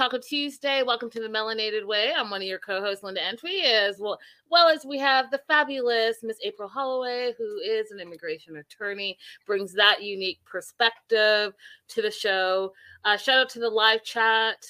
Taco 0.00 0.16
Tuesday. 0.16 0.82
Welcome 0.82 1.10
to 1.10 1.20
the 1.20 1.28
Melanated 1.28 1.86
Way. 1.86 2.10
I'm 2.16 2.30
one 2.30 2.40
of 2.40 2.48
your 2.48 2.58
co-hosts, 2.58 3.04
Linda 3.04 3.20
Antwi, 3.20 3.64
as 3.64 3.98
well, 3.98 4.18
well 4.48 4.66
as 4.66 4.86
we 4.86 4.96
have 4.96 5.30
the 5.30 5.42
fabulous 5.46 6.22
Miss 6.22 6.38
April 6.42 6.70
Holloway, 6.70 7.34
who 7.36 7.58
is 7.58 7.90
an 7.90 8.00
immigration 8.00 8.56
attorney, 8.56 9.18
brings 9.44 9.74
that 9.74 10.02
unique 10.02 10.42
perspective 10.46 11.52
to 11.88 12.00
the 12.00 12.10
show. 12.10 12.72
Uh, 13.04 13.18
shout 13.18 13.40
out 13.40 13.50
to 13.50 13.58
the 13.58 13.68
live 13.68 14.02
chat. 14.02 14.64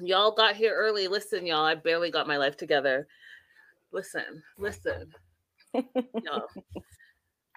Y'all 0.00 0.32
got 0.32 0.56
here 0.56 0.74
early. 0.74 1.08
Listen, 1.08 1.44
y'all, 1.44 1.66
I 1.66 1.74
barely 1.74 2.10
got 2.10 2.26
my 2.26 2.38
life 2.38 2.56
together. 2.56 3.06
Listen, 3.92 4.42
listen. 4.56 5.12
y'all. 5.74 6.48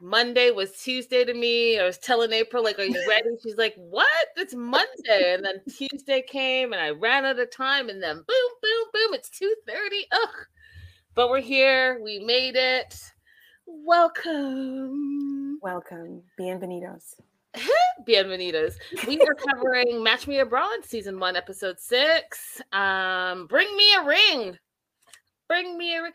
Monday 0.02 0.50
was 0.50 0.72
Tuesday 0.72 1.24
to 1.24 1.34
me. 1.34 1.80
I 1.80 1.86
was 1.86 2.00
telling 2.00 2.34
April, 2.34 2.64
like, 2.64 2.80
are 2.80 2.84
you 2.84 3.06
ready? 3.08 3.30
She's 3.44 3.58
like, 3.58 3.76
what? 3.76 4.08
It's 4.36 4.56
Monday. 4.56 5.36
And 5.36 5.46
then 5.46 5.62
Tuesday 5.70 6.24
came 6.28 6.74
and 6.74 6.82
I 6.82 6.90
ran 6.90 7.24
out 7.24 7.40
of 7.40 7.52
time. 7.52 7.88
And 7.90 8.02
then 8.02 8.16
boom, 8.16 8.52
boom, 8.62 8.88
boom, 8.94 9.14
it's 9.14 9.30
2.30. 9.30 9.76
Ugh. 10.12 10.30
But 11.14 11.30
we're 11.30 11.40
here. 11.40 12.02
We 12.04 12.20
made 12.20 12.56
it. 12.56 13.00
Welcome. 13.68 15.60
Welcome. 15.62 16.24
Bienvenidos. 16.40 17.16
Bienvenidos. 18.08 18.76
We 19.08 19.22
are 19.22 19.36
covering 19.36 20.02
Match 20.02 20.26
Me 20.26 20.40
Abroad, 20.40 20.84
season 20.84 21.20
one, 21.20 21.36
episode 21.36 21.80
six. 21.80 22.60
Um, 22.72 23.46
bring 23.46 23.76
me 23.78 23.94
a 24.00 24.04
ring. 24.04 24.58
Bring 25.48 25.78
me 25.78 25.96
a 25.96 26.04
ring. 26.04 26.14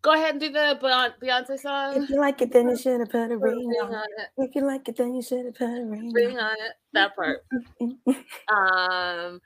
Go 0.00 0.12
ahead 0.12 0.30
and 0.32 0.40
do 0.40 0.50
the 0.50 0.78
Beyonce 1.20 1.58
song. 1.58 2.02
If 2.02 2.10
you 2.10 2.20
like 2.20 2.40
it, 2.40 2.52
then 2.52 2.68
you 2.68 2.76
should 2.76 3.00
have 3.00 3.10
put 3.10 3.32
a 3.32 3.36
ring, 3.36 3.68
ring 3.68 3.68
on, 3.82 3.94
on 3.94 4.06
it. 4.18 4.28
If 4.36 4.54
you 4.54 4.64
like 4.64 4.88
it, 4.88 4.96
then 4.96 5.14
you 5.14 5.22
should 5.22 5.46
have 5.46 5.54
put 5.54 5.66
a 5.66 5.84
ring, 5.84 6.12
ring 6.12 6.38
on 6.38 6.52
it. 6.52 6.72
That 6.92 7.16
part. 7.16 7.44
um. 8.48 9.40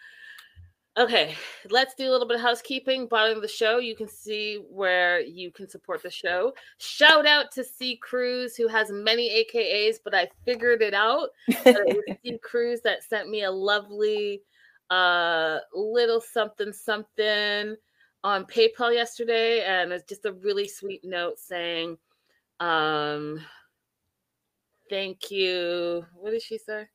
Okay, 0.98 1.34
let's 1.70 1.94
do 1.94 2.06
a 2.06 2.10
little 2.10 2.28
bit 2.28 2.34
of 2.34 2.42
housekeeping. 2.42 3.06
Bottom 3.06 3.36
of 3.36 3.40
the 3.40 3.48
show, 3.48 3.78
you 3.78 3.96
can 3.96 4.08
see 4.08 4.62
where 4.68 5.22
you 5.22 5.50
can 5.50 5.66
support 5.66 6.02
the 6.02 6.10
show. 6.10 6.52
Shout 6.76 7.24
out 7.26 7.50
to 7.52 7.64
C 7.64 7.96
Cruz, 7.96 8.56
who 8.56 8.68
has 8.68 8.92
many 8.92 9.30
AKAs, 9.30 9.96
but 10.04 10.14
I 10.14 10.28
figured 10.44 10.82
it 10.82 10.92
out. 10.92 11.30
it 11.48 11.96
was 12.06 12.16
C 12.22 12.38
Cruz 12.42 12.82
that 12.82 13.04
sent 13.04 13.30
me 13.30 13.44
a 13.44 13.50
lovely 13.50 14.42
uh 14.90 15.60
little 15.72 16.20
something 16.20 16.70
something 16.74 17.74
on 18.24 18.44
PayPal 18.44 18.92
yesterday, 18.94 19.64
and 19.64 19.92
it's 19.92 20.08
just 20.08 20.24
a 20.24 20.32
really 20.32 20.68
sweet 20.68 21.04
note 21.04 21.38
saying, 21.38 21.98
um, 22.60 23.40
"Thank 24.88 25.30
you." 25.30 26.06
What 26.14 26.30
did 26.30 26.42
she 26.42 26.58
say? 26.58 26.88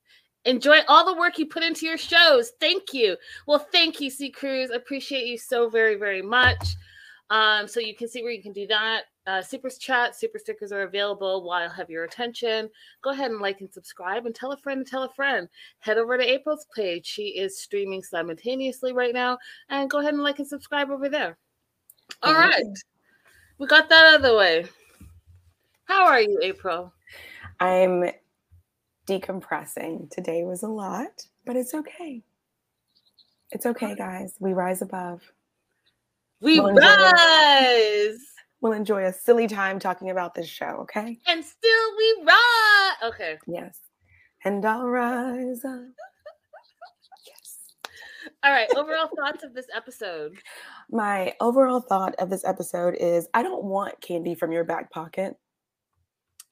Enjoy 0.45 0.79
all 0.87 1.05
the 1.05 1.19
work 1.19 1.37
you 1.37 1.45
put 1.45 1.63
into 1.63 1.85
your 1.85 1.97
shows. 1.97 2.51
Thank 2.59 2.93
you. 2.93 3.17
Well, 3.47 3.59
thank 3.59 3.99
you, 3.99 4.09
C 4.09 4.29
Cruz. 4.29 4.69
Appreciate 4.69 5.25
you 5.25 5.37
so 5.37 5.69
very, 5.69 5.95
very 5.95 6.21
much. 6.21 6.75
Um, 7.29 7.67
so 7.67 7.79
you 7.79 7.95
can 7.95 8.07
see 8.07 8.23
where 8.23 8.31
you 8.31 8.41
can 8.41 8.53
do 8.53 8.67
that. 8.67 9.03
Uh, 9.25 9.41
super 9.41 9.69
chat, 9.69 10.15
super 10.15 10.39
stickers 10.39 10.71
are 10.71 10.83
available 10.83 11.43
while 11.43 11.69
I 11.69 11.73
have 11.75 11.89
your 11.89 12.05
attention. 12.05 12.69
Go 13.01 13.09
ahead 13.09 13.31
and 13.31 13.41
like 13.41 13.59
and 13.59 13.71
subscribe 13.71 14.25
and 14.25 14.33
tell 14.33 14.53
a 14.53 14.57
friend 14.57 14.79
and 14.79 14.87
tell 14.87 15.03
a 15.03 15.09
friend. 15.09 15.49
Head 15.79 15.97
over 15.97 16.17
to 16.17 16.23
April's 16.23 16.65
page. 16.73 17.05
She 17.05 17.37
is 17.37 17.59
streaming 17.59 18.01
simultaneously 18.01 18.93
right 18.93 19.13
now. 19.13 19.37
And 19.69 19.89
go 19.89 19.99
ahead 19.99 20.13
and 20.13 20.23
like 20.23 20.39
and 20.39 20.47
subscribe 20.47 20.89
over 20.89 21.09
there. 21.09 21.37
All 22.23 22.33
right. 22.33 22.63
We 23.57 23.67
got 23.67 23.89
that 23.89 24.05
out 24.05 24.15
of 24.15 24.21
the 24.21 24.35
way. 24.35 24.65
How 25.85 26.05
are 26.05 26.21
you, 26.21 26.39
April? 26.41 26.93
I'm 27.59 28.11
decompressing. 29.07 30.09
Today 30.09 30.43
was 30.43 30.63
a 30.63 30.67
lot, 30.67 31.25
but 31.45 31.55
it's 31.55 31.73
okay. 31.73 32.21
It's 33.51 33.65
okay, 33.65 33.95
guys. 33.95 34.35
We 34.39 34.53
rise 34.53 34.81
above. 34.81 35.21
We 36.41 36.59
we'll 36.59 36.73
rise. 36.75 38.19
We'll 38.61 38.73
enjoy 38.73 39.05
a 39.05 39.13
silly 39.13 39.47
time 39.47 39.79
talking 39.79 40.09
about 40.09 40.33
this 40.35 40.47
show, 40.47 40.79
okay? 40.81 41.17
And 41.27 41.43
still 41.43 41.97
we 41.97 42.23
rise. 42.25 43.13
Okay. 43.13 43.37
Yes. 43.47 43.79
And 44.45 44.63
I'll 44.65 44.87
rise 44.87 45.63
up. 45.65 45.81
yes. 47.25 47.59
All 48.43 48.51
right. 48.51 48.67
Overall 48.75 49.09
thoughts 49.15 49.43
of 49.43 49.53
this 49.53 49.67
episode. 49.75 50.37
My 50.91 51.33
overall 51.41 51.81
thought 51.81 52.15
of 52.19 52.29
this 52.29 52.45
episode 52.45 52.95
is 52.95 53.27
I 53.33 53.43
don't 53.43 53.63
want 53.63 53.99
candy 54.01 54.35
from 54.35 54.51
your 54.51 54.63
back 54.63 54.91
pocket. 54.91 55.35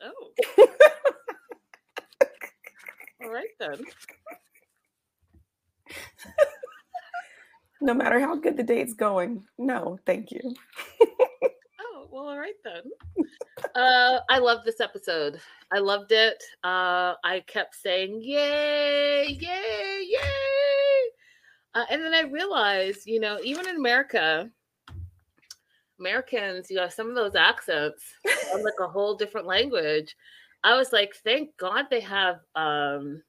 Oh. 0.01 0.29
All 3.23 3.29
right 3.31 3.47
then 3.59 3.83
no 7.85 7.93
matter 7.93 8.19
how 8.19 8.35
good 8.35 8.57
the 8.57 8.63
date's 8.63 8.93
going. 8.93 9.43
No, 9.57 9.99
thank 10.05 10.31
you. 10.31 10.41
oh, 11.81 12.07
well, 12.11 12.29
all 12.29 12.37
right 12.37 12.55
then. 12.63 12.81
Uh, 13.75 14.19
I 14.29 14.39
love 14.39 14.65
this 14.65 14.81
episode. 14.81 15.39
I 15.71 15.79
loved 15.79 16.11
it. 16.11 16.43
Uh, 16.63 17.13
I 17.23 17.43
kept 17.47 17.75
saying, 17.75 18.21
yay, 18.21 19.27
yay, 19.27 20.05
yay. 20.09 21.09
Uh, 21.75 21.85
and 21.89 22.01
then 22.01 22.13
I 22.13 22.21
realized, 22.21 23.05
you 23.05 23.19
know, 23.19 23.37
even 23.43 23.67
in 23.67 23.75
America, 23.75 24.49
Americans, 25.99 26.69
you 26.69 26.77
know, 26.77 26.89
some 26.89 27.09
of 27.09 27.15
those 27.15 27.35
accents 27.35 28.03
are 28.53 28.63
like 28.63 28.79
a 28.81 28.87
whole 28.87 29.15
different 29.15 29.45
language. 29.45 30.15
I 30.63 30.75
was 30.75 30.91
like, 30.91 31.15
thank 31.23 31.55
God 31.57 31.85
they 31.91 32.01
have 32.01 32.39
um 32.55 33.21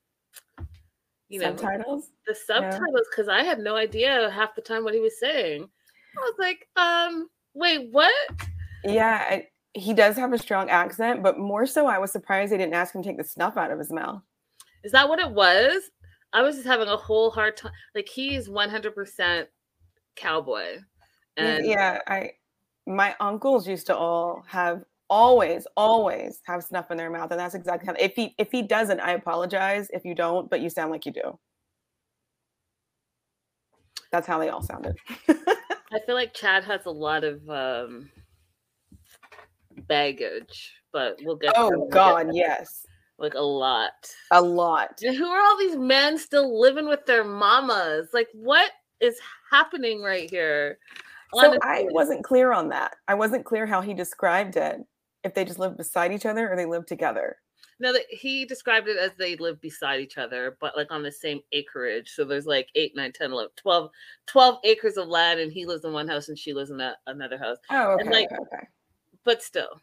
you 1.29 1.41
know 1.41 1.57
subtitles? 1.57 2.11
the 2.27 2.35
subtitles 2.35 3.07
because 3.11 3.27
yeah. 3.29 3.35
i 3.35 3.43
had 3.43 3.59
no 3.59 3.77
idea 3.77 4.31
half 4.31 4.55
the 4.55 4.63
time 4.63 4.85
what 4.85 4.95
he 4.95 5.01
was 5.01 5.19
saying. 5.19 5.63
I 5.63 6.21
was 6.21 6.35
like 6.39 6.69
um 6.77 7.29
wait 7.55 7.89
what? 7.91 8.13
Yeah 8.85 9.25
I, 9.29 9.49
he 9.75 9.93
does 9.93 10.17
have 10.17 10.33
a 10.33 10.39
strong 10.39 10.71
accent 10.71 11.23
but 11.23 11.39
more 11.39 11.67
so 11.67 11.87
i 11.87 11.99
was 11.99 12.13
surprised 12.13 12.53
they 12.53 12.59
didn't 12.59 12.75
ask 12.75 12.95
him 12.95 13.03
to 13.03 13.09
take 13.09 13.19
the 13.19 13.25
snuff 13.25 13.57
out 13.57 13.71
of 13.71 13.79
his 13.79 13.93
mouth. 13.93 14.23
Is 14.85 14.93
that 14.93 15.09
what 15.09 15.19
it 15.19 15.31
was? 15.31 15.91
I 16.33 16.43
was 16.43 16.57
just 16.57 16.67
having 16.67 16.89
a 16.89 16.97
whole 16.97 17.31
hard 17.31 17.57
time 17.57 17.73
like 17.95 18.09
he's 18.09 18.49
100% 18.49 19.47
cowboy. 20.15 20.79
And 21.37 21.67
yeah 21.67 22.01
i 22.07 22.31
my 22.87 23.15
uncles 23.21 23.67
used 23.67 23.87
to 23.89 23.97
all 23.97 24.45
have 24.47 24.85
always 25.09 25.67
always 25.77 26.41
have 26.45 26.65
snuff 26.65 26.91
in 26.91 26.97
their 26.97 27.11
mouth 27.11 27.31
and 27.31 27.39
that's 27.39 27.55
exactly 27.55 27.87
how 27.87 27.95
if 27.99 28.15
he 28.15 28.35
if 28.39 28.51
he 28.51 28.63
doesn't 28.63 29.01
i 29.01 29.13
apologize 29.13 29.89
if 29.93 30.05
you 30.05 30.15
don't 30.15 30.51
but 30.51 30.61
you 30.61 30.71
sound 30.71 30.91
like 30.91 31.07
you 31.07 31.13
do. 31.13 31.39
That's 34.13 34.27
how 34.27 34.39
they 34.39 34.49
all 34.49 34.63
sounded. 34.63 34.97
I 35.29 36.01
feel 36.07 36.15
like 36.15 36.33
chad 36.33 36.65
has 36.65 36.87
a 36.87 36.91
lot 36.91 37.25
of 37.25 37.49
um 37.51 38.09
baggage 39.89 40.73
but 40.93 41.19
we'll 41.23 41.37
get 41.37 41.53
oh 41.57 41.89
god 41.91 42.29
yes. 42.33 42.87
Like 43.19 43.35
a 43.35 43.41
lot. 43.41 44.11
A 44.31 44.43
lot. 44.43 45.01
And 45.03 45.17
who 45.17 45.27
are 45.27 45.41
all 45.41 45.57
these 45.59 45.77
men 45.77 46.19
still 46.19 46.61
living 46.61 46.87
with 46.87 47.07
their 47.07 47.25
mamas? 47.25 48.09
Like 48.13 48.29
what 48.35 48.73
is 49.01 49.19
happening 49.51 50.03
right 50.03 50.29
here? 50.29 50.79
So 51.35 51.59
I 51.63 51.87
wasn't 51.91 52.25
clear 52.25 52.53
on 52.53 52.69
that. 52.71 52.97
I 53.09 53.15
wasn't 53.15 53.45
clear 53.45 53.67
how 53.67 53.81
he 53.81 53.95
described 53.95 54.57
it 54.57 54.81
if 55.27 55.35
they 55.35 55.45
just 55.45 55.59
live 55.59 55.77
beside 55.77 56.13
each 56.13 56.25
other 56.25 56.51
or 56.51 56.57
they 56.57 56.65
live 56.65 56.87
together. 56.87 57.37
No, 57.79 57.95
he 58.09 58.47
described 58.47 58.89
it 58.89 58.97
as 58.97 59.11
they 59.19 59.37
live 59.37 59.61
beside 59.61 60.01
each 60.01 60.17
other, 60.17 60.57
but 60.61 60.77
like 60.77 60.91
on 60.91 61.03
the 61.03 61.13
same 61.13 61.41
acreage. 61.53 62.11
So 62.15 62.25
there's 62.25 62.47
like 62.47 62.69
8, 62.75 62.97
9, 62.97 63.13
10, 63.13 63.33
11, 63.33 63.51
12, 63.57 63.91
12 64.27 64.59
acres 64.65 64.97
of 64.97 65.09
land, 65.09 65.41
and 65.41 65.53
he 65.53 65.67
lives 65.67 65.85
in 65.85 65.93
one 65.93 66.09
house 66.09 66.29
and 66.31 66.39
she 66.39 66.55
lives 66.55 66.71
in 66.71 66.81
a, 66.81 66.97
another 67.07 67.37
house. 67.37 67.59
Oh, 67.71 67.93
okay. 67.93 68.09
Like, 68.09 68.33
okay, 68.33 68.37
okay. 68.41 68.67
But 69.25 69.43
still. 69.43 69.81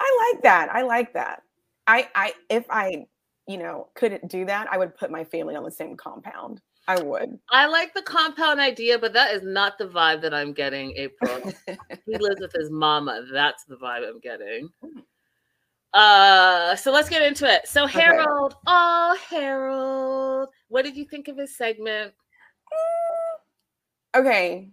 I 0.00 0.32
like 0.32 0.42
that. 0.42 0.70
I 0.72 0.82
like 0.82 1.12
that. 1.12 1.42
I, 1.86 2.08
I, 2.14 2.32
if 2.48 2.64
I, 2.70 3.04
you 3.46 3.58
know, 3.58 3.88
couldn't 3.94 4.30
do 4.30 4.46
that, 4.46 4.68
I 4.72 4.78
would 4.78 4.96
put 4.96 5.10
my 5.10 5.24
family 5.24 5.54
on 5.54 5.64
the 5.64 5.70
same 5.70 5.96
compound. 5.96 6.62
I 6.86 7.00
would. 7.02 7.38
I 7.50 7.66
like 7.66 7.94
the 7.94 8.02
compound 8.02 8.60
idea, 8.60 8.98
but 8.98 9.14
that 9.14 9.34
is 9.34 9.42
not 9.42 9.78
the 9.78 9.86
vibe 9.86 10.20
that 10.22 10.34
I'm 10.34 10.52
getting, 10.52 10.92
April. 10.96 11.52
he 11.66 12.18
lives 12.18 12.40
with 12.40 12.52
his 12.52 12.70
mama. 12.70 13.24
That's 13.32 13.64
the 13.64 13.76
vibe 13.76 14.06
I'm 14.06 14.20
getting. 14.20 14.68
Uh, 15.94 16.76
so 16.76 16.92
let's 16.92 17.08
get 17.08 17.22
into 17.22 17.50
it. 17.50 17.66
So 17.66 17.86
Harold, 17.86 18.52
okay. 18.52 18.60
oh 18.66 19.18
Harold, 19.30 20.48
what 20.68 20.84
did 20.84 20.96
you 20.96 21.06
think 21.06 21.28
of 21.28 21.38
his 21.38 21.56
segment? 21.56 22.12
Mm, 24.14 24.20
okay. 24.20 24.70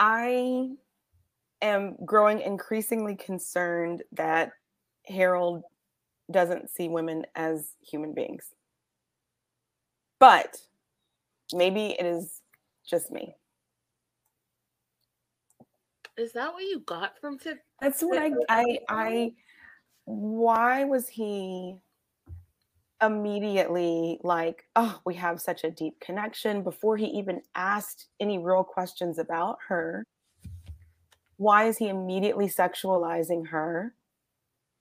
I 0.00 0.70
am 1.62 1.96
growing 2.04 2.40
increasingly 2.40 3.16
concerned 3.16 4.02
that 4.12 4.50
Harold 5.06 5.62
doesn't 6.30 6.70
see 6.70 6.88
women 6.88 7.24
as 7.34 7.74
human 7.80 8.14
beings. 8.14 8.52
But 10.18 10.56
maybe 11.52 11.96
it 11.98 12.04
is 12.04 12.42
just 12.86 13.10
me. 13.10 13.34
Is 16.16 16.32
that 16.32 16.52
what 16.52 16.64
you 16.64 16.80
got 16.80 17.18
from 17.20 17.38
today? 17.38 17.60
That's 17.80 18.02
what 18.02 18.18
I 18.18 18.32
I 18.48 18.78
I 18.88 19.32
why 20.04 20.84
was 20.84 21.08
he 21.08 21.76
immediately 23.00 24.18
like, 24.22 24.64
oh, 24.74 25.00
we 25.04 25.14
have 25.14 25.40
such 25.40 25.62
a 25.62 25.70
deep 25.70 26.00
connection 26.00 26.62
before 26.62 26.96
he 26.96 27.06
even 27.06 27.40
asked 27.54 28.08
any 28.18 28.38
real 28.38 28.64
questions 28.64 29.18
about 29.18 29.58
her? 29.68 30.04
Why 31.36 31.66
is 31.68 31.78
he 31.78 31.88
immediately 31.88 32.48
sexualizing 32.48 33.46
her? 33.48 33.94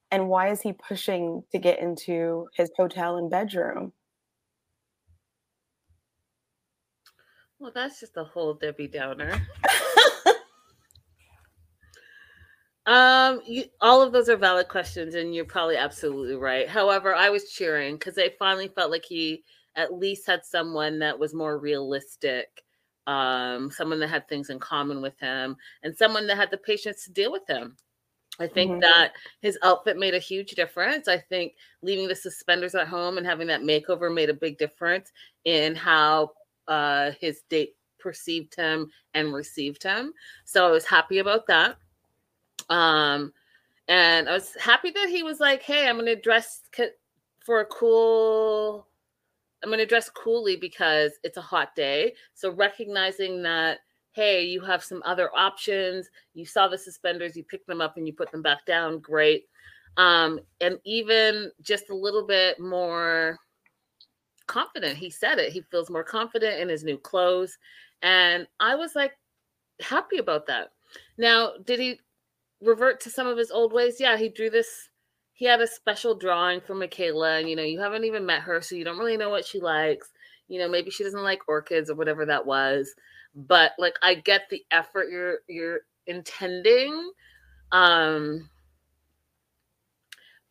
And 0.09 0.29
why 0.29 0.49
is 0.49 0.61
he 0.61 0.73
pushing 0.73 1.43
to 1.51 1.59
get 1.59 1.79
into 1.79 2.47
his 2.55 2.71
hotel 2.75 3.17
and 3.17 3.29
bedroom? 3.29 3.93
Well, 7.59 7.71
that's 7.73 7.99
just 7.99 8.17
a 8.17 8.23
whole 8.23 8.53
Debbie 8.53 8.87
Downer. 8.87 9.41
um, 12.85 13.41
you, 13.45 13.65
all 13.81 14.01
of 14.01 14.13
those 14.13 14.29
are 14.29 14.37
valid 14.37 14.67
questions, 14.67 15.15
and 15.15 15.33
you're 15.33 15.45
probably 15.45 15.75
absolutely 15.75 16.35
right. 16.35 16.69
However, 16.69 17.15
I 17.15 17.29
was 17.29 17.51
cheering 17.51 17.95
because 17.95 18.17
I 18.17 18.31
finally 18.37 18.67
felt 18.67 18.91
like 18.91 19.05
he 19.05 19.43
at 19.75 19.93
least 19.93 20.27
had 20.27 20.45
someone 20.45 20.99
that 20.99 21.17
was 21.17 21.33
more 21.33 21.57
realistic, 21.57 22.63
um, 23.07 23.71
someone 23.71 23.99
that 24.01 24.09
had 24.09 24.27
things 24.27 24.51
in 24.51 24.59
common 24.59 25.01
with 25.01 25.19
him, 25.19 25.55
and 25.81 25.97
someone 25.97 26.27
that 26.27 26.37
had 26.37 26.51
the 26.51 26.57
patience 26.57 27.05
to 27.05 27.11
deal 27.11 27.31
with 27.31 27.47
him. 27.49 27.75
I 28.39 28.45
think 28.45 28.71
mm-hmm. 28.71 28.81
that 28.81 29.13
his 29.41 29.57
outfit 29.63 29.97
made 29.97 30.13
a 30.13 30.19
huge 30.19 30.51
difference. 30.51 31.07
I 31.07 31.17
think 31.17 31.53
leaving 31.81 32.07
the 32.07 32.15
suspenders 32.15 32.75
at 32.75 32.87
home 32.87 33.17
and 33.17 33.25
having 33.25 33.47
that 33.47 33.61
makeover 33.61 34.13
made 34.13 34.29
a 34.29 34.33
big 34.35 34.59
difference 34.59 35.11
in 35.43 35.75
how 35.75 36.33
uh, 36.67 37.11
his 37.19 37.41
date 37.49 37.75
perceived 37.99 38.55
him 38.55 38.89
and 39.13 39.33
received 39.33 39.83
him. 39.83 40.13
So 40.45 40.67
I 40.67 40.71
was 40.71 40.85
happy 40.85 41.19
about 41.19 41.47
that. 41.47 41.77
Um, 42.69 43.33
and 43.87 44.27
I 44.27 44.33
was 44.33 44.53
happy 44.59 44.91
that 44.91 45.09
he 45.09 45.23
was 45.23 45.39
like, 45.39 45.61
"Hey, 45.61 45.87
I'm 45.87 45.99
to 45.99 46.15
dress 46.15 46.61
for 47.39 47.61
a 47.61 47.65
cool. 47.65 48.87
I'm 49.63 49.71
to 49.71 49.85
dress 49.85 50.09
coolly 50.09 50.55
because 50.57 51.13
it's 51.23 51.37
a 51.37 51.41
hot 51.41 51.75
day." 51.75 52.13
So 52.33 52.51
recognizing 52.51 53.41
that, 53.43 53.79
hey, 54.11 54.43
you 54.43 54.61
have 54.61 54.83
some 54.83 55.01
other 55.05 55.29
options. 55.35 56.09
You 56.33 56.45
saw 56.45 56.67
the 56.67 56.77
suspenders, 56.77 57.35
you 57.37 57.43
picked 57.43 57.67
them 57.67 57.81
up, 57.81 57.97
and 57.97 58.05
you 58.05 58.13
put 58.13 58.31
them 58.31 58.41
back 58.41 58.65
down. 58.65 58.99
Great. 58.99 59.47
Um, 59.95 60.39
and 60.61 60.79
even 60.83 61.51
just 61.61 61.89
a 61.89 61.95
little 61.95 62.25
bit 62.25 62.59
more 62.59 63.39
confident. 64.47 64.97
He 64.97 65.09
said 65.09 65.39
it. 65.39 65.51
He 65.51 65.61
feels 65.61 65.89
more 65.89 66.03
confident 66.03 66.59
in 66.59 66.69
his 66.69 66.83
new 66.83 66.97
clothes. 66.97 67.57
And 68.01 68.47
I 68.59 68.75
was 68.75 68.95
like 68.95 69.13
happy 69.79 70.17
about 70.17 70.47
that. 70.47 70.71
Now, 71.17 71.53
did 71.65 71.79
he 71.79 71.99
revert 72.61 72.99
to 73.01 73.09
some 73.09 73.27
of 73.27 73.37
his 73.37 73.51
old 73.51 73.73
ways? 73.73 73.97
Yeah, 73.99 74.17
he 74.17 74.29
drew 74.29 74.49
this. 74.49 74.89
He 75.33 75.45
had 75.45 75.61
a 75.61 75.67
special 75.67 76.15
drawing 76.15 76.61
for 76.61 76.73
Michaela, 76.73 77.37
and 77.37 77.49
you 77.49 77.55
know, 77.55 77.63
you 77.63 77.79
haven't 77.79 78.05
even 78.05 78.25
met 78.25 78.41
her, 78.41 78.59
so 78.61 78.75
you 78.75 78.83
don't 78.83 78.97
really 78.97 79.17
know 79.17 79.29
what 79.29 79.45
she 79.45 79.59
likes. 79.59 80.11
You 80.47 80.59
know, 80.59 80.69
maybe 80.69 80.89
she 80.89 81.03
doesn't 81.03 81.23
like 81.23 81.47
orchids 81.47 81.89
or 81.89 81.95
whatever 81.95 82.25
that 82.25 82.45
was. 82.45 82.93
But 83.35 83.73
like 83.77 83.95
I 84.01 84.15
get 84.15 84.49
the 84.49 84.63
effort 84.71 85.09
you're 85.11 85.39
you're 85.47 85.81
intending. 86.07 87.11
Um 87.71 88.49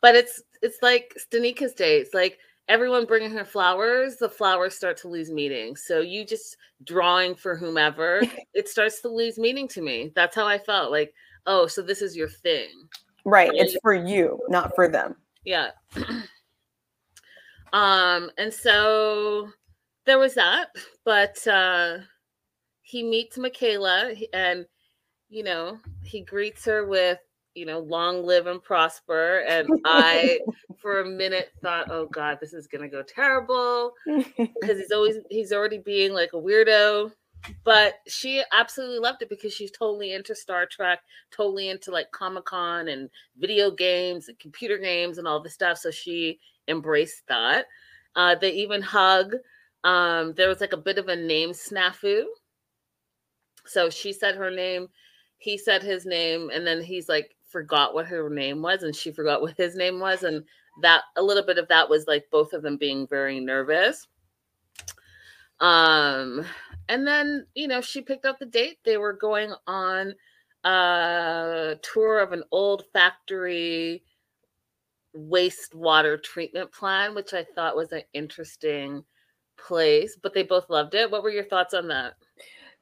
but 0.01 0.15
it's 0.15 0.43
it's 0.63 0.79
like 0.83 1.15
Stanika's 1.19 1.75
day. 1.75 1.99
It's 1.99 2.15
like 2.15 2.39
everyone 2.69 3.07
bringing 3.07 3.31
her 3.31 3.45
flowers, 3.45 4.17
the 4.17 4.29
flowers 4.29 4.75
start 4.75 4.97
to 4.99 5.09
lose 5.09 5.31
meaning. 5.31 5.77
So 5.77 6.01
you 6.01 6.25
just 6.25 6.57
drawing 6.85 7.35
for 7.35 7.57
whomever, 7.57 8.23
it 8.55 8.69
starts 8.69 9.01
to 9.03 9.09
lose 9.09 9.39
meaning 9.39 9.69
to 9.69 9.83
me. 9.83 10.13
That's 10.15 10.35
how 10.35 10.47
I 10.47 10.59
felt. 10.59 10.91
Like, 10.91 11.15
oh, 11.47 11.67
so 11.67 11.83
this 11.83 12.03
is 12.03 12.17
your 12.17 12.29
thing. 12.29 12.69
Right. 13.25 13.51
It's 13.55 13.77
for 13.83 13.95
you, 13.95 14.41
not 14.49 14.75
for 14.75 14.89
them. 14.89 15.17
Yeah. 15.45 15.71
um, 17.73 18.31
and 18.39 18.53
so 18.53 19.49
there 20.05 20.19
was 20.19 20.35
that, 20.35 20.69
but 21.05 21.47
uh 21.47 21.99
he 22.83 23.03
meets 23.03 23.37
Michaela 23.37 24.15
and 24.33 24.65
you 25.29 25.43
know, 25.43 25.79
he 26.05 26.21
greets 26.21 26.65
her 26.65 26.87
with 26.87 27.19
you 27.57 27.67
know, 27.67 27.81
long 27.81 28.25
live 28.25 28.47
and 28.47 28.63
prosper. 28.63 29.41
And 29.49 29.69
I, 29.85 30.41
for 30.79 31.01
a 31.01 31.09
minute, 31.09 31.51
thought, 31.63 31.91
oh 31.91 32.07
God, 32.07 32.39
this 32.41 32.53
is 32.53 32.67
gonna 32.67 32.89
go 32.89 33.03
terrible 33.03 33.93
because 34.07 34.79
he's 34.79 34.93
always 34.93 35.17
he's 35.31 35.53
already 35.53 35.79
being 35.79 36.13
like 36.13 36.31
a 36.35 36.37
weirdo. 36.37 37.13
But 37.65 37.95
she 38.09 38.43
absolutely 38.53 38.99
loved 38.99 39.23
it 39.23 39.29
because 39.29 39.53
she's 39.53 39.71
totally 39.71 40.13
into 40.15 40.35
Star 40.35 40.67
Trek, 40.67 41.01
totally 41.31 41.69
into 41.69 41.91
like 41.91 42.11
Comic 42.11 42.45
Con 42.45 42.89
and 42.89 43.09
video 43.39 43.71
games 43.71 44.29
and 44.29 44.39
computer 44.39 44.79
games 44.79 45.19
and 45.19 45.29
all 45.29 45.41
this 45.41 45.55
stuff. 45.55 45.79
So 45.79 45.91
she 45.91 46.41
embraced 46.69 47.23
that. 47.29 47.67
Uh, 48.17 48.35
they 48.35 48.53
even 48.53 48.83
hug. 48.83 49.35
Um, 49.85 50.35
there 50.35 50.49
was 50.49 50.61
like 50.61 50.73
a 50.73 50.79
bit 50.79 50.99
of 50.99 51.09
a 51.09 51.17
name 51.17 51.51
snafu. 51.51 52.25
So 53.67 53.91
she 53.91 54.13
said 54.13 54.35
her 54.35 54.51
name, 54.51 54.89
he 55.39 55.59
said 55.59 55.83
his 55.83 56.07
name, 56.07 56.51
and 56.53 56.67
then 56.67 56.83
he's 56.83 57.09
like, 57.09 57.36
forgot 57.47 57.95
what 57.95 58.07
her 58.07 58.29
name 58.29 58.63
was 58.63 58.83
and 58.83 58.95
she 58.95 59.13
forgot 59.13 59.41
what 59.41 59.57
his 59.57 59.77
name 59.77 60.01
was 60.01 60.23
and 60.23 60.45
that 60.83 61.03
a 61.17 61.23
little 61.23 61.45
bit 61.45 61.59
of 61.59 61.69
that 61.69 61.89
was 61.89 62.07
like 62.07 62.27
both 62.31 62.53
of 62.53 62.63
them 62.63 62.77
being 62.77 63.07
very 63.07 63.41
nervous. 63.41 64.07
Um 65.61 66.45
and 66.89 67.07
then 67.07 67.47
you 67.55 67.67
know 67.69 67.81
she 67.81 68.03
picked 68.03 68.27
up 68.27 68.39
the 68.39 68.47
date. 68.47 68.79
They 68.85 68.99
were 68.99 69.15
going 69.15 69.55
on 69.67 70.15
a 70.65 71.77
tour 71.83 72.19
of 72.19 72.33
an 72.33 72.43
old 72.51 72.85
factory 72.93 74.03
wastewater 75.17 76.23
treatment 76.23 76.71
plant 76.73 77.15
which 77.15 77.33
i 77.33 77.43
thought 77.55 77.75
was 77.75 77.91
an 77.93 78.03
interesting 78.13 79.03
place 79.57 80.19
but 80.23 80.35
they 80.35 80.43
both 80.43 80.69
loved 80.69 80.95
it. 80.95 81.11
What 81.11 81.23
were 81.23 81.31
your 81.31 81.45
thoughts 81.45 81.73
on 81.73 81.89
that 81.89 82.15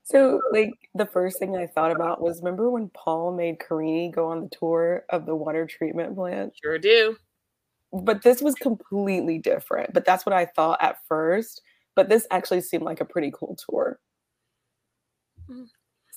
so, 0.05 0.41
like, 0.53 0.71
the 0.95 1.07
first 1.07 1.39
thing 1.39 1.57
I 1.57 1.67
thought 1.67 1.91
about 1.91 2.21
was 2.21 2.43
remember 2.43 2.71
when 2.71 2.91
Paul 2.91 3.33
made 3.33 3.59
Karine 3.59 4.11
go 4.11 4.29
on 4.29 4.43
the 4.43 4.57
tour 4.57 5.05
of 5.09 5.25
the 5.25 5.35
water 5.35 5.67
treatment 5.67 6.15
plant? 6.15 6.53
Sure 6.63 6.79
do. 6.79 7.17
But 7.91 8.23
this 8.23 8.43
was 8.43 8.55
completely 8.55 9.39
different. 9.39 9.95
But 9.95 10.05
that's 10.05 10.27
what 10.27 10.35
I 10.35 10.45
thought 10.45 10.83
at 10.83 10.99
first. 11.09 11.63
But 11.97 12.11
this 12.11 12.27
actually 12.31 12.61
seemed 12.61 12.85
like 12.85 13.01
a 13.01 13.05
pretty 13.07 13.33
cool 13.35 13.57
tour. 13.57 13.99
Mm. 15.49 15.69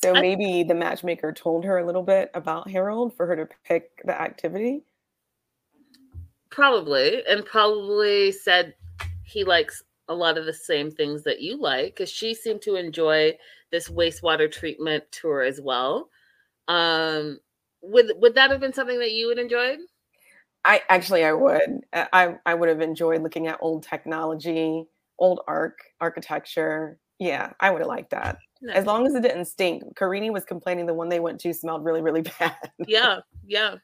So 0.03 0.13
maybe 0.13 0.63
the 0.63 0.75
matchmaker 0.75 1.31
told 1.31 1.63
her 1.63 1.77
a 1.77 1.85
little 1.85 2.03
bit 2.03 2.29
about 2.33 2.69
Harold 2.69 3.15
for 3.15 3.25
her 3.25 3.35
to 3.37 3.47
pick 3.65 4.01
the 4.03 4.19
activity. 4.19 4.83
Probably, 6.49 7.25
and 7.25 7.45
probably 7.45 8.31
said 8.31 8.75
he 9.23 9.43
likes 9.43 9.83
a 10.09 10.13
lot 10.13 10.37
of 10.37 10.45
the 10.45 10.53
same 10.53 10.91
things 10.91 11.23
that 11.23 11.41
you 11.41 11.57
like 11.57 11.95
because 11.95 12.09
she 12.09 12.33
seemed 12.33 12.61
to 12.61 12.75
enjoy 12.75 13.35
this 13.71 13.89
wastewater 13.89 14.51
treatment 14.51 15.03
tour 15.11 15.41
as 15.41 15.59
well. 15.61 16.09
Um, 16.67 17.39
would 17.81 18.11
would 18.17 18.35
that 18.35 18.51
have 18.51 18.59
been 18.59 18.73
something 18.73 18.99
that 18.99 19.11
you 19.11 19.27
would 19.27 19.39
enjoy? 19.39 19.77
I 20.65 20.81
actually 20.89 21.23
I 21.23 21.33
would. 21.33 21.81
I 21.93 22.35
I 22.45 22.53
would 22.53 22.69
have 22.69 22.81
enjoyed 22.81 23.21
looking 23.21 23.47
at 23.47 23.59
old 23.61 23.83
technology, 23.83 24.85
old 25.19 25.41
arc 25.47 25.79
architecture. 26.01 26.99
Yeah, 27.19 27.53
I 27.59 27.71
would 27.71 27.79
have 27.79 27.87
liked 27.87 28.11
that. 28.11 28.37
Nice. 28.61 28.77
As 28.77 28.85
long 28.85 29.05
as 29.05 29.13
it 29.15 29.21
didn't 29.21 29.45
stink. 29.45 29.83
Karini 29.95 30.31
was 30.31 30.43
complaining 30.43 30.85
the 30.85 30.93
one 30.93 31.09
they 31.09 31.19
went 31.19 31.39
to 31.41 31.53
smelled 31.53 31.85
really, 31.85 32.01
really 32.01 32.21
bad. 32.39 32.55
yeah, 32.87 33.19
yeah, 33.45 33.75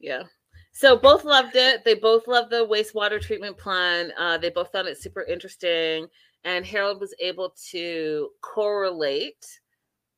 yeah. 0.00 0.22
So 0.72 0.96
both 0.96 1.24
loved 1.24 1.56
it. 1.56 1.84
They 1.84 1.94
both 1.94 2.28
loved 2.28 2.50
the 2.50 2.66
wastewater 2.66 3.20
treatment 3.20 3.56
plan. 3.56 4.12
Uh, 4.18 4.36
they 4.36 4.50
both 4.50 4.70
found 4.72 4.88
it 4.88 4.98
super 5.00 5.22
interesting 5.22 6.06
and 6.46 6.64
Harold 6.64 7.00
was 7.00 7.12
able 7.20 7.52
to 7.70 8.30
correlate 8.40 9.44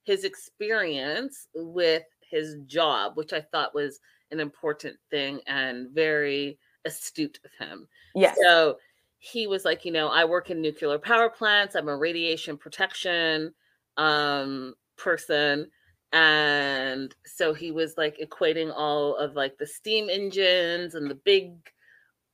his 0.05 0.25
experience 0.25 1.49
with 1.55 2.05
his 2.31 2.57
job, 2.67 3.17
which 3.17 3.33
I 3.33 3.41
thought 3.41 3.75
was 3.75 3.99
an 4.31 4.39
important 4.39 4.97
thing 5.11 5.41
and 5.47 5.89
very 5.91 6.59
astute 6.85 7.41
of 7.45 7.51
him. 7.59 7.89
Yes. 8.15 8.37
So 8.43 8.77
he 9.19 9.47
was 9.47 9.65
like, 9.65 9.87
you 9.87 9.91
know, 9.91 10.09
I 10.09 10.27
work 10.27 10.51
in 10.51 10.61
nuclear 10.61 10.99
power 10.99 11.31
plants. 11.31 11.75
I'm 11.75 11.89
a 11.89 11.97
radiation 11.97 12.59
protection 12.59 13.55
um, 13.97 14.75
person. 14.99 15.71
And 16.13 17.15
so 17.25 17.55
he 17.55 17.71
was 17.71 17.95
like 17.97 18.19
equating 18.19 18.71
all 18.75 19.17
of 19.17 19.35
like 19.35 19.57
the 19.57 19.67
steam 19.67 20.11
engines 20.11 20.95
and 20.95 21.11
the 21.11 21.15
big 21.15 21.55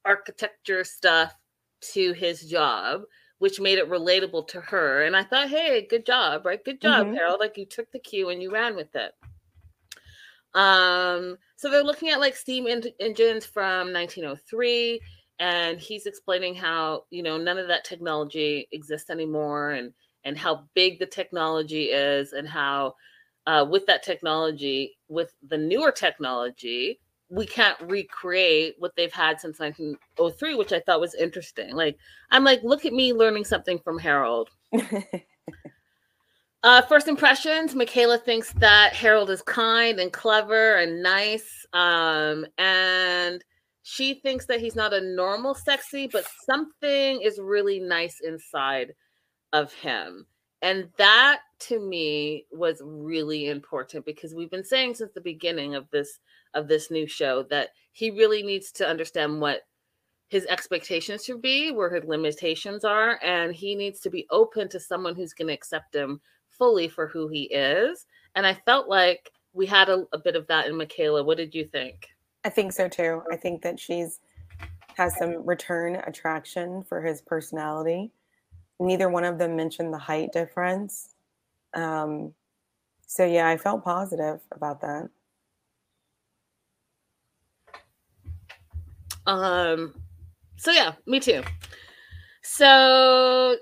architecture 0.05 0.83
stuff 0.83 1.33
to 1.93 2.13
his 2.13 2.43
job 2.43 3.03
which 3.39 3.61
made 3.61 3.79
it 3.79 3.91
relatable 3.91 4.49
to 4.49 4.61
her. 4.61 5.03
And 5.03 5.17
I 5.17 5.25
thought, 5.25 5.49
hey, 5.49 5.87
good 5.89 6.07
job, 6.07 6.47
right? 6.47 6.65
Good 6.65 6.81
job, 6.81 7.07
mm-hmm. 7.07 7.17
Harold. 7.17 7.41
Like 7.41 7.57
you 7.59 7.67
took 7.67 7.91
the 7.91 7.99
cue 7.99 8.31
and 8.31 8.43
you 8.43 8.53
ran 8.53 8.77
with 8.77 8.95
it. 8.95 9.13
Um, 10.55 11.37
so 11.57 11.71
they're 11.71 11.83
looking 11.83 12.11
at 12.11 12.21
like 12.21 12.37
steam 12.37 12.67
en- 12.67 12.85
engines 13.01 13.45
from 13.45 13.93
1903, 13.93 15.01
and 15.41 15.81
he's 15.81 16.07
explaining 16.07 16.55
how 16.55 17.05
you 17.11 17.23
know 17.23 17.37
none 17.37 17.59
of 17.59 17.69
that 17.69 17.85
technology 17.85 18.69
exists 18.71 19.11
anymore, 19.11 19.71
and 19.71 19.93
and 20.25 20.39
how 20.39 20.65
big 20.75 21.01
the 21.01 21.07
technology 21.07 21.87
is, 21.87 22.33
and 22.33 22.49
how 22.49 22.95
uh, 23.47 23.67
with 23.69 23.85
that 23.87 24.05
technology, 24.05 24.97
with 25.09 25.35
the 25.47 25.59
newer 25.59 25.91
technology, 25.91 27.01
we 27.29 27.47
can't 27.47 27.81
recreate 27.81 28.75
what 28.79 28.95
they've 28.97 29.13
had 29.13 29.41
since 29.41 29.59
1903, 29.59 30.55
which 30.55 30.73
I 30.73 30.81
thought 30.81 31.01
was 31.01 31.15
interesting. 31.15 31.75
Like, 31.75 31.97
I'm 32.31 32.45
like, 32.45 32.63
look 32.63 32.85
at 32.85 32.93
me 32.93 33.13
learning 33.13 33.45
something 33.45 33.79
from 33.79 33.99
Harold. 33.99 34.51
uh, 36.63 36.83
first 36.83 37.09
impressions 37.09 37.75
Michaela 37.75 38.19
thinks 38.19 38.53
that 38.55 38.93
Harold 38.93 39.31
is 39.31 39.43
kind 39.43 39.99
and 39.99 40.13
clever 40.13 40.77
and 40.77 41.03
nice. 41.03 41.67
Um, 41.73 42.47
and 42.59 43.43
she 43.83 44.15
thinks 44.15 44.47
that 44.47 44.61
he's 44.61 44.77
not 44.77 44.95
a 44.95 45.01
normal 45.01 45.55
sexy, 45.55 46.07
but 46.07 46.27
something 46.45 47.21
is 47.21 47.39
really 47.39 47.81
nice 47.81 48.21
inside 48.21 48.95
of 49.53 49.73
him. 49.73 50.27
And 50.63 50.89
that 50.97 51.41
to 51.61 51.79
me 51.79 52.47
was 52.51 52.81
really 52.83 53.49
important 53.49 54.07
because 54.07 54.35
we've 54.35 54.51
been 54.51 54.65
saying 54.65 54.95
since 54.95 55.13
the 55.13 55.21
beginning 55.21 55.75
of 55.75 55.91
this 55.91 56.19
of 56.55 56.69
this 56.69 56.91
new 56.91 57.07
show 57.07 57.43
that 57.45 57.71
he 57.93 58.11
really 58.11 58.43
needs 58.43 58.73
to 58.73 58.89
understand 58.89 59.41
what 59.41 59.63
his 60.29 60.47
expectations 60.47 61.25
should 61.25 61.43
be, 61.43 61.71
where 61.71 61.95
his 61.95 62.05
limitations 62.05 62.85
are, 62.85 63.21
and 63.23 63.55
he 63.55 63.75
needs 63.75 64.01
to 64.01 64.11
be 64.11 64.27
open 64.31 64.69
to 64.69 64.81
someone 64.81 65.15
who's 65.15 65.33
going 65.33 65.49
to 65.49 65.55
accept 65.55 65.95
him 65.95 66.21
fully 66.49 66.89
for 66.89 67.07
who 67.07 67.29
he 67.29 67.45
is. 67.45 68.07
And 68.35 68.47
I 68.47 68.55
felt 68.55 68.89
like 68.89 69.31
we 69.53 69.67
had 69.67 69.89
a, 69.89 70.05
a 70.13 70.19
bit 70.19 70.37
of 70.37 70.47
that 70.49 70.67
in 70.67 70.77
Michaela. 70.77 71.23
What 71.23 71.37
did 71.37 71.55
you 71.55 71.65
think? 71.65 72.09
I 72.45 72.51
think 72.51 72.73
so 72.73 72.89
too. 72.89 73.23
I 73.31 73.37
think 73.37 73.63
that 73.63 73.79
she's 73.79 74.21
has 74.97 75.17
some 75.19 75.45
return 75.45 75.97
attraction 76.07 76.83
for 76.85 77.03
his 77.03 77.21
personality. 77.21 78.13
Neither 78.79 79.09
one 79.09 79.25
of 79.25 79.39
them 79.39 79.57
mentioned 79.57 79.93
the 79.93 79.99
height 79.99 80.33
difference. 80.33 81.15
Um, 81.75 82.33
so 83.07 83.25
yeah, 83.25 83.49
I 83.49 83.57
felt 83.57 83.85
positive 83.85 84.41
about 84.53 84.81
that. 84.83 85.09
Um, 89.27 89.95
so 90.57 90.71
yeah, 90.71 90.95
me 91.07 91.21
too. 91.21 91.43
So 92.43 93.57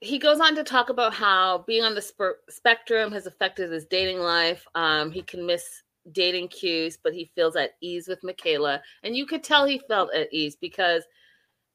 he 0.00 0.18
goes 0.18 0.40
on 0.40 0.54
to 0.54 0.64
talk 0.64 0.90
about 0.90 1.14
how 1.14 1.64
being 1.66 1.82
on 1.82 1.94
the 1.94 2.02
sp- 2.02 2.44
spectrum 2.48 3.10
has 3.12 3.26
affected 3.26 3.72
his 3.72 3.86
dating 3.86 4.18
life. 4.18 4.66
Um, 4.74 5.10
he 5.10 5.22
can 5.22 5.46
miss 5.46 5.82
dating 6.12 6.48
cues, 6.48 6.98
but 7.02 7.14
he 7.14 7.30
feels 7.34 7.56
at 7.56 7.72
ease 7.80 8.06
with 8.06 8.22
Michaela. 8.22 8.82
And 9.02 9.16
you 9.16 9.26
could 9.26 9.42
tell 9.42 9.64
he 9.64 9.80
felt 9.88 10.12
at 10.14 10.32
ease 10.32 10.56
because 10.56 11.04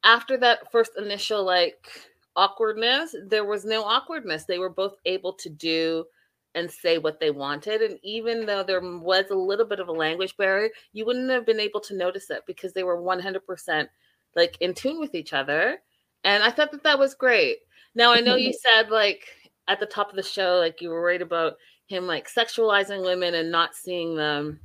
after 0.04 0.36
that 0.38 0.70
first 0.70 0.92
initial 0.96 1.44
like 1.44 1.88
awkwardness, 2.36 3.14
there 3.26 3.44
was 3.44 3.64
no 3.64 3.82
awkwardness. 3.82 4.44
They 4.44 4.58
were 4.58 4.70
both 4.70 4.94
able 5.04 5.32
to 5.34 5.50
do 5.50 6.04
and 6.54 6.70
say 6.70 6.98
what 6.98 7.20
they 7.20 7.30
wanted. 7.30 7.82
And 7.82 7.98
even 8.02 8.46
though 8.46 8.62
there 8.62 8.80
was 8.80 9.26
a 9.30 9.34
little 9.34 9.66
bit 9.66 9.80
of 9.80 9.88
a 9.88 9.92
language 9.92 10.36
barrier, 10.36 10.70
you 10.92 11.06
wouldn't 11.06 11.30
have 11.30 11.46
been 11.46 11.60
able 11.60 11.80
to 11.80 11.96
notice 11.96 12.30
it 12.30 12.42
because 12.46 12.72
they 12.72 12.82
were 12.82 13.00
100% 13.00 13.88
like 14.36 14.56
in 14.60 14.74
tune 14.74 15.00
with 15.00 15.14
each 15.14 15.32
other. 15.32 15.78
And 16.24 16.42
I 16.42 16.50
thought 16.50 16.72
that 16.72 16.82
that 16.82 16.98
was 16.98 17.14
great. 17.14 17.58
Now, 17.94 18.12
I 18.12 18.20
know 18.20 18.36
you 18.36 18.52
said 18.52 18.90
like 18.90 19.26
at 19.68 19.80
the 19.80 19.86
top 19.86 20.10
of 20.10 20.16
the 20.16 20.22
show, 20.22 20.56
like 20.56 20.80
you 20.80 20.90
were 20.90 21.00
worried 21.00 21.22
about 21.22 21.54
him 21.86 22.06
like 22.06 22.28
sexualizing 22.32 23.04
women 23.04 23.34
and 23.34 23.50
not 23.50 23.74
seeing 23.74 24.14
them 24.14 24.60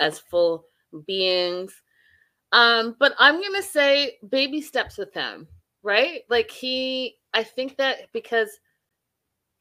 as 0.00 0.18
full 0.18 0.66
beings. 1.06 1.74
Um, 2.52 2.96
but 2.98 3.14
I'm 3.18 3.40
going 3.40 3.54
to 3.54 3.62
say 3.62 4.18
baby 4.28 4.60
steps 4.60 4.96
with 4.96 5.12
him, 5.12 5.48
right? 5.82 6.22
Like 6.30 6.50
he, 6.50 7.16
I 7.34 7.42
think 7.42 7.76
that 7.76 8.12
because 8.12 8.50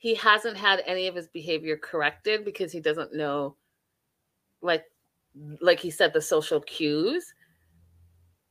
he 0.05 0.13
hasn't 0.13 0.55
had 0.55 0.83
any 0.85 1.07
of 1.07 1.15
his 1.15 1.27
behavior 1.29 1.75
corrected 1.75 2.45
because 2.45 2.71
he 2.71 2.79
doesn't 2.79 3.15
know 3.15 3.55
like 4.61 4.83
like 5.61 5.79
he 5.79 5.89
said 5.89 6.13
the 6.13 6.21
social 6.21 6.61
cues. 6.61 7.33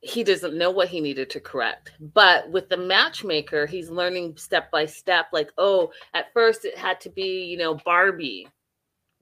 He 0.01 0.21
doesn't 0.21 0.57
know 0.57 0.69
what 0.69 0.89
he 0.89 0.99
needed 0.99 1.29
to 1.29 1.39
correct. 1.39 1.93
But 2.13 2.51
with 2.51 2.67
the 2.67 2.75
matchmaker 2.75 3.67
he's 3.67 3.89
learning 3.89 4.35
step 4.35 4.69
by 4.69 4.85
step 4.85 5.27
like 5.31 5.49
oh 5.57 5.93
at 6.13 6.33
first 6.33 6.65
it 6.65 6.77
had 6.77 6.99
to 6.99 7.09
be 7.09 7.45
you 7.45 7.57
know 7.57 7.75
barbie 7.85 8.49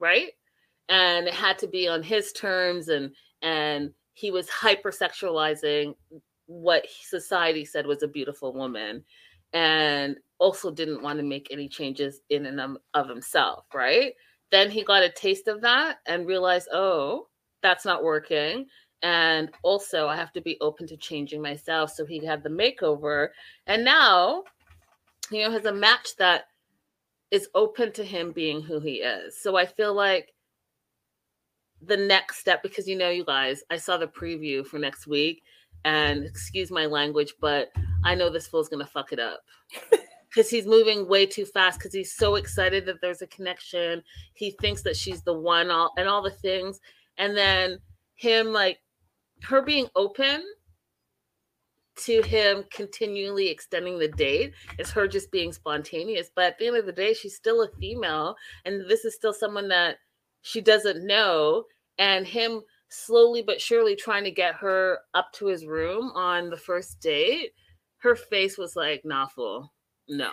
right? 0.00 0.32
And 0.88 1.28
it 1.28 1.34
had 1.34 1.56
to 1.58 1.68
be 1.68 1.86
on 1.86 2.02
his 2.02 2.32
terms 2.32 2.88
and 2.88 3.12
and 3.42 3.92
he 4.14 4.32
was 4.32 4.48
hypersexualizing 4.48 5.94
what 6.46 6.84
society 7.00 7.64
said 7.64 7.86
was 7.86 8.02
a 8.02 8.08
beautiful 8.08 8.52
woman 8.52 9.04
and 9.54 10.16
also 10.38 10.70
didn't 10.70 11.02
want 11.02 11.18
to 11.18 11.24
make 11.24 11.48
any 11.50 11.68
changes 11.68 12.20
in 12.28 12.44
and 12.46 12.76
of 12.92 13.08
himself, 13.08 13.64
right? 13.72 14.12
Then 14.50 14.70
he 14.70 14.82
got 14.82 15.02
a 15.02 15.10
taste 15.10 15.48
of 15.48 15.62
that 15.62 15.98
and 16.06 16.26
realized, 16.26 16.68
oh, 16.72 17.28
that's 17.62 17.84
not 17.84 18.04
working. 18.04 18.66
And 19.02 19.50
also, 19.62 20.08
I 20.08 20.16
have 20.16 20.32
to 20.32 20.40
be 20.40 20.58
open 20.60 20.86
to 20.88 20.96
changing 20.96 21.40
myself. 21.40 21.92
So 21.92 22.04
he 22.04 22.24
had 22.24 22.42
the 22.42 22.50
makeover. 22.50 23.28
And 23.66 23.84
now, 23.84 24.44
you 25.30 25.42
know, 25.42 25.50
has 25.50 25.66
a 25.66 25.72
match 25.72 26.16
that 26.18 26.44
is 27.30 27.48
open 27.54 27.92
to 27.92 28.04
him 28.04 28.32
being 28.32 28.60
who 28.60 28.80
he 28.80 28.96
is. 28.96 29.38
So 29.38 29.56
I 29.56 29.66
feel 29.66 29.94
like 29.94 30.32
the 31.80 31.96
next 31.96 32.38
step, 32.38 32.62
because 32.62 32.88
you 32.88 32.96
know, 32.96 33.10
you 33.10 33.24
guys, 33.24 33.62
I 33.70 33.76
saw 33.76 33.98
the 33.98 34.06
preview 34.06 34.66
for 34.66 34.78
next 34.78 35.06
week 35.06 35.42
and 35.84 36.24
excuse 36.24 36.70
my 36.70 36.86
language, 36.86 37.34
but 37.40 37.70
I 38.04 38.14
know 38.14 38.30
this 38.30 38.46
fool's 38.46 38.68
gonna 38.68 38.86
fuck 38.86 39.12
it 39.12 39.20
up. 39.20 39.40
Because 40.34 40.50
he's 40.50 40.66
moving 40.66 41.06
way 41.06 41.26
too 41.26 41.44
fast 41.44 41.78
because 41.78 41.94
he's 41.94 42.12
so 42.12 42.34
excited 42.34 42.84
that 42.86 43.00
there's 43.00 43.22
a 43.22 43.26
connection. 43.28 44.02
He 44.32 44.50
thinks 44.60 44.82
that 44.82 44.96
she's 44.96 45.22
the 45.22 45.32
one 45.32 45.70
all 45.70 45.92
and 45.96 46.08
all 46.08 46.22
the 46.22 46.30
things. 46.32 46.80
And 47.18 47.36
then 47.36 47.78
him 48.16 48.48
like 48.48 48.80
her 49.44 49.62
being 49.62 49.88
open 49.94 50.42
to 51.96 52.22
him 52.22 52.64
continually 52.72 53.48
extending 53.48 53.98
the 53.98 54.08
date 54.08 54.54
is 54.78 54.90
her 54.90 55.06
just 55.06 55.30
being 55.30 55.52
spontaneous. 55.52 56.30
But 56.34 56.44
at 56.46 56.58
the 56.58 56.66
end 56.66 56.76
of 56.76 56.86
the 56.86 56.92
day, 56.92 57.14
she's 57.14 57.36
still 57.36 57.62
a 57.62 57.68
female, 57.78 58.34
and 58.64 58.88
this 58.88 59.04
is 59.04 59.14
still 59.14 59.32
someone 59.32 59.68
that 59.68 59.98
she 60.42 60.60
doesn't 60.60 61.06
know. 61.06 61.64
And 61.98 62.26
him 62.26 62.62
slowly 62.94 63.42
but 63.42 63.60
surely 63.60 63.96
trying 63.96 64.24
to 64.24 64.30
get 64.30 64.54
her 64.54 64.98
up 65.14 65.32
to 65.34 65.46
his 65.46 65.66
room 65.66 66.12
on 66.14 66.50
the 66.50 66.56
first 66.56 67.00
date, 67.00 67.50
her 67.98 68.14
face 68.14 68.56
was 68.56 68.76
like, 68.76 69.02
nah, 69.04 69.26
fool. 69.26 69.72
No. 70.08 70.30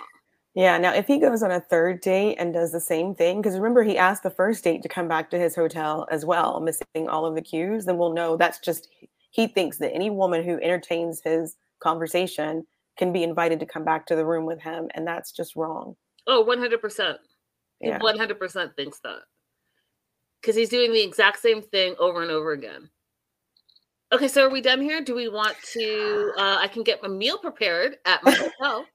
Yeah. 0.53 0.77
Now, 0.77 0.93
if 0.93 1.07
he 1.07 1.19
goes 1.19 1.41
on 1.43 1.51
a 1.51 1.61
third 1.61 2.01
date 2.01 2.35
and 2.37 2.53
does 2.53 2.71
the 2.71 2.79
same 2.79 3.15
thing, 3.15 3.41
because 3.41 3.55
remember, 3.55 3.83
he 3.83 3.97
asked 3.97 4.23
the 4.23 4.29
first 4.29 4.63
date 4.63 4.81
to 4.83 4.89
come 4.89 5.07
back 5.07 5.29
to 5.29 5.39
his 5.39 5.55
hotel 5.55 6.07
as 6.11 6.25
well, 6.25 6.59
missing 6.59 7.07
all 7.07 7.25
of 7.25 7.35
the 7.35 7.41
cues, 7.41 7.85
then 7.85 7.97
we'll 7.97 8.13
know 8.13 8.35
that's 8.35 8.59
just, 8.59 8.89
he 9.31 9.47
thinks 9.47 9.77
that 9.77 9.93
any 9.93 10.09
woman 10.09 10.43
who 10.43 10.59
entertains 10.61 11.21
his 11.23 11.55
conversation 11.79 12.67
can 12.97 13.13
be 13.13 13.23
invited 13.23 13.59
to 13.61 13.65
come 13.65 13.85
back 13.85 14.05
to 14.07 14.15
the 14.15 14.25
room 14.25 14.45
with 14.45 14.61
him. 14.61 14.89
And 14.93 15.07
that's 15.07 15.31
just 15.31 15.55
wrong. 15.55 15.95
Oh, 16.27 16.45
100%. 16.45 17.15
Yeah. 17.79 17.97
100% 17.99 18.75
thinks 18.75 18.99
that 18.99 19.19
because 20.41 20.55
he's 20.55 20.69
doing 20.69 20.91
the 20.91 21.03
exact 21.03 21.39
same 21.39 21.61
thing 21.61 21.95
over 21.99 22.21
and 22.21 22.31
over 22.31 22.51
again. 22.51 22.89
Okay, 24.11 24.27
so 24.27 24.45
are 24.45 24.49
we 24.49 24.59
done 24.59 24.81
here? 24.81 25.01
Do 25.01 25.15
we 25.15 25.29
want 25.29 25.55
to? 25.73 26.33
Uh, 26.37 26.57
I 26.59 26.67
can 26.67 26.83
get 26.83 27.03
a 27.03 27.09
meal 27.09 27.37
prepared 27.37 27.97
at 28.05 28.23
my 28.23 28.31
hotel. 28.59 28.85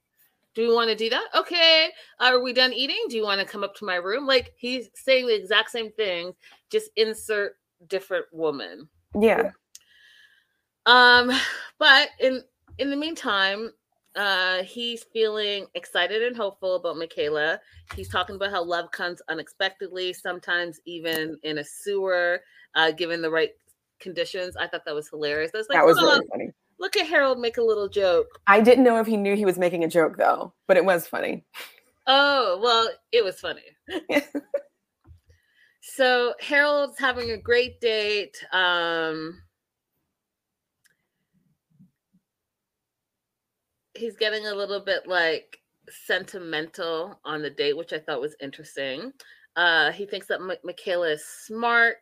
Do 0.55 0.67
we 0.67 0.75
want 0.75 0.91
to 0.91 0.97
do 0.97 1.11
that? 1.11 1.27
Okay. 1.35 1.91
Are 2.19 2.43
we 2.43 2.53
done 2.53 2.73
eating? 2.73 3.05
Do 3.09 3.17
you 3.17 3.23
want 3.23 3.41
to 3.41 3.47
come 3.47 3.63
up 3.63 3.75
to 3.77 3.85
my 3.85 3.97
room? 3.97 4.27
Like 4.27 4.53
he's 4.57 4.89
saying 4.95 5.27
the 5.27 5.35
exact 5.35 5.71
same 5.71 5.93
thing, 5.93 6.33
just 6.71 6.91
insert 6.97 7.57
different 7.89 8.27
woman. 8.33 8.89
Yeah. 9.19 9.51
Um, 10.87 11.31
but 11.79 12.09
in 12.21 12.43
in 12.79 12.91
the 12.91 12.97
meantime, 12.97 13.71
uh, 14.17 14.63
he's 14.63 15.05
feeling 15.13 15.67
excited 15.75 16.23
and 16.23 16.37
hopeful 16.37 16.77
about 16.77 16.97
Michaela. 16.97 17.61
He's 17.95 18.09
talking 18.09 18.37
about 18.37 18.51
how 18.51 18.65
love 18.65 18.91
comes 18.91 19.21
unexpectedly, 19.29 20.13
sometimes 20.13 20.81
even 20.87 21.39
in 21.43 21.59
a 21.59 21.65
sewer, 21.65 22.41
uh, 22.75 22.93
given 22.93 23.21
the 23.21 23.31
right 23.31 23.51
conditions. 24.01 24.57
I 24.57 24.67
thought 24.67 24.85
that 24.87 24.95
was 24.95 25.09
hilarious. 25.09 25.53
That 25.53 25.59
was, 25.59 25.69
like, 25.69 25.79
that 25.79 25.87
was 25.87 25.99
oh, 25.99 26.03
really 26.03 26.27
funny. 26.31 26.51
Look 26.79 26.97
at 26.97 27.07
Harold 27.07 27.39
make 27.39 27.59
a 27.59 27.63
little 27.63 27.89
joke. 27.89 28.27
I 28.47 28.61
didn't 28.61 28.85
know 28.85 29.01
if 29.01 29.07
he 29.07 29.17
knew 29.17 29.35
he 29.35 29.45
was 29.45 29.59
making 29.59 29.85
a 29.85 29.89
joke 29.89 30.17
though, 30.17 30.53
but 30.67 30.77
it 30.77 30.85
was 30.85 31.07
funny. 31.07 31.45
Oh, 32.07 32.61
well, 32.63 32.89
it 33.13 33.25
was 33.25 33.41
funny. 33.41 33.63
so 35.81 36.35
Harold's 36.41 36.99
having 36.99 37.31
a 37.31 37.39
great 37.39 37.81
date. 37.81 38.37
Um, 38.53 39.43
he's 43.97 44.17
getting 44.17 44.47
a 44.47 44.55
little 44.55 44.81
bit 44.81 45.07
like 45.07 45.59
sentimental 45.89 47.21
on 47.25 47.43
the 47.43 47.51
date, 47.51 47.77
which 47.77 47.93
I 47.93 47.99
thought 47.99 48.21
was 48.21 48.37
interesting. 48.41 49.13
Uh, 49.57 49.93
he 49.93 50.07
thinks 50.07 50.27
that 50.27 50.41
M- 50.41 50.53
Michaela 50.65 51.13
is 51.13 51.25
smart 51.25 51.99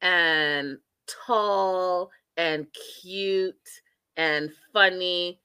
and 0.00 0.78
tall 1.06 2.10
and 2.36 2.66
cute 3.00 3.56
and 4.16 4.50
funny. 4.72 5.40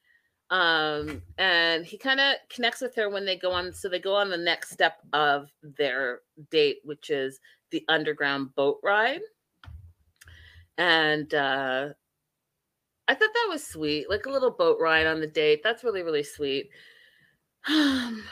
Um, 0.49 1.21
and 1.37 1.85
he 1.85 1.97
kind 1.97 2.19
of 2.19 2.35
connects 2.49 2.81
with 2.81 2.95
her 2.95 3.09
when 3.09 3.25
they 3.25 3.37
go 3.37 3.51
on. 3.51 3.73
So 3.73 3.89
they 3.89 3.99
go 3.99 4.15
on 4.15 4.29
the 4.29 4.37
next 4.37 4.71
step 4.71 4.99
of 5.11 5.49
their 5.61 6.19
date, 6.51 6.77
which 6.83 7.09
is 7.09 7.39
the 7.71 7.83
underground 7.89 8.53
boat 8.55 8.79
ride. 8.83 9.21
And 10.77 11.33
uh 11.33 11.89
I 13.07 13.15
thought 13.15 13.33
that 13.33 13.47
was 13.49 13.65
sweet, 13.65 14.09
like 14.09 14.25
a 14.25 14.29
little 14.31 14.51
boat 14.51 14.77
ride 14.79 15.07
on 15.07 15.19
the 15.19 15.27
date. 15.27 15.61
That's 15.63 15.83
really, 15.83 16.03
really 16.03 16.23
sweet. 16.23 16.69
and 17.67 18.23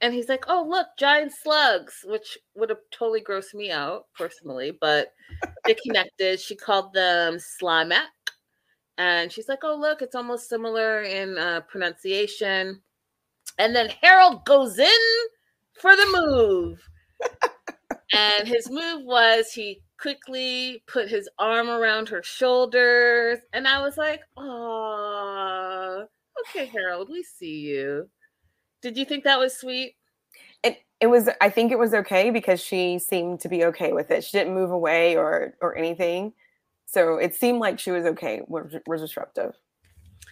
he's 0.00 0.28
like, 0.28 0.44
"Oh, 0.48 0.64
look, 0.68 0.88
giant 0.98 1.32
slugs," 1.32 2.04
which 2.04 2.38
would 2.54 2.70
have 2.70 2.78
totally 2.90 3.20
grossed 3.22 3.54
me 3.54 3.70
out 3.70 4.06
personally, 4.16 4.70
but 4.80 5.12
they 5.66 5.74
connected. 5.74 6.40
She 6.40 6.56
called 6.56 6.92
them 6.92 7.36
Slimek, 7.38 8.06
and 8.98 9.32
she's 9.32 9.48
like, 9.48 9.64
"Oh, 9.64 9.76
look, 9.76 10.02
it's 10.02 10.14
almost 10.14 10.48
similar 10.48 11.02
in 11.02 11.38
uh, 11.38 11.62
pronunciation." 11.62 12.82
And 13.58 13.74
then 13.76 13.90
Harold 14.02 14.44
goes 14.46 14.78
in 14.78 14.88
for 15.74 15.96
the 15.96 16.06
move, 16.06 16.80
and 18.12 18.48
his 18.48 18.70
move 18.70 19.04
was 19.04 19.52
he 19.52 19.82
quickly 20.00 20.82
put 20.86 21.08
his 21.08 21.28
arm 21.38 21.68
around 21.68 22.08
her 22.08 22.22
shoulders. 22.22 23.38
And 23.52 23.66
I 23.66 23.80
was 23.82 23.96
like, 23.96 24.20
oh, 24.36 26.06
okay, 26.40 26.66
Harold, 26.66 27.08
we 27.10 27.22
see 27.22 27.60
you. 27.60 28.08
Did 28.80 28.96
you 28.96 29.04
think 29.04 29.24
that 29.24 29.38
was 29.38 29.56
sweet? 29.56 29.96
It 30.62 30.78
it 31.00 31.08
was 31.08 31.28
I 31.40 31.50
think 31.50 31.72
it 31.72 31.78
was 31.78 31.94
okay 31.94 32.30
because 32.30 32.60
she 32.60 32.98
seemed 32.98 33.40
to 33.40 33.48
be 33.48 33.64
okay 33.66 33.92
with 33.92 34.10
it. 34.10 34.24
She 34.24 34.38
didn't 34.38 34.54
move 34.54 34.70
away 34.70 35.16
or 35.16 35.54
or 35.60 35.76
anything. 35.76 36.32
So 36.86 37.16
it 37.18 37.34
seemed 37.34 37.58
like 37.58 37.78
she 37.78 37.90
was 37.90 38.06
okay, 38.06 38.40
was, 38.48 38.74
was 38.86 39.02
disruptive. 39.02 39.54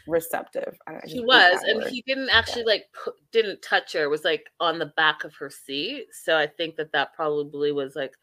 Receptive. 0.07 0.77
she 1.09 1.21
was, 1.21 1.63
and 1.65 1.79
word. 1.79 1.91
he 1.91 2.03
didn't 2.07 2.31
actually 2.31 2.63
yeah. 2.63 2.73
like 2.73 2.85
put, 3.05 3.15
didn't 3.33 3.63
touch 3.63 3.93
her. 3.93 4.05
It 4.05 4.11
was 4.11 4.25
like 4.25 4.47
on 4.61 4.79
the 4.79 4.93
back 4.97 5.25
of 5.25 5.35
her 5.37 5.51
seat. 5.51 6.07
So 6.13 6.37
I 6.37 6.47
think 6.47 6.77
that 6.77 6.93
that 6.93 7.15
probably 7.15 7.73
was 7.73 7.97
like 7.97 8.15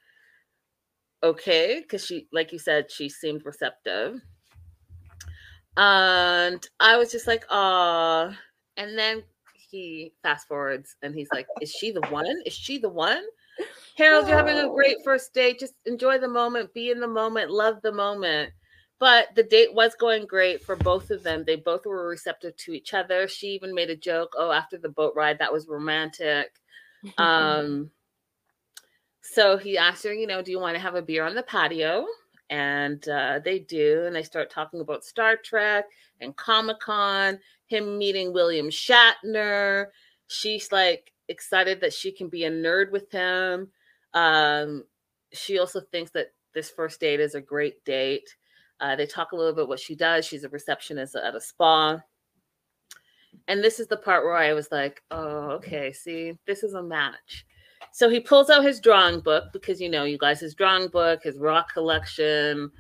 okay 1.24 1.80
because 1.82 2.06
she 2.06 2.28
like 2.34 2.52
you 2.52 2.60
said 2.60 2.92
she 2.92 3.08
seemed 3.08 3.46
receptive 3.46 4.22
and 5.78 6.68
i 6.82 6.98
was 6.98 7.12
just 7.12 7.28
like 7.28 7.46
oh 7.50 8.32
and 8.78 8.98
then 8.98 9.24
he 9.54 10.14
fast 10.22 10.48
forwards 10.48 10.98
and 11.02 11.16
he's 11.16 11.30
like 11.34 11.48
is 11.62 11.72
she 11.72 11.92
the 11.92 12.06
one 12.10 12.28
is 12.46 12.54
she 12.54 12.78
the 12.78 12.90
one 12.90 13.24
harold 13.96 14.28
you're 14.28 14.38
having 14.38 14.58
a 14.58 14.70
great 14.70 14.98
first 15.04 15.34
date 15.34 15.58
just 15.58 15.76
enjoy 15.86 16.20
the 16.20 16.28
moment 16.28 16.74
be 16.74 16.92
in 16.92 17.00
the 17.00 17.08
moment 17.08 17.50
love 17.50 17.80
the 17.82 17.92
moment 17.92 18.52
but 19.00 19.28
the 19.36 19.44
date 19.44 19.74
was 19.74 19.96
going 19.96 20.26
great 20.26 20.64
for 20.64 20.76
both 20.76 21.10
of 21.10 21.24
them 21.24 21.44
they 21.46 21.56
both 21.56 21.86
were 21.86 22.08
receptive 22.08 22.56
to 22.58 22.74
each 22.74 22.94
other 22.94 23.28
she 23.28 23.48
even 23.48 23.74
made 23.74 23.90
a 23.90 23.96
joke 23.96 24.34
oh 24.38 24.52
after 24.52 24.78
the 24.78 24.90
boat 24.90 25.14
ride 25.16 25.40
that 25.40 25.54
was 25.54 25.68
romantic 25.68 26.52
um 27.18 27.90
so 29.24 29.58
he 29.58 29.78
asked 29.78 30.04
her, 30.04 30.14
you 30.14 30.28
know, 30.28 30.42
do 30.42 30.52
you 30.52 30.60
want 30.60 30.76
to 30.76 30.82
have 30.82 30.96
a 30.96 31.02
beer 31.02 31.26
on 31.26 31.34
the 31.34 31.44
patio? 31.44 32.06
And 32.50 33.08
uh, 33.08 33.40
they 33.44 33.60
do. 33.60 34.04
And 34.06 34.16
they 34.16 34.22
start 34.22 34.52
talking 34.52 34.82
about 34.82 35.06
Star 35.06 35.38
Trek 35.38 35.86
and 36.20 36.36
Comic 36.36 36.82
Con, 36.82 37.40
him 37.68 37.98
meeting 37.98 38.34
William 38.34 38.70
Shatner. 38.70 39.88
She's 40.28 40.72
like 40.72 41.14
excited 41.30 41.80
that 41.82 41.94
she 41.94 42.12
can 42.12 42.28
be 42.28 42.44
a 42.44 42.52
nerd 42.52 42.92
with 42.92 43.10
him. 43.12 43.70
Um, 44.14 44.84
she 45.32 45.58
also 45.58 45.80
thinks 45.80 46.12
that 46.12 46.34
this 46.54 46.70
first 46.70 47.00
date 47.00 47.22
is 47.22 47.34
a 47.34 47.42
great 47.42 47.84
date. 47.86 48.36
Uh, 48.80 48.96
they 48.96 49.06
talk 49.06 49.32
a 49.32 49.36
little 49.36 49.54
bit 49.54 49.68
what 49.68 49.80
she 49.80 49.96
does. 49.96 50.26
She's 50.26 50.44
a 50.44 50.50
receptionist 50.50 51.16
at 51.16 51.36
a 51.36 51.42
spa. 51.42 52.00
And 53.48 53.64
this 53.64 53.80
is 53.80 53.88
the 53.88 53.98
part 53.98 54.24
where 54.24 54.36
I 54.36 54.54
was 54.54 54.72
like, 54.72 55.02
oh, 55.12 55.52
okay, 55.52 55.92
see, 55.92 56.38
this 56.46 56.64
is 56.64 56.74
a 56.74 56.84
match. 56.84 57.46
So 57.92 58.10
he 58.10 58.20
pulls 58.20 58.50
out 58.50 58.64
his 58.64 58.80
drawing 58.80 59.20
book 59.20 59.46
because 59.54 59.80
you 59.82 59.90
know, 59.90 60.04
you 60.04 60.18
guys, 60.18 60.40
his 60.40 60.56
drawing 60.56 60.88
book, 60.88 61.22
his 61.24 61.38
rock 61.38 61.74
collection, 61.74 62.72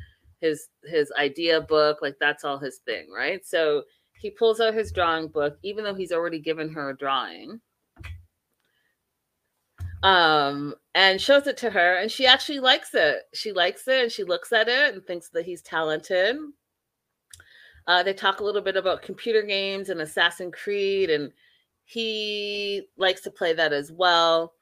his 0.41 0.69
his 0.83 1.11
idea 1.19 1.61
book, 1.61 1.99
like 2.01 2.15
that's 2.19 2.43
all 2.43 2.57
his 2.57 2.79
thing, 2.79 3.07
right? 3.15 3.45
So 3.45 3.83
he 4.19 4.29
pulls 4.29 4.59
out 4.59 4.73
his 4.73 4.91
drawing 4.91 5.27
book, 5.27 5.57
even 5.63 5.83
though 5.83 5.93
he's 5.93 6.11
already 6.11 6.39
given 6.39 6.69
her 6.69 6.89
a 6.89 6.97
drawing. 6.97 7.59
Um, 10.03 10.75
and 10.95 11.19
shows 11.19 11.47
it 11.47 11.57
to 11.57 11.69
her, 11.69 11.95
and 11.95 12.11
she 12.11 12.27
actually 12.27 12.59
likes 12.59 12.93
it. 12.93 13.23
She 13.33 13.51
likes 13.53 13.87
it 13.87 14.03
and 14.03 14.11
she 14.11 14.23
looks 14.23 14.51
at 14.51 14.67
it 14.67 14.93
and 14.93 15.03
thinks 15.05 15.29
that 15.29 15.45
he's 15.45 15.61
talented. 15.61 16.35
Uh, 17.87 18.03
they 18.03 18.13
talk 18.13 18.39
a 18.39 18.43
little 18.43 18.61
bit 18.61 18.77
about 18.77 19.01
computer 19.01 19.41
games 19.41 19.89
and 19.89 20.01
Assassin's 20.01 20.53
Creed, 20.55 21.09
and 21.09 21.31
he 21.85 22.87
likes 22.97 23.21
to 23.21 23.31
play 23.31 23.53
that 23.53 23.73
as 23.73 23.91
well. 23.91 24.53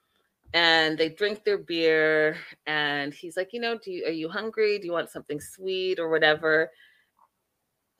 And 0.53 0.97
they 0.97 1.09
drink 1.09 1.43
their 1.43 1.57
beer 1.57 2.35
and 2.67 3.13
he's 3.13 3.37
like 3.37 3.53
you 3.53 3.61
know 3.61 3.77
do 3.77 3.91
you 3.91 4.05
are 4.05 4.11
you 4.11 4.27
hungry? 4.29 4.79
Do 4.79 4.85
you 4.85 4.91
want 4.91 5.09
something 5.09 5.39
sweet 5.39 5.97
or 5.97 6.09
whatever? 6.09 6.69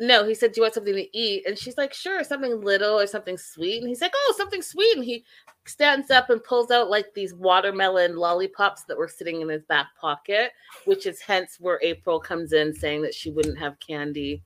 No 0.01 0.25
he 0.27 0.33
said 0.35 0.51
do 0.51 0.59
you 0.59 0.63
want 0.63 0.73
something 0.73 0.93
to 0.93 1.17
eat? 1.17 1.45
And 1.47 1.57
she's 1.57 1.77
like 1.77 1.93
sure 1.93 2.23
something 2.25 2.61
little 2.61 2.99
or 2.99 3.07
something 3.07 3.37
sweet. 3.37 3.79
And 3.79 3.87
he's 3.87 4.01
like 4.01 4.13
oh 4.15 4.33
something 4.37 4.61
sweet. 4.61 4.97
And 4.97 5.05
he 5.05 5.23
stands 5.65 6.09
up 6.09 6.29
and 6.29 6.43
pulls 6.43 6.71
out 6.71 6.89
like 6.89 7.13
these 7.13 7.33
watermelon 7.35 8.15
lollipops 8.15 8.83
that 8.83 8.97
were 8.97 9.07
sitting 9.07 9.41
in 9.41 9.49
his 9.49 9.63
back 9.65 9.87
pocket 9.99 10.51
which 10.85 11.05
is 11.05 11.21
hence 11.21 11.57
where 11.59 11.79
april 11.83 12.19
comes 12.19 12.53
in 12.53 12.73
saying 12.73 13.01
that 13.01 13.13
she 13.13 13.31
wouldn't 13.31 13.59
have 13.59 13.79
candy 13.79 14.41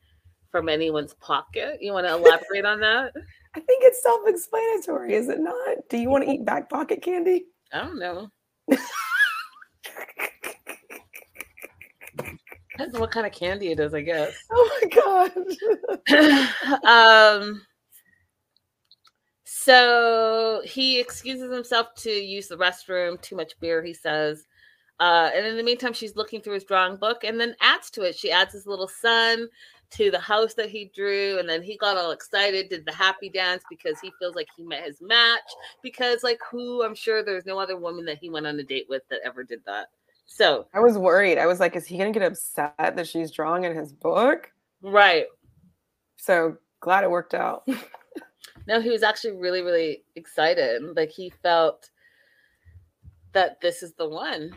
from 0.51 0.67
anyone's 0.67 1.13
pocket 1.15 1.77
you 1.81 1.93
want 1.93 2.05
to 2.05 2.13
elaborate 2.15 2.65
on 2.65 2.79
that 2.79 3.13
i 3.55 3.59
think 3.59 3.83
it's 3.83 4.03
self-explanatory 4.03 5.13
is 5.13 5.29
it 5.29 5.39
not 5.39 5.77
do 5.89 5.97
you 5.97 6.09
want 6.09 6.23
to 6.23 6.29
eat 6.29 6.43
back 6.43 6.69
pocket 6.69 7.01
candy 7.01 7.45
I 7.73 7.79
don't 7.79 7.99
know. 7.99 8.29
Depends 12.71 12.95
on 12.95 13.01
what 13.01 13.11
kind 13.11 13.25
of 13.25 13.31
candy 13.33 13.71
it 13.71 13.79
is, 13.79 13.93
I 13.93 14.01
guess. 14.01 14.33
Oh 14.51 14.79
my 14.81 14.87
god. 14.89 15.31
um 17.43 17.61
so 19.65 20.61
he 20.63 20.99
excuses 20.99 21.51
himself 21.51 21.95
to 21.95 22.11
use 22.11 22.47
the 22.47 22.55
restroom, 22.55 23.19
too 23.19 23.35
much 23.35 23.59
beer, 23.59 23.83
he 23.83 23.95
says. 23.95 24.45
Uh, 24.99 25.31
and 25.33 25.43
in 25.43 25.57
the 25.57 25.63
meantime, 25.63 25.91
she's 25.91 26.15
looking 26.15 26.39
through 26.39 26.53
his 26.53 26.63
drawing 26.63 26.97
book 26.97 27.23
and 27.23 27.39
then 27.39 27.55
adds 27.61 27.89
to 27.89 28.03
it. 28.03 28.15
She 28.15 28.29
adds 28.29 28.53
his 28.53 28.67
little 28.67 28.87
son 28.87 29.47
to 29.89 30.11
the 30.11 30.19
house 30.19 30.53
that 30.53 30.69
he 30.69 30.91
drew 30.95 31.39
and 31.39 31.49
then 31.49 31.63
he 31.63 31.77
got 31.77 31.95
all 31.95 32.09
excited 32.09 32.69
did 32.69 32.85
the 32.85 32.91
happy 32.91 33.29
dance 33.29 33.63
because 33.69 33.99
he 33.99 34.11
feels 34.19 34.35
like 34.35 34.47
he 34.57 34.63
met 34.63 34.83
his 34.83 34.99
match 34.99 35.43
because 35.83 36.23
like 36.23 36.39
who 36.49 36.83
i'm 36.83 36.95
sure 36.95 37.23
there's 37.23 37.45
no 37.45 37.59
other 37.59 37.77
woman 37.77 38.03
that 38.03 38.17
he 38.17 38.31
went 38.31 38.47
on 38.47 38.59
a 38.59 38.63
date 38.63 38.87
with 38.89 39.03
that 39.09 39.19
ever 39.23 39.43
did 39.43 39.61
that. 39.67 39.89
So 40.25 40.65
i 40.73 40.79
was 40.79 40.97
worried. 40.97 41.37
I 41.37 41.45
was 41.45 41.59
like 41.59 41.75
is 41.75 41.85
he 41.85 41.99
gonna 41.99 42.11
get 42.11 42.23
upset 42.23 42.75
that 42.77 43.07
she's 43.07 43.29
drawing 43.29 43.63
in 43.63 43.75
his 43.75 43.93
book? 43.93 44.51
Right. 44.81 45.27
So 46.17 46.57
glad 46.79 47.03
it 47.03 47.11
worked 47.11 47.35
out 47.35 47.67
no 48.67 48.79
he 48.79 48.89
was 48.89 49.03
actually 49.03 49.35
really 49.35 49.61
really 49.61 50.03
excited 50.15 50.81
like 50.95 51.09
he 51.09 51.29
felt 51.41 51.89
that 53.33 53.59
this 53.61 53.83
is 53.83 53.93
the 53.93 54.07
one 54.07 54.51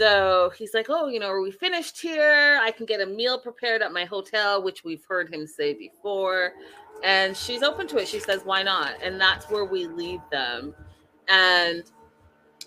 so 0.00 0.50
he's 0.56 0.72
like, 0.72 0.86
Oh, 0.88 1.08
you 1.08 1.20
know, 1.20 1.28
are 1.28 1.42
we 1.42 1.50
finished 1.50 2.00
here? 2.00 2.58
I 2.62 2.70
can 2.70 2.86
get 2.86 3.00
a 3.00 3.06
meal 3.06 3.38
prepared 3.38 3.82
at 3.82 3.92
my 3.92 4.04
hotel, 4.04 4.62
which 4.62 4.82
we've 4.82 5.04
heard 5.06 5.32
him 5.32 5.46
say 5.46 5.74
before. 5.74 6.52
And 7.04 7.36
she's 7.36 7.62
open 7.62 7.86
to 7.88 7.98
it. 7.98 8.08
She 8.08 8.18
says, 8.18 8.40
Why 8.44 8.62
not? 8.62 8.94
And 9.02 9.20
that's 9.20 9.50
where 9.50 9.64
we 9.64 9.86
leave 9.86 10.20
them. 10.30 10.74
And 11.28 11.84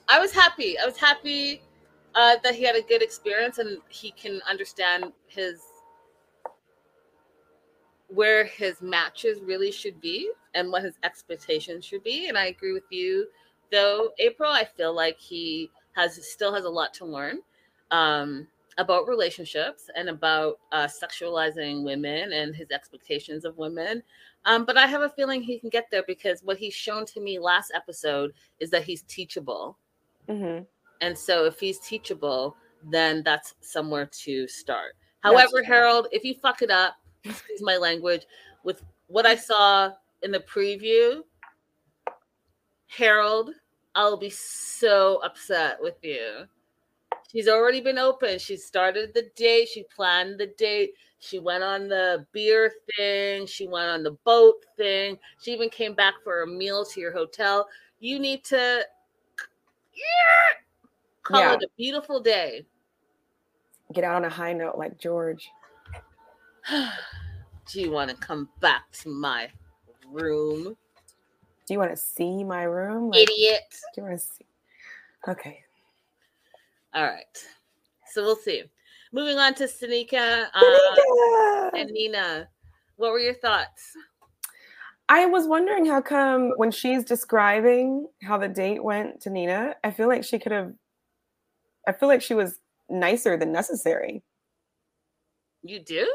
I 0.08 0.20
was 0.20 0.32
happy. 0.32 0.78
I 0.78 0.86
was 0.86 0.98
happy 0.98 1.64
uh, 2.14 2.36
that 2.44 2.54
he 2.54 2.64
had 2.64 2.76
a 2.76 2.84
good 2.84 3.02
experience 3.02 3.58
and 3.58 3.80
he 3.90 4.12
can 4.12 4.40
understand 4.48 5.12
his 5.26 5.60
where 8.14 8.46
his 8.46 8.82
matches 8.82 9.40
really 9.42 9.72
should 9.72 10.00
be 10.00 10.30
and 10.54 10.72
what 10.72 10.84
his 10.84 11.00
expectations 11.04 11.84
should 11.84 12.04
be. 12.04 12.28
And 12.28 12.38
I 12.38 12.46
agree 12.46 12.74
with 12.74 12.84
you, 12.92 13.28
though, 13.72 14.10
April. 14.20 14.52
I 14.52 14.66
feel 14.66 14.96
like 14.96 15.18
he 15.20 15.72
has 15.94 16.20
still 16.30 16.54
has 16.54 16.66
a 16.66 16.70
lot 16.70 16.94
to 16.96 17.06
learn 17.06 17.40
um, 17.92 18.48
about 18.78 19.08
relationships 19.08 19.90
and 19.96 20.10
about 20.10 20.60
uh, 20.72 20.88
sexualizing 20.88 21.84
women 21.84 22.34
and 22.34 22.56
his 22.56 22.70
expectations 22.72 23.46
of 23.46 23.58
women. 23.58 24.04
Um, 24.46 24.66
but 24.66 24.78
I 24.78 24.86
have 24.86 25.02
a 25.02 25.10
feeling 25.10 25.42
he 25.42 25.58
can 25.58 25.70
get 25.70 25.88
there 25.90 26.04
because 26.06 26.42
what 26.44 26.58
he's 26.58 26.74
shown 26.74 27.06
to 27.08 27.20
me 27.20 27.40
last 27.40 27.72
episode 27.74 28.34
is 28.60 28.70
that 28.72 28.84
he's 28.84 29.04
teachable. 29.04 29.78
Mm-hmm. 30.30 30.64
And 31.02 31.18
so 31.18 31.46
if 31.46 31.60
he's 31.60 31.80
teachable, 31.80 32.56
then 32.92 33.24
that's 33.24 33.56
somewhere 33.62 34.10
to 34.24 34.48
start. 34.48 34.94
However, 35.22 35.64
Harold, 35.64 36.08
if 36.12 36.26
you 36.26 36.36
fuck 36.36 36.62
it 36.62 36.70
up, 36.70 36.96
excuse 37.24 37.62
my 37.62 37.78
language, 37.78 38.26
with 38.64 38.84
what 39.08 39.26
I 39.26 39.36
saw 39.36 39.92
in 40.22 40.32
the 40.32 40.40
preview, 40.40 41.22
Harold, 42.88 43.52
I'll 43.96 44.18
be 44.18 44.30
so 44.30 45.20
upset 45.24 45.78
with 45.82 45.96
you. 46.02 46.46
She's 47.32 47.48
already 47.48 47.82
been 47.82 47.98
open. 47.98 48.38
She 48.38 48.58
started 48.58 49.14
the 49.14 49.30
date. 49.36 49.68
She 49.70 49.84
planned 49.96 50.40
the 50.40 50.48
date. 50.58 50.94
She 51.20 51.40
went 51.40 51.64
on 51.64 51.88
the 51.88 52.26
beer 52.32 52.72
thing. 52.96 53.48
She 53.48 53.68
went 53.68 53.90
on 53.90 54.04
the 54.04 54.12
boat 54.24 54.66
thing. 54.78 55.18
She 55.42 55.52
even 55.52 55.70
came 55.70 55.96
back 55.96 56.16
for 56.24 56.44
a 56.44 56.48
meal 56.48 56.86
to 56.86 57.00
your 57.00 57.14
hotel. 57.14 57.68
You 58.00 58.20
need 58.20 58.44
to 58.46 58.84
call 61.24 61.40
yeah. 61.40 61.54
it 61.54 61.64
a 61.64 61.68
beautiful 61.78 62.20
day. 62.20 62.66
get 63.94 64.04
out 64.04 64.16
on 64.16 64.26
a 64.26 64.30
high 64.30 64.54
note 64.54 64.78
like 64.78 65.00
George. 65.00 65.50
Do 66.72 67.82
you 67.82 67.92
want 67.92 68.10
to 68.10 68.16
come 68.16 68.50
back 68.60 68.92
to 69.02 69.10
my 69.10 69.50
room? 70.12 70.76
Do 71.66 71.74
you 71.74 71.80
want 71.80 71.92
to 71.92 71.98
see 71.98 72.44
my 72.44 72.64
room? 72.64 73.10
Like, 73.10 73.24
Idiot. 73.24 73.62
do 73.96 74.02
you 74.02 74.08
want 74.08 74.20
to 74.20 74.26
see? 74.26 74.46
Okay. 75.28 75.60
All 76.94 77.06
right. 77.06 77.46
So 78.12 78.24
we'll 78.24 78.36
see. 78.36 78.64
Moving 79.14 79.38
on 79.38 79.54
to 79.56 79.64
Sanika 79.64 80.48
uh, 80.54 80.62
Tanika! 80.62 81.70
and 81.74 81.90
Nina. 81.92 82.50
What 82.98 83.12
were 83.12 83.20
your 83.20 83.34
thoughts? 83.34 83.96
I 85.10 85.26
was 85.26 85.48
wondering 85.48 85.86
how 85.86 86.02
come 86.02 86.52
when 86.58 86.72
she's 86.72 87.04
describing 87.04 88.08
how 88.22 88.38
the 88.38 88.48
date 88.48 88.84
went 88.84 89.22
to 89.22 89.30
Nina, 89.30 89.76
I 89.84 89.92
feel 89.92 90.08
like 90.08 90.24
she 90.24 90.40
could 90.40 90.52
have 90.52 90.74
I 91.88 91.92
feel 91.92 92.08
like 92.08 92.22
she 92.22 92.34
was 92.34 92.60
nicer 92.90 93.38
than 93.38 93.52
necessary. 93.52 94.24
You 95.62 95.80
do? 95.80 96.08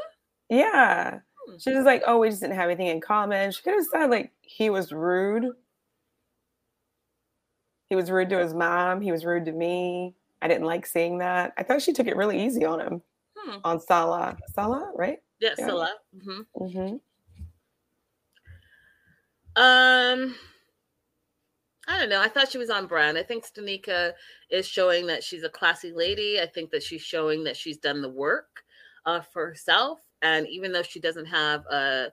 Yeah. 0.49 1.19
Hmm. 1.47 1.57
She 1.57 1.71
was 1.73 1.85
like, 1.85 2.03
oh, 2.05 2.17
we 2.19 2.29
just 2.29 2.41
didn't 2.41 2.55
have 2.55 2.69
anything 2.69 2.87
in 2.87 3.01
common. 3.01 3.51
She 3.51 3.61
could 3.61 3.75
have 3.75 3.85
said 3.85 4.09
like 4.09 4.31
he 4.41 4.69
was 4.69 4.91
rude. 4.91 5.45
He 7.89 7.95
was 7.95 8.11
rude 8.11 8.29
to 8.29 8.37
his 8.39 8.53
mom. 8.53 9.01
He 9.01 9.11
was 9.11 9.25
rude 9.25 9.45
to 9.45 9.51
me. 9.51 10.15
I 10.41 10.47
didn't 10.47 10.65
like 10.65 10.85
seeing 10.85 11.17
that. 11.19 11.53
I 11.57 11.63
thought 11.63 11.81
she 11.81 11.91
took 11.93 12.07
it 12.07 12.15
really 12.15 12.43
easy 12.45 12.63
on 12.65 12.79
him, 12.79 13.01
Hmm. 13.37 13.57
on 13.63 13.79
Salah. 13.79 14.37
Salah, 14.53 14.91
right? 14.95 15.19
Yeah, 15.39 15.55
Yeah. 15.57 15.65
Salah. 15.67 15.93
hmm 16.23 16.41
Mm-hmm. 16.55 16.95
Um, 19.55 20.35
I 21.87 21.99
don't 21.99 22.09
know. 22.09 22.21
I 22.21 22.27
thought 22.29 22.51
she 22.51 22.57
was 22.59 22.69
on 22.69 22.85
brand. 22.85 23.17
I 23.17 23.23
think 23.23 23.45
Stanika 23.45 24.13
is 24.49 24.67
showing 24.67 25.07
that 25.07 25.23
she's 25.23 25.43
a 25.43 25.49
classy 25.49 25.91
lady. 25.91 26.39
I 26.39 26.45
think 26.45 26.69
that 26.71 26.83
she's 26.83 27.01
showing 27.01 27.43
that 27.45 27.57
she's 27.57 27.77
done 27.77 28.01
the 28.01 28.09
work 28.09 28.63
uh, 29.05 29.21
for 29.21 29.47
herself. 29.47 29.99
And 30.21 30.47
even 30.47 30.71
though 30.71 30.83
she 30.83 30.99
doesn't 30.99 31.25
have 31.25 31.65
a 31.67 32.11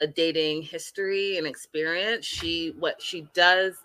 a 0.00 0.06
dating 0.06 0.62
history 0.62 1.38
and 1.38 1.46
experience, 1.46 2.26
she 2.26 2.74
what 2.78 3.00
she 3.00 3.26
does 3.34 3.76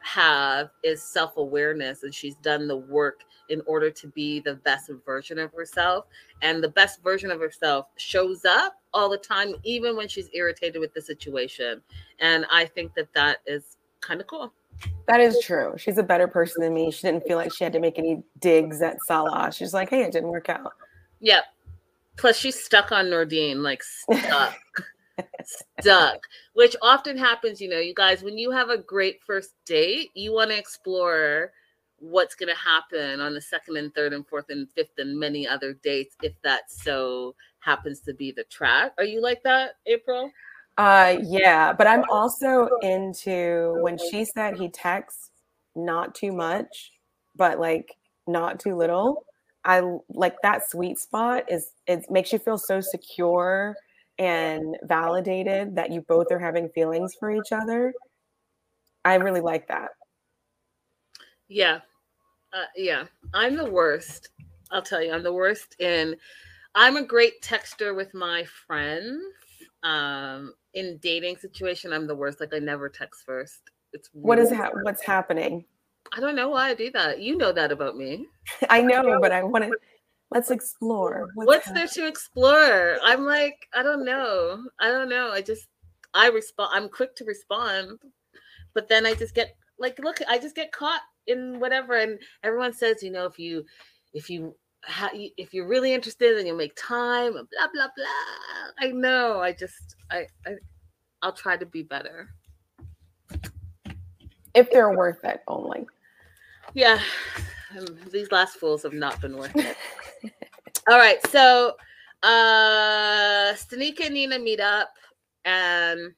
have 0.00 0.70
is 0.82 1.02
self 1.02 1.36
awareness, 1.36 2.02
and 2.02 2.14
she's 2.14 2.34
done 2.36 2.66
the 2.66 2.76
work 2.76 3.20
in 3.48 3.62
order 3.66 3.90
to 3.90 4.08
be 4.08 4.40
the 4.40 4.54
best 4.54 4.90
version 5.04 5.38
of 5.38 5.52
herself. 5.52 6.06
And 6.42 6.62
the 6.62 6.68
best 6.68 7.02
version 7.02 7.30
of 7.30 7.40
herself 7.40 7.86
shows 7.96 8.44
up 8.44 8.74
all 8.92 9.08
the 9.08 9.18
time, 9.18 9.54
even 9.62 9.96
when 9.96 10.08
she's 10.08 10.28
irritated 10.32 10.80
with 10.80 10.92
the 10.94 11.02
situation. 11.02 11.80
And 12.18 12.46
I 12.50 12.66
think 12.66 12.94
that 12.94 13.12
that 13.14 13.38
is 13.46 13.76
kind 14.00 14.20
of 14.20 14.26
cool. 14.26 14.52
That 15.06 15.20
is 15.20 15.38
true. 15.42 15.74
She's 15.76 15.98
a 15.98 16.02
better 16.02 16.26
person 16.26 16.62
than 16.62 16.74
me. 16.74 16.90
She 16.90 17.02
didn't 17.02 17.24
feel 17.24 17.36
like 17.36 17.52
she 17.52 17.64
had 17.64 17.72
to 17.72 17.80
make 17.80 17.98
any 17.98 18.22
digs 18.40 18.82
at 18.82 19.00
Salah. 19.02 19.52
She's 19.52 19.74
like, 19.74 19.90
hey, 19.90 20.02
it 20.02 20.12
didn't 20.12 20.30
work 20.30 20.48
out. 20.48 20.72
Yep. 21.20 21.44
Plus, 22.16 22.36
she's 22.36 22.62
stuck 22.62 22.92
on 22.92 23.06
Nordine, 23.06 23.62
like 23.62 23.82
stuck, 23.82 24.54
stuck, 25.80 26.18
which 26.54 26.76
often 26.82 27.16
happens. 27.16 27.60
You 27.60 27.68
know, 27.68 27.78
you 27.78 27.94
guys, 27.94 28.22
when 28.22 28.38
you 28.38 28.50
have 28.50 28.70
a 28.70 28.78
great 28.78 29.20
first 29.26 29.54
date, 29.64 30.10
you 30.14 30.32
want 30.32 30.50
to 30.50 30.58
explore 30.58 31.52
what's 32.02 32.34
going 32.34 32.48
to 32.48 32.58
happen 32.58 33.20
on 33.20 33.32
the 33.32 33.40
second 33.40 33.76
and 33.76 33.94
third 33.94 34.12
and 34.12 34.26
fourth 34.26 34.46
and 34.50 34.68
fifth 34.72 34.98
and 34.98 35.18
many 35.18 35.46
other 35.46 35.72
dates 35.84 36.16
if 36.22 36.32
that 36.42 36.62
so 36.68 37.34
happens 37.60 38.00
to 38.00 38.12
be 38.12 38.32
the 38.32 38.44
track. 38.44 38.92
Are 38.98 39.04
you 39.04 39.22
like 39.22 39.42
that, 39.44 39.72
April? 39.86 40.30
Uh 40.78 41.16
yeah, 41.22 41.72
but 41.72 41.86
I'm 41.86 42.04
also 42.10 42.68
into 42.80 43.76
when 43.82 43.98
she 43.98 44.24
said 44.24 44.56
he 44.56 44.70
texts 44.70 45.30
not 45.76 46.14
too 46.14 46.32
much, 46.32 46.92
but 47.36 47.60
like 47.60 47.94
not 48.26 48.58
too 48.58 48.74
little. 48.74 49.26
I 49.64 49.82
like 50.08 50.36
that 50.42 50.68
sweet 50.68 50.98
spot 50.98 51.44
is 51.50 51.72
it 51.86 52.10
makes 52.10 52.32
you 52.32 52.38
feel 52.38 52.58
so 52.58 52.80
secure 52.80 53.76
and 54.18 54.76
validated 54.82 55.74
that 55.76 55.90
you 55.92 56.00
both 56.02 56.26
are 56.32 56.38
having 56.38 56.68
feelings 56.70 57.14
for 57.18 57.30
each 57.30 57.52
other. 57.52 57.92
I 59.04 59.14
really 59.16 59.40
like 59.40 59.68
that. 59.68 59.90
Yeah. 61.48 61.80
Uh, 62.52 62.64
yeah. 62.76 63.04
I'm 63.34 63.56
the 63.56 63.70
worst. 63.70 64.30
I'll 64.70 64.82
tell 64.82 65.02
you, 65.02 65.12
I'm 65.12 65.22
the 65.22 65.32
worst 65.32 65.76
in 65.80 66.16
I'm 66.74 66.96
a 66.96 67.02
great 67.04 67.42
texter 67.42 67.94
with 67.94 68.12
my 68.14 68.44
friends. 68.66 69.22
Um 69.82 70.54
in 70.74 70.98
dating 71.02 71.36
situation, 71.36 71.92
I'm 71.92 72.06
the 72.06 72.14
worst. 72.14 72.40
Like 72.40 72.54
I 72.54 72.58
never 72.58 72.88
text 72.88 73.24
first. 73.26 73.60
It's 73.92 74.08
What 74.12 74.38
is 74.38 74.50
really- 74.50 74.62
ha- 74.62 74.70
what's 74.82 75.02
happening? 75.04 75.64
I 76.14 76.20
don't 76.20 76.36
know 76.36 76.50
why 76.50 76.70
I 76.70 76.74
do 76.74 76.90
that. 76.92 77.20
You 77.20 77.36
know 77.36 77.52
that 77.52 77.72
about 77.72 77.96
me. 77.96 78.26
I 78.68 78.82
know, 78.82 79.18
but 79.20 79.32
I 79.32 79.42
want 79.42 79.64
to 79.64 79.76
let's 80.30 80.50
explore. 80.50 81.28
What's 81.34 81.66
hap- 81.66 81.74
there 81.74 81.86
to 81.86 82.06
explore? 82.06 82.98
I'm 83.02 83.24
like, 83.24 83.66
I 83.74 83.82
don't 83.82 84.04
know. 84.04 84.64
I 84.80 84.88
don't 84.88 85.08
know. 85.08 85.30
I 85.30 85.42
just 85.42 85.68
I 86.14 86.28
respond 86.28 86.70
I'm 86.74 86.88
quick 86.88 87.14
to 87.16 87.24
respond, 87.24 87.98
but 88.74 88.88
then 88.88 89.06
I 89.06 89.14
just 89.14 89.34
get 89.34 89.56
like 89.78 89.98
look, 89.98 90.18
I 90.28 90.38
just 90.38 90.56
get 90.56 90.72
caught 90.72 91.00
in 91.26 91.60
whatever 91.60 91.94
and 91.94 92.18
everyone 92.42 92.72
says, 92.72 93.02
you 93.02 93.10
know, 93.10 93.26
if 93.26 93.38
you 93.38 93.64
if 94.12 94.28
you 94.28 94.54
if 95.36 95.54
you're 95.54 95.68
really 95.68 95.94
interested 95.94 96.36
then 96.36 96.44
you'll 96.44 96.56
make 96.56 96.74
time 96.76 97.32
blah 97.32 97.68
blah 97.72 97.88
blah. 97.96 98.70
I 98.80 98.90
know. 98.90 99.40
I 99.40 99.52
just 99.52 99.96
I, 100.10 100.26
I 100.46 100.54
I'll 101.22 101.32
try 101.32 101.56
to 101.56 101.66
be 101.66 101.82
better. 101.82 102.28
If 104.54 104.70
they're 104.70 104.96
worth 104.96 105.24
it 105.24 105.40
only. 105.48 105.86
Yeah. 106.74 107.00
Um, 107.76 107.86
these 108.10 108.30
last 108.30 108.56
fools 108.56 108.82
have 108.82 108.92
not 108.92 109.20
been 109.20 109.36
worth 109.36 109.56
it. 109.56 109.76
All 110.88 110.98
right. 110.98 111.24
So 111.28 111.76
uh 112.22 113.52
Stanika 113.54 114.06
and 114.06 114.14
Nina 114.14 114.38
meet 114.38 114.60
up 114.60 114.90
and 115.44 116.14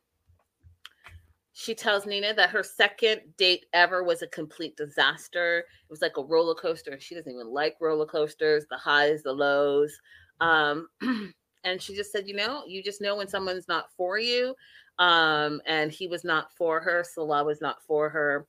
she 1.57 1.75
tells 1.75 2.05
Nina 2.05 2.35
that 2.35 2.51
her 2.51 2.64
second 2.64 3.20
date 3.38 3.66
ever 3.73 4.03
was 4.03 4.23
a 4.23 4.27
complete 4.27 4.77
disaster. 4.77 5.59
It 5.59 5.90
was 5.90 6.03
like 6.03 6.16
a 6.16 6.23
roller 6.23 6.55
coaster, 6.55 6.90
and 6.90 7.01
she 7.01 7.14
doesn't 7.14 7.33
even 7.33 7.47
like 7.47 7.77
roller 7.81 8.07
coasters, 8.07 8.66
the 8.68 8.77
highs, 8.77 9.23
the 9.23 9.33
lows. 9.33 9.97
Um, 10.40 10.88
and 11.64 11.81
she 11.81 11.94
just 11.94 12.11
said, 12.11 12.27
you 12.27 12.35
know, 12.35 12.64
you 12.66 12.83
just 12.83 13.01
know 13.01 13.16
when 13.16 13.29
someone's 13.29 13.68
not 13.68 13.87
for 13.97 14.18
you. 14.18 14.55
Um, 14.98 15.61
and 15.66 15.90
he 15.90 16.07
was 16.07 16.24
not 16.24 16.52
for 16.52 16.80
her, 16.80 17.04
Salah 17.04 17.44
was 17.44 17.61
not 17.61 17.83
for 17.83 18.09
her. 18.09 18.46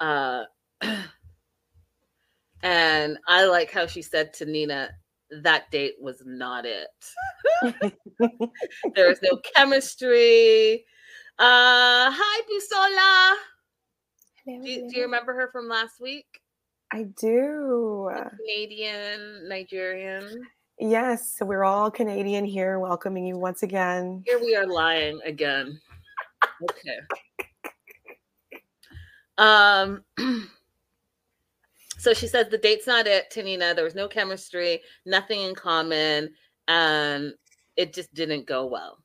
Uh 0.00 0.44
and 2.62 3.18
I 3.26 3.44
like 3.46 3.72
how 3.72 3.86
she 3.86 4.02
said 4.02 4.32
to 4.34 4.46
Nina, 4.46 4.90
that 5.42 5.70
date 5.70 5.94
was 6.00 6.22
not 6.24 6.64
it. 6.64 6.88
there 8.94 9.08
was 9.08 9.18
no 9.22 9.40
chemistry. 9.54 10.84
Uh 11.38 12.10
hi 12.12 12.40
Busola. 12.48 13.34
Do 14.46 14.70
you, 14.70 14.88
do 14.88 14.96
you 14.96 15.02
remember 15.02 15.34
her 15.34 15.50
from 15.52 15.68
last 15.68 16.00
week? 16.00 16.26
I 16.92 17.02
do. 17.02 18.10
Canadian, 18.38 19.46
Nigerian. 19.46 20.40
Yes, 20.80 21.34
so 21.36 21.44
we're 21.44 21.64
all 21.64 21.90
Canadian 21.90 22.44
here, 22.44 22.78
welcoming 22.78 23.26
you 23.26 23.36
once 23.36 23.62
again. 23.62 24.22
Here 24.26 24.38
we 24.38 24.56
are 24.56 24.66
lying 24.66 25.20
again. 25.24 25.80
Okay. 26.62 26.98
Um 29.36 30.04
so 31.98 32.14
she 32.14 32.26
says 32.26 32.48
the 32.48 32.58
date's 32.58 32.86
not 32.86 33.06
it 33.06 33.30
to 33.30 33.42
Nina. 33.42 33.74
There 33.74 33.84
was 33.84 33.94
no 33.94 34.08
chemistry, 34.08 34.80
nothing 35.06 35.42
in 35.42 35.54
common, 35.54 36.30
and 36.66 37.34
it 37.76 37.94
just 37.94 38.12
didn't 38.14 38.46
go 38.46 38.66
well. 38.66 38.98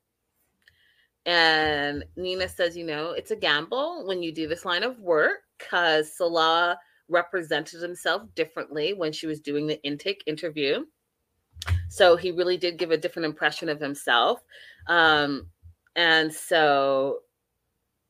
And 1.25 2.03
Nina 2.17 2.49
says, 2.49 2.75
you 2.75 2.85
know, 2.85 3.11
it's 3.11 3.31
a 3.31 3.35
gamble 3.35 4.05
when 4.05 4.21
you 4.21 4.33
do 4.33 4.47
this 4.47 4.65
line 4.65 4.83
of 4.83 4.99
work 4.99 5.39
because 5.57 6.17
Salah 6.17 6.77
represented 7.07 7.81
himself 7.81 8.23
differently 8.35 8.93
when 8.93 9.11
she 9.11 9.27
was 9.27 9.39
doing 9.39 9.67
the 9.67 9.81
intake 9.83 10.23
interview. 10.27 10.83
So 11.89 12.17
he 12.17 12.31
really 12.31 12.57
did 12.57 12.77
give 12.77 12.91
a 12.91 12.97
different 12.97 13.27
impression 13.27 13.69
of 13.69 13.79
himself. 13.79 14.41
Um, 14.87 15.47
and 15.95 16.33
so 16.33 17.19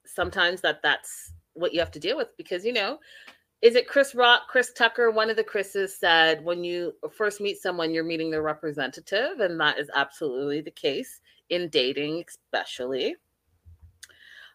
sometimes 0.06 0.62
that 0.62 0.82
that's 0.82 1.34
what 1.54 1.74
you 1.74 1.80
have 1.80 1.92
to 1.92 2.00
deal 2.00 2.18
with 2.18 2.36
because 2.38 2.66
you 2.66 2.74
know 2.74 2.98
is 3.62 3.76
it 3.76 3.88
chris 3.88 4.14
rock 4.14 4.48
chris 4.50 4.74
tucker? 4.74 5.10
One 5.10 5.30
of 5.30 5.36
the 5.36 5.44
chris's 5.44 5.98
said 5.98 6.44
when 6.44 6.64
you 6.64 6.94
first 7.16 7.40
meet 7.40 7.62
someone 7.62 7.94
you're 7.94 8.04
meeting 8.04 8.30
their 8.30 8.42
representative 8.42 9.40
and 9.40 9.60
that 9.60 9.80
is 9.80 9.90
absolutely 9.96 10.62
the 10.62 10.72
case 10.72 11.22
in 11.50 11.70
dating 11.70 12.24
especially. 12.28 13.16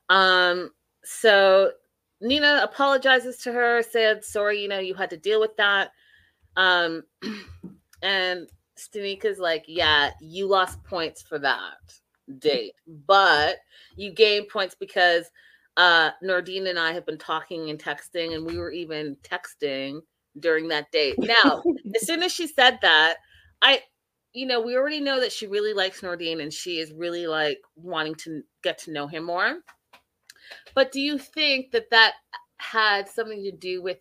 Um 0.08 0.70
so 1.04 1.72
nina 2.20 2.60
apologizes 2.62 3.38
to 3.38 3.52
her 3.52 3.82
said 3.82 4.24
sorry 4.24 4.60
you 4.60 4.68
know 4.68 4.80
you 4.80 4.94
had 4.94 5.10
to 5.10 5.16
deal 5.16 5.40
with 5.40 5.56
that. 5.56 5.92
Um 6.56 7.04
and 8.02 8.48
stanika's 8.76 9.38
like 9.38 9.64
yeah 9.66 10.10
you 10.20 10.46
lost 10.46 10.84
points 10.84 11.22
for 11.22 11.38
that 11.38 11.78
date 12.38 12.72
but 13.06 13.56
you 13.96 14.12
gain 14.12 14.46
points 14.46 14.76
because 14.78 15.30
uh 15.76 16.10
Nordine 16.22 16.68
and 16.68 16.78
I 16.78 16.92
have 16.92 17.06
been 17.06 17.18
talking 17.18 17.70
and 17.70 17.78
texting 17.78 18.34
and 18.34 18.44
we 18.44 18.58
were 18.58 18.72
even 18.72 19.16
texting 19.22 20.00
during 20.40 20.68
that 20.68 20.90
date. 20.92 21.16
Now, 21.18 21.62
as 21.94 22.06
soon 22.06 22.22
as 22.22 22.32
she 22.32 22.46
said 22.46 22.78
that, 22.82 23.16
I, 23.62 23.82
you 24.32 24.46
know, 24.46 24.60
we 24.60 24.76
already 24.76 25.00
know 25.00 25.20
that 25.20 25.32
she 25.32 25.46
really 25.46 25.72
likes 25.72 26.00
Nordine 26.00 26.42
and 26.42 26.52
she 26.52 26.78
is 26.78 26.92
really 26.92 27.26
like 27.26 27.58
wanting 27.76 28.14
to 28.16 28.42
get 28.62 28.78
to 28.78 28.92
know 28.92 29.06
him 29.06 29.24
more. 29.24 29.58
But 30.74 30.92
do 30.92 31.00
you 31.00 31.18
think 31.18 31.72
that 31.72 31.90
that 31.90 32.14
had 32.58 33.08
something 33.08 33.42
to 33.44 33.52
do 33.52 33.82
with 33.82 33.98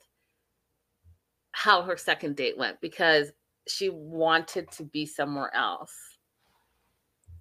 how 1.52 1.82
her 1.82 1.98
second 1.98 2.36
date 2.36 2.58
went? 2.58 2.80
Because 2.82 3.32
she 3.68 3.90
wanted 3.90 4.72
to 4.72 4.84
be 4.84 5.06
somewhere 5.06 5.54
else. 5.56 5.94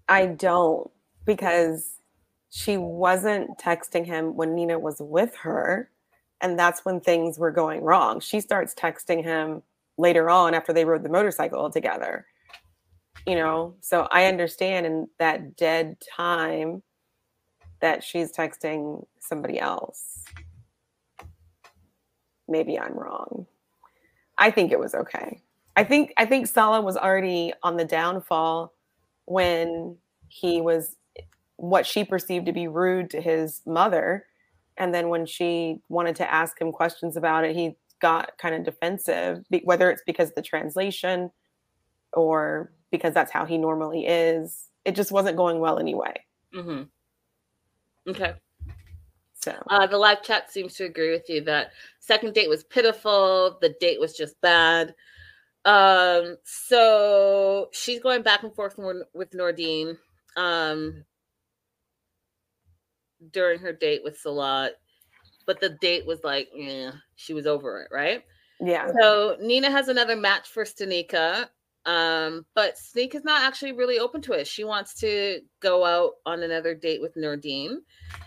I 0.09 0.27
don't, 0.27 0.90
because 1.25 2.01
she 2.51 2.77
wasn't 2.77 3.59
texting 3.59 4.07
him 4.07 4.37
when 4.37 4.55
Nina 4.55 4.79
was 4.79 4.97
with 5.01 5.35
her. 5.37 5.90
And 6.40 6.59
that's 6.59 6.85
when 6.85 7.01
things 7.01 7.38
were 7.38 7.51
going 7.51 7.83
wrong. 7.83 8.21
She 8.21 8.40
starts 8.40 8.75
texting 8.75 9.23
him 9.23 9.62
later 9.99 10.29
on 10.29 10.55
after 10.55 10.73
they 10.73 10.85
rode 10.85 11.03
the 11.03 11.09
motorcycle 11.09 11.71
together. 11.71 12.27
You 13.27 13.37
know, 13.37 13.75
so 13.81 14.07
I 14.12 14.27
understand 14.27 14.87
in 14.87 15.09
that 15.19 15.57
dead 15.57 15.97
time 16.16 16.83
that 17.81 18.05
she's 18.05 18.33
texting 18.33 19.05
somebody 19.19 19.59
else. 19.59 20.25
Maybe 22.49 22.79
I'm 22.79 22.95
wrong. 22.95 23.47
I 24.38 24.51
think 24.51 24.71
it 24.71 24.79
was 24.79 24.95
okay. 24.95 25.42
I 25.75 25.85
think 25.85 26.12
I 26.16 26.27
think 26.27 26.47
Saleh 26.47 26.85
was 26.85 26.97
already 26.97 27.53
on 27.62 27.77
the 27.77 27.85
downfall 27.85 28.73
when 29.27 29.97
he 30.29 30.61
was 30.61 30.97
what 31.57 31.87
she 31.87 32.05
perceived 32.05 32.47
to 32.47 32.53
be 32.53 32.69
rude 32.69 33.11
to 33.11 33.21
his 33.21 33.62
mother. 33.67 34.27
And 34.77 34.95
then 34.95 35.09
when 35.09 35.27
she 35.27 35.81
wanted 35.89 36.17
to 36.17 36.31
ask 36.31 36.61
him 36.61 36.73
questions 36.73 37.17
about 37.17 37.45
it, 37.45 37.57
he 37.57 37.77
got 38.01 38.37
kind 38.39 38.55
of 38.55 38.65
defensive, 38.65 39.45
whether 39.65 39.91
it's 39.91 40.03
because 40.07 40.31
of 40.31 40.35
the 40.35 40.43
translation 40.43 41.31
or 42.12 42.73
because 42.91 43.15
that's 43.15 43.33
how 43.33 43.45
he 43.45 43.59
normally 43.59 44.07
is. 44.07 44.69
It 44.85 44.95
just 44.95 45.12
wasn't 45.12 45.37
going 45.37 45.61
well 45.61 45.79
anyway. 45.79 46.15
Mm-hmm. 46.55 46.83
Okay. 48.11 48.35
So 49.35 49.55
uh, 49.69 49.87
the 49.87 49.99
live 49.99 50.23
chat 50.23 50.51
seems 50.51 50.75
to 50.75 50.85
agree 50.85 51.11
with 51.11 51.29
you 51.29 51.41
that 51.43 51.71
second 52.01 52.35
date 52.35 52.49
was 52.49 52.65
pitiful. 52.65 53.59
The 53.61 53.75
date 53.81 54.01
was 54.01 54.17
just 54.17 54.41
bad. 54.41 54.95
Um, 55.66 56.37
so 56.44 57.68
she's 57.72 58.00
going 58.00 58.22
back 58.22 58.44
and 58.44 58.55
forth 58.55 58.79
with 58.79 59.33
Nordine 59.33 59.98
um, 60.37 61.05
during 63.33 63.59
her 63.59 63.72
date 63.72 64.02
with 64.05 64.16
Salat, 64.16 64.74
but 65.44 65.61
the 65.61 65.70
date 65.81 66.07
was 66.07 66.22
like, 66.22 66.48
yeah, 66.55 66.92
she 67.16 67.35
was 67.35 67.48
over 67.48 67.83
it, 67.83 67.88
right? 67.92 68.22
Yeah. 68.61 68.92
So 68.96 69.37
Nina 69.40 69.68
has 69.70 69.88
another 69.88 70.14
match 70.14 70.48
for 70.48 70.62
Stanika, 70.62 71.48
um, 71.85 72.46
but 72.55 72.76
is 72.94 73.24
not 73.24 73.42
actually 73.42 73.72
really 73.72 73.98
open 73.98 74.22
to 74.22 74.35
it. 74.35 74.46
She 74.46 74.62
wants 74.62 74.94
to 75.00 75.40
go 75.59 75.85
out 75.85 76.12
on 76.24 76.44
another 76.44 76.76
date 76.76 77.02
with 77.02 77.16
Nordine, 77.16 77.79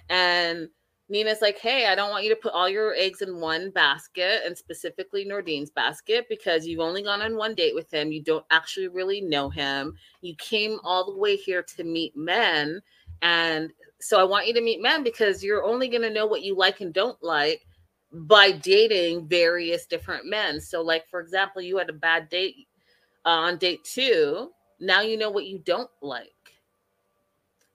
and 0.10 0.67
Nina's 1.10 1.41
like, 1.41 1.58
hey, 1.58 1.88
I 1.88 1.95
don't 1.95 2.12
want 2.12 2.24
you 2.24 2.30
to 2.30 2.36
put 2.36 2.54
all 2.54 2.69
your 2.69 2.93
eggs 2.93 3.22
in 3.22 3.39
one 3.39 3.72
basket 3.72 4.41
and 4.45 4.56
specifically 4.56 5.26
Nordine's 5.26 5.72
basket 5.72 6.28
because 6.30 6.67
you've 6.67 6.80
only 6.80 7.02
gone 7.02 7.22
on 7.22 7.36
one 7.36 7.56
date 7.56 7.74
with 7.74 7.91
him. 7.91 8.12
You 8.12 8.22
don't 8.22 8.45
actually 8.52 8.88
really 8.88 9.19
know 9.19 9.50
him. 9.50 9.95
You 10.22 10.36
came 10.38 10.80
all 10.84 11.12
the 11.12 11.17
way 11.17 11.36
here 11.36 11.63
to 11.63 11.84
meet 11.84 12.15
men. 12.15 12.80
And 13.24 13.72
so 14.00 14.19
I 14.19 14.24
want 14.24 14.48
you 14.48 14.54
to 14.54 14.62
meet 14.62 14.82
men 14.82 15.04
because 15.04 15.43
you're 15.43 15.63
only 15.63 15.88
going 15.88 16.04
to 16.04 16.13
know 16.13 16.28
what 16.28 16.43
you 16.43 16.56
like 16.56 16.80
and 16.82 16.93
don't 16.93 17.22
like 17.24 17.65
by 18.12 18.52
dating 18.52 19.28
various 19.28 19.88
different 19.88 20.26
men. 20.26 20.62
So, 20.62 20.82
like, 20.82 21.08
for 21.10 21.19
example, 21.19 21.62
you 21.62 21.78
had 21.78 21.89
a 21.89 21.93
bad 21.93 22.30
date 22.30 22.67
uh, 23.26 23.30
on 23.30 23.58
date 23.58 23.84
two. 23.84 24.52
Now 24.80 25.02
you 25.02 25.17
know 25.17 25.30
what 25.30 25.45
you 25.45 25.60
don't 25.60 25.89
like 26.02 26.34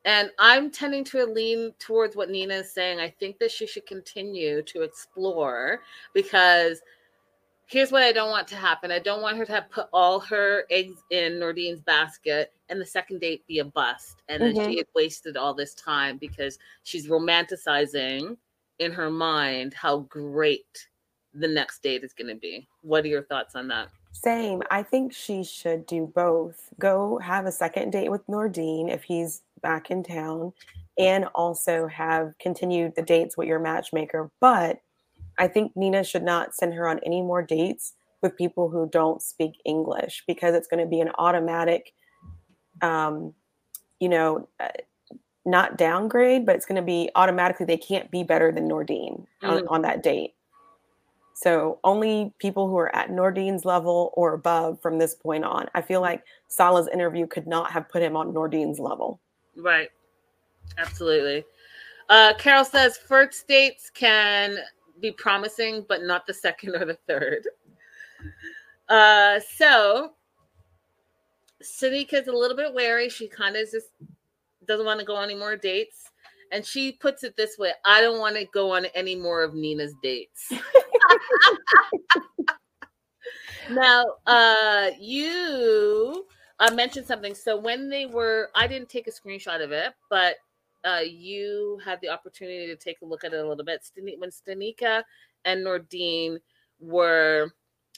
and 0.05 0.31
I'm 0.39 0.71
tending 0.71 1.05
to 1.05 1.25
lean 1.25 1.73
towards 1.79 2.15
what 2.15 2.31
Nina 2.31 2.55
is 2.55 2.73
saying. 2.73 3.01
I 3.01 3.09
think 3.09 3.39
that 3.39 3.51
she 3.51 3.67
should 3.67 3.87
continue 3.87 4.63
to 4.63 4.83
explore 4.83 5.81
because 6.13 6.83
here's 7.67 7.91
what 7.91 8.03
I 8.03 8.13
don't 8.13 8.31
want 8.31 8.47
to 8.49 8.57
happen. 8.57 8.93
I 8.93 8.99
don't 8.99 9.23
want 9.23 9.39
her 9.39 9.47
to 9.47 9.53
have 9.53 9.71
put 9.71 9.89
all 9.93 10.21
her 10.21 10.65
eggs 10.71 11.03
in 11.11 11.39
Nordine's 11.39 11.81
basket 11.81 12.53
and 12.69 12.81
the 12.81 12.87
second 12.87 13.21
date 13.21 13.47
be 13.47 13.61
a 13.61 13.65
bust. 13.65 14.23
And 14.29 14.43
then 14.43 14.55
mm-hmm. 14.55 14.71
she 14.71 14.77
had 14.79 14.87
wasted 14.95 15.37
all 15.37 15.55
this 15.55 15.75
time 15.75 16.19
because 16.19 16.59
she's 16.83 17.09
romanticizing 17.09 18.37
in 18.79 18.93
her 18.93 19.11
mind 19.11 19.73
how 19.73 20.01
great 20.01 20.87
the 21.33 21.49
next 21.49 21.83
date 21.83 22.05
is 22.05 22.13
going 22.13 22.29
to 22.29 22.41
be. 22.41 22.69
What 22.83 23.05
are 23.05 23.09
your 23.09 23.25
thoughts 23.25 23.55
on 23.55 23.69
that? 23.69 23.89
Same. 24.13 24.63
I 24.71 24.83
think 24.83 25.13
she 25.13 25.43
should 25.43 25.87
do 25.87 26.11
both. 26.15 26.69
Go 26.79 27.19
have 27.19 27.47
a 27.47 27.53
second 27.53 27.91
date 27.91 28.11
with 28.11 28.27
Nordine 28.29 28.89
if 28.89 29.03
he's 29.03 29.43
back 29.65 29.91
in 29.91 30.05
town 30.05 30.53
and 30.97 31.25
also 31.35 31.89
have 31.89 32.35
continued 32.39 32.95
the 32.95 33.03
dates 33.03 33.37
with 33.37 33.49
your 33.49 33.59
matchmaker. 33.59 34.31
But 34.41 34.79
I 35.39 35.49
think 35.49 35.73
Nina 35.75 36.05
should 36.05 36.23
not 36.23 36.55
send 36.55 36.75
her 36.75 36.87
on 36.87 37.01
any 37.05 37.23
more 37.23 37.43
dates 37.43 37.95
with 38.23 38.37
people 38.37 38.69
who 38.69 38.89
don't 38.89 39.21
speak 39.21 39.55
English 39.65 40.23
because 40.29 40.55
it's 40.55 40.69
going 40.69 40.85
to 40.85 40.89
be 40.89 41.01
an 41.01 41.11
automatic, 41.19 41.93
um, 42.83 43.35
you 43.99 44.09
know, 44.09 44.49
uh, 44.61 44.69
not 45.45 45.77
downgrade, 45.77 46.47
but 46.47 46.55
it's 46.55 46.67
going 46.67 46.81
to 46.81 46.87
be 46.87 47.11
automatically 47.17 47.67
they 47.67 47.77
can't 47.77 48.11
be 48.11 48.23
better 48.23 48.53
than 48.53 48.69
Nordine 48.69 49.27
mm. 49.43 49.49
on, 49.49 49.69
on 49.69 49.83
that 49.83 50.03
date. 50.03 50.35
So 51.35 51.81
only 51.83 52.33
people 52.39 52.69
who 52.69 52.79
are 52.79 52.95
at 52.95 53.11
Nordine's 53.11 53.65
level 53.65 54.13
or 54.15 54.35
above 54.35 54.81
from 54.81 54.99
this 54.99 55.15
point 55.15 55.45
on. 55.45 55.69
I 55.75 55.83
feel 55.83 56.01
like 56.01 56.23
Saleh's 56.49 56.89
interview 56.93 57.27
could 57.27 57.47
not 57.47 57.73
have 57.73 57.89
put 57.89 58.03
him 58.03 58.17
on 58.17 58.33
Nordine's 58.33 58.79
level. 58.79 59.21
Right. 59.57 59.89
Absolutely. 60.79 61.45
Uh, 62.09 62.35
Carol 62.39 62.65
says 62.65 62.97
first 62.97 63.49
dates 63.49 63.91
can 63.91 64.59
be 65.01 65.11
promising, 65.13 65.85
but 65.89 66.03
not 66.03 66.27
the 66.27 66.35
second 66.35 66.75
or 66.77 66.85
the 66.85 66.99
third. 67.07 67.47
Uh, 68.89 69.41
so 69.57 70.13
Sanika's 71.63 72.29
a 72.29 72.33
little 72.33 72.57
bit 72.57 72.75
wary. 72.75 73.09
She 73.09 73.29
kind 73.29 73.57
of 73.57 73.71
just 73.71 73.89
doesn't 74.67 74.87
want 74.87 75.01
to 75.01 75.07
go 75.07 75.17
on 75.17 75.25
any 75.31 75.39
more 75.39 75.57
dates. 75.57 76.11
And 76.53 76.65
she 76.65 76.93
puts 76.93 77.25
it 77.25 77.37
this 77.37 77.59
way 77.59 77.73
I 77.85 78.01
don't 78.01 78.21
want 78.21 78.37
to 78.37 78.45
go 78.47 78.71
on 78.71 78.85
any 78.95 79.17
more 79.17 79.43
of 79.43 79.55
Nina's 79.55 79.95
dates. 80.03 80.53
now, 83.71 84.05
uh, 84.27 84.91
you 85.01 86.27
uh, 86.61 86.73
mentioned 86.75 87.07
something. 87.07 87.35
So 87.35 87.59
when 87.59 87.89
they 87.89 88.07
were, 88.07 88.51
I 88.55 88.67
didn't 88.67 88.89
take 88.89 89.07
a 89.07 89.11
screenshot 89.11 89.63
of 89.63 89.73
it, 89.73 89.93
but 90.11 90.37
uh, 90.85 91.01
you 91.01 91.79
had 91.85 92.01
the 92.01 92.09
opportunity 92.09 92.67
to 92.67 92.77
take 92.77 93.01
a 93.03 93.05
look 93.05 93.25
at 93.25 93.33
it 93.33 93.45
a 93.45 93.49
little 93.49 93.65
bit. 93.65 93.85
When 94.19 94.31
Stanika 94.31 95.03
and 95.45 95.65
Nordine 95.65 96.39
were 96.79 97.53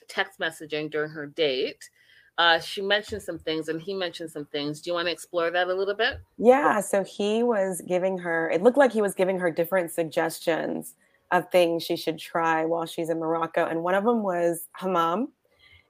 text 0.09 0.38
messaging 0.38 0.90
during 0.90 1.11
her 1.11 1.27
date, 1.27 1.90
uh, 2.38 2.61
she 2.61 2.83
mentioned 2.83 3.23
some 3.23 3.38
things 3.38 3.69
and 3.69 3.81
he 3.81 3.95
mentioned 3.95 4.31
some 4.31 4.45
things. 4.47 4.81
Do 4.81 4.90
you 4.90 4.95
want 4.95 5.09
to 5.09 5.12
explore 5.12 5.51
that 5.51 5.69
a 5.69 5.75
little 5.75 5.95
bit? 5.95 6.19
Yeah. 6.38 6.81
So 6.81 7.03
he 7.03 7.42
was 7.42 7.83
giving 7.88 8.19
her, 8.19 8.51
it 8.51 8.62
looked 8.62 8.77
like 8.77 8.92
he 8.92 9.03
was 9.03 9.14
giving 9.14 9.38
her 9.38 9.51
different 9.51 9.90
suggestions 9.90 10.95
of 11.33 11.51
things 11.51 11.83
she 11.83 11.97
should 11.97 12.19
try 12.19 12.64
while 12.64 12.87
she's 12.87 13.11
in 13.11 13.19
Morocco. 13.19 13.66
And 13.66 13.83
one 13.83 13.95
of 13.95 14.05
them 14.05 14.23
was 14.23 14.69
hammam. 14.73 15.33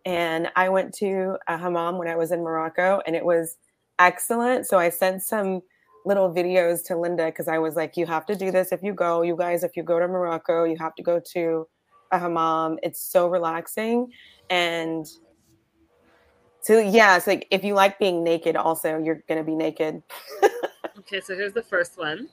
And 0.07 0.49
I 0.55 0.69
went 0.69 0.95
to 0.95 1.37
a 1.49 1.59
hammam 1.59 1.99
when 1.99 2.07
I 2.07 2.15
was 2.15 2.31
in 2.31 2.41
Morocco 2.45 3.03
and 3.07 3.17
it 3.17 3.25
was 3.25 3.57
excellent. 3.99 4.65
So 4.67 4.79
I 4.79 4.89
sent 4.89 5.25
some 5.25 5.63
little 6.05 6.33
videos 6.33 6.87
to 6.87 6.97
Linda 6.97 7.27
because 7.27 7.49
I 7.49 7.59
was 7.59 7.75
like, 7.75 7.97
you 7.97 8.07
have 8.07 8.25
to 8.27 8.37
do 8.37 8.53
this 8.53 8.71
if 8.71 8.85
you 8.85 8.95
go. 8.95 9.23
You 9.23 9.35
guys, 9.37 9.65
if 9.65 9.77
you 9.77 9.83
go 9.83 9.99
to 9.99 10.07
Morocco, 10.07 10.63
you 10.63 10.77
have 10.79 10.95
to 10.95 11.03
go 11.03 11.21
to 11.33 11.67
a 12.13 12.21
hammam. 12.21 12.79
It's 12.85 13.01
so 13.01 13.27
relaxing. 13.27 14.13
And 14.49 15.05
so 16.61 16.79
yeah, 16.79 17.17
it's 17.17 17.27
like 17.27 17.49
if 17.51 17.65
you 17.65 17.75
like 17.75 17.99
being 17.99 18.23
naked, 18.23 18.55
also 18.55 18.99
you're 18.99 19.25
gonna 19.29 19.43
be 19.43 19.57
naked. 19.57 20.05
okay, 20.99 21.21
so 21.21 21.35
here's 21.35 21.53
the 21.53 21.63
first 21.63 21.99
one. 21.99 22.29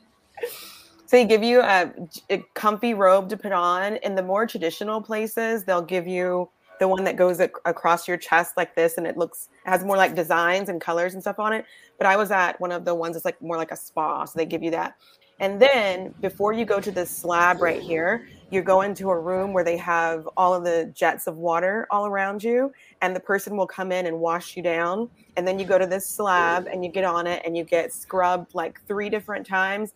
So 1.05 1.17
they 1.17 1.25
give 1.25 1.41
you 1.41 1.61
a, 1.61 1.91
a, 2.29 2.43
comfy 2.53 2.93
robe 2.93 3.29
to 3.29 3.37
put 3.37 3.51
on. 3.51 3.97
In 3.97 4.15
the 4.15 4.23
more 4.23 4.47
traditional 4.47 5.01
places, 5.01 5.63
they'll 5.63 5.81
give 5.81 6.07
you 6.07 6.49
the 6.83 6.87
one 6.89 7.05
that 7.05 7.15
goes 7.15 7.39
ac- 7.39 7.53
across 7.63 8.09
your 8.09 8.17
chest 8.17 8.57
like 8.57 8.75
this, 8.75 8.97
and 8.97 9.07
it 9.07 9.15
looks 9.15 9.47
has 9.63 9.85
more 9.85 9.95
like 9.95 10.15
designs 10.15 10.67
and 10.67 10.81
colors 10.81 11.13
and 11.13 11.23
stuff 11.23 11.39
on 11.39 11.53
it. 11.53 11.63
But 11.97 12.07
I 12.07 12.17
was 12.17 12.29
at 12.29 12.59
one 12.59 12.73
of 12.73 12.83
the 12.83 12.93
ones 12.93 13.15
that's 13.15 13.23
like 13.23 13.41
more 13.41 13.55
like 13.55 13.71
a 13.71 13.77
spa, 13.77 14.25
so 14.25 14.37
they 14.37 14.45
give 14.45 14.61
you 14.61 14.71
that. 14.71 14.97
And 15.39 15.61
then 15.61 16.13
before 16.19 16.51
you 16.51 16.65
go 16.65 16.81
to 16.81 16.91
this 16.91 17.09
slab 17.09 17.61
right 17.61 17.81
here, 17.81 18.27
you 18.51 18.61
go 18.61 18.81
into 18.81 19.09
a 19.11 19.17
room 19.17 19.53
where 19.53 19.63
they 19.63 19.77
have 19.77 20.27
all 20.35 20.53
of 20.53 20.65
the 20.65 20.91
jets 20.93 21.25
of 21.25 21.37
water 21.37 21.87
all 21.89 22.05
around 22.05 22.43
you, 22.43 22.73
and 23.01 23.15
the 23.15 23.21
person 23.21 23.55
will 23.55 23.65
come 23.65 23.93
in 23.93 24.05
and 24.05 24.19
wash 24.19 24.57
you 24.57 24.61
down. 24.61 25.09
And 25.37 25.47
then 25.47 25.57
you 25.57 25.65
go 25.65 25.77
to 25.77 25.87
this 25.87 26.05
slab 26.05 26.67
and 26.67 26.83
you 26.83 26.91
get 26.91 27.05
on 27.05 27.27
it 27.27 27.41
and 27.45 27.55
you 27.55 27.63
get 27.63 27.93
scrubbed 27.93 28.53
like 28.53 28.81
three 28.89 29.09
different 29.09 29.47
times. 29.47 29.93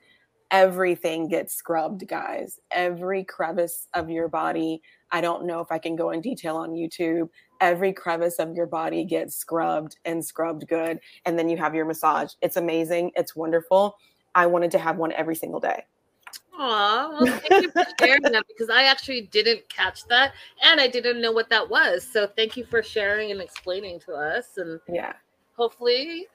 Everything 0.52 1.28
gets 1.28 1.54
scrubbed, 1.54 2.08
guys. 2.08 2.62
Every 2.72 3.26
crevice 3.26 3.90
of 3.94 4.10
your 4.10 4.30
body. 4.30 4.82
I 5.12 5.22
don't 5.22 5.46
know 5.46 5.60
if 5.60 5.72
I 5.72 5.78
can 5.78 5.96
go 5.96 6.12
in 6.12 6.22
detail 6.22 6.58
on 6.58 6.72
YouTube. 6.72 7.30
every 7.60 7.92
crevice 7.92 8.36
of 8.36 8.54
your 8.56 8.68
body 8.68 9.04
gets 9.04 9.36
scrubbed 9.36 9.98
and 10.06 10.24
scrubbed 10.24 10.68
good. 10.68 11.00
And 11.26 11.40
then 11.40 11.50
you 11.50 11.58
have 11.58 11.74
your 11.74 11.86
massage. 11.86 12.34
It's 12.42 12.56
amazing. 12.56 13.12
It's 13.16 13.36
wonderful. 13.36 13.98
I 14.36 14.46
wanted 14.46 14.70
to 14.72 14.80
have 14.80 14.98
one 14.98 15.12
every 15.14 15.36
single 15.36 15.60
day. 15.60 15.86
Aw, 16.60 17.10
well, 17.10 17.40
thank 17.48 17.64
you 17.64 17.72
for 17.72 17.86
sharing 18.00 18.22
that 18.24 18.44
because 18.48 18.70
I 18.70 18.84
actually 18.84 19.22
didn't 19.22 19.68
catch 19.70 20.06
that 20.06 20.34
and 20.64 20.80
I 20.80 20.88
didn't 20.88 21.22
know 21.22 21.32
what 21.32 21.50
that 21.50 21.68
was. 21.68 22.08
So 22.08 22.28
thank 22.28 22.58
you 22.58 22.66
for 22.66 22.84
sharing 22.84 23.32
and 23.32 23.42
explaining 23.42 24.00
to 24.02 24.14
us. 24.14 24.58
And 24.58 24.80
yeah, 24.88 25.14
hopefully 25.56 26.28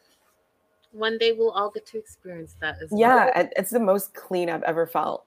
one 0.93 1.19
day 1.19 1.33
we'll 1.33 1.51
all 1.51 1.71
get 1.71 1.87
to 1.87 1.99
experience 1.99 2.57
that 2.61 2.77
as 2.83 2.91
yeah, 2.93 3.31
well. 3.35 3.49
it's 3.57 3.71
the 3.71 3.81
most 3.81 4.15
clean 4.15 4.49
I've 4.49 4.63
ever 4.63 4.87
felt. 4.87 5.25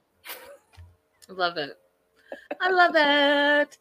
Love 1.27 1.57
it. 1.57 1.77
I 2.61 2.69
love 2.69 2.93
it. 2.95 3.77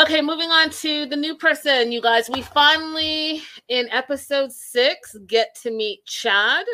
Okay, 0.00 0.22
moving 0.22 0.50
on 0.50 0.70
to 0.70 1.06
the 1.06 1.16
new 1.16 1.34
person, 1.36 1.90
you 1.90 2.00
guys. 2.00 2.30
We 2.30 2.42
finally, 2.42 3.42
in 3.68 3.88
episode 3.90 4.52
six, 4.52 5.16
get 5.26 5.56
to 5.62 5.72
meet 5.72 6.04
Chad, 6.06 6.66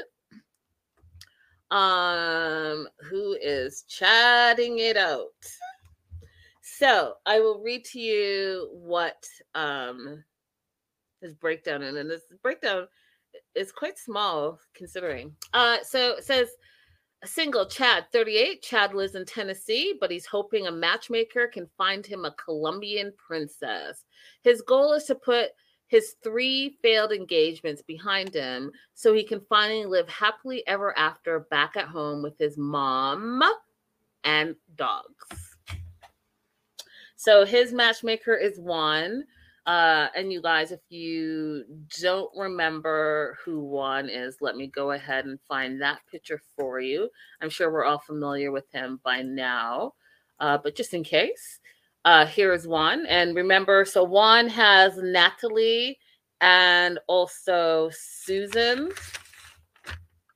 um, 1.70 2.86
who 3.00 3.36
is 3.40 3.84
chatting 3.88 4.78
it 4.78 4.96
out. 4.96 5.30
So 6.60 7.14
I 7.24 7.40
will 7.40 7.62
read 7.62 7.84
to 7.86 8.00
you 8.00 8.68
what 8.72 9.26
um 9.54 10.22
his 11.22 11.34
breakdown 11.34 11.82
and 11.82 12.10
this 12.10 12.22
breakdown 12.42 12.86
is 13.54 13.72
quite 13.72 13.98
small 13.98 14.58
considering. 14.74 15.34
Uh, 15.54 15.78
so 15.82 16.12
it 16.12 16.24
says 16.24 16.50
single 17.26 17.66
Chad, 17.66 18.06
38. 18.12 18.62
Chad 18.62 18.94
lives 18.94 19.14
in 19.14 19.24
Tennessee, 19.24 19.94
but 20.00 20.10
he's 20.10 20.26
hoping 20.26 20.66
a 20.66 20.72
matchmaker 20.72 21.46
can 21.46 21.68
find 21.76 22.04
him 22.04 22.24
a 22.24 22.32
Colombian 22.32 23.12
princess. 23.16 24.04
His 24.42 24.62
goal 24.62 24.92
is 24.92 25.04
to 25.04 25.14
put 25.14 25.50
his 25.86 26.16
three 26.22 26.78
failed 26.82 27.12
engagements 27.12 27.82
behind 27.82 28.34
him 28.34 28.72
so 28.94 29.12
he 29.12 29.22
can 29.22 29.40
finally 29.48 29.84
live 29.84 30.08
happily 30.08 30.66
ever 30.66 30.96
after 30.98 31.40
back 31.50 31.76
at 31.76 31.86
home 31.86 32.22
with 32.22 32.38
his 32.38 32.56
mom 32.56 33.42
and 34.24 34.56
dogs. 34.76 35.56
So 37.16 37.44
his 37.44 37.72
matchmaker 37.72 38.34
is 38.34 38.58
Juan. 38.58 39.24
Uh, 39.66 40.08
and 40.14 40.30
you 40.30 40.42
guys, 40.42 40.72
if 40.72 40.80
you 40.90 41.64
don't 42.00 42.30
remember 42.36 43.38
who 43.44 43.60
Juan 43.60 44.10
is, 44.10 44.36
let 44.42 44.56
me 44.56 44.66
go 44.66 44.90
ahead 44.90 45.24
and 45.24 45.40
find 45.48 45.80
that 45.80 46.00
picture 46.10 46.40
for 46.56 46.80
you. 46.80 47.08
I'm 47.40 47.48
sure 47.48 47.72
we're 47.72 47.86
all 47.86 47.98
familiar 47.98 48.52
with 48.52 48.70
him 48.70 49.00
by 49.02 49.22
now, 49.22 49.94
uh, 50.38 50.58
but 50.62 50.76
just 50.76 50.92
in 50.92 51.02
case, 51.02 51.60
uh, 52.04 52.26
here 52.26 52.52
is 52.52 52.66
Juan. 52.66 53.06
And 53.06 53.34
remember, 53.34 53.86
so 53.86 54.04
Juan 54.04 54.48
has 54.48 54.98
Natalie 54.98 55.98
and 56.42 56.98
also 57.08 57.90
Susan 57.92 58.90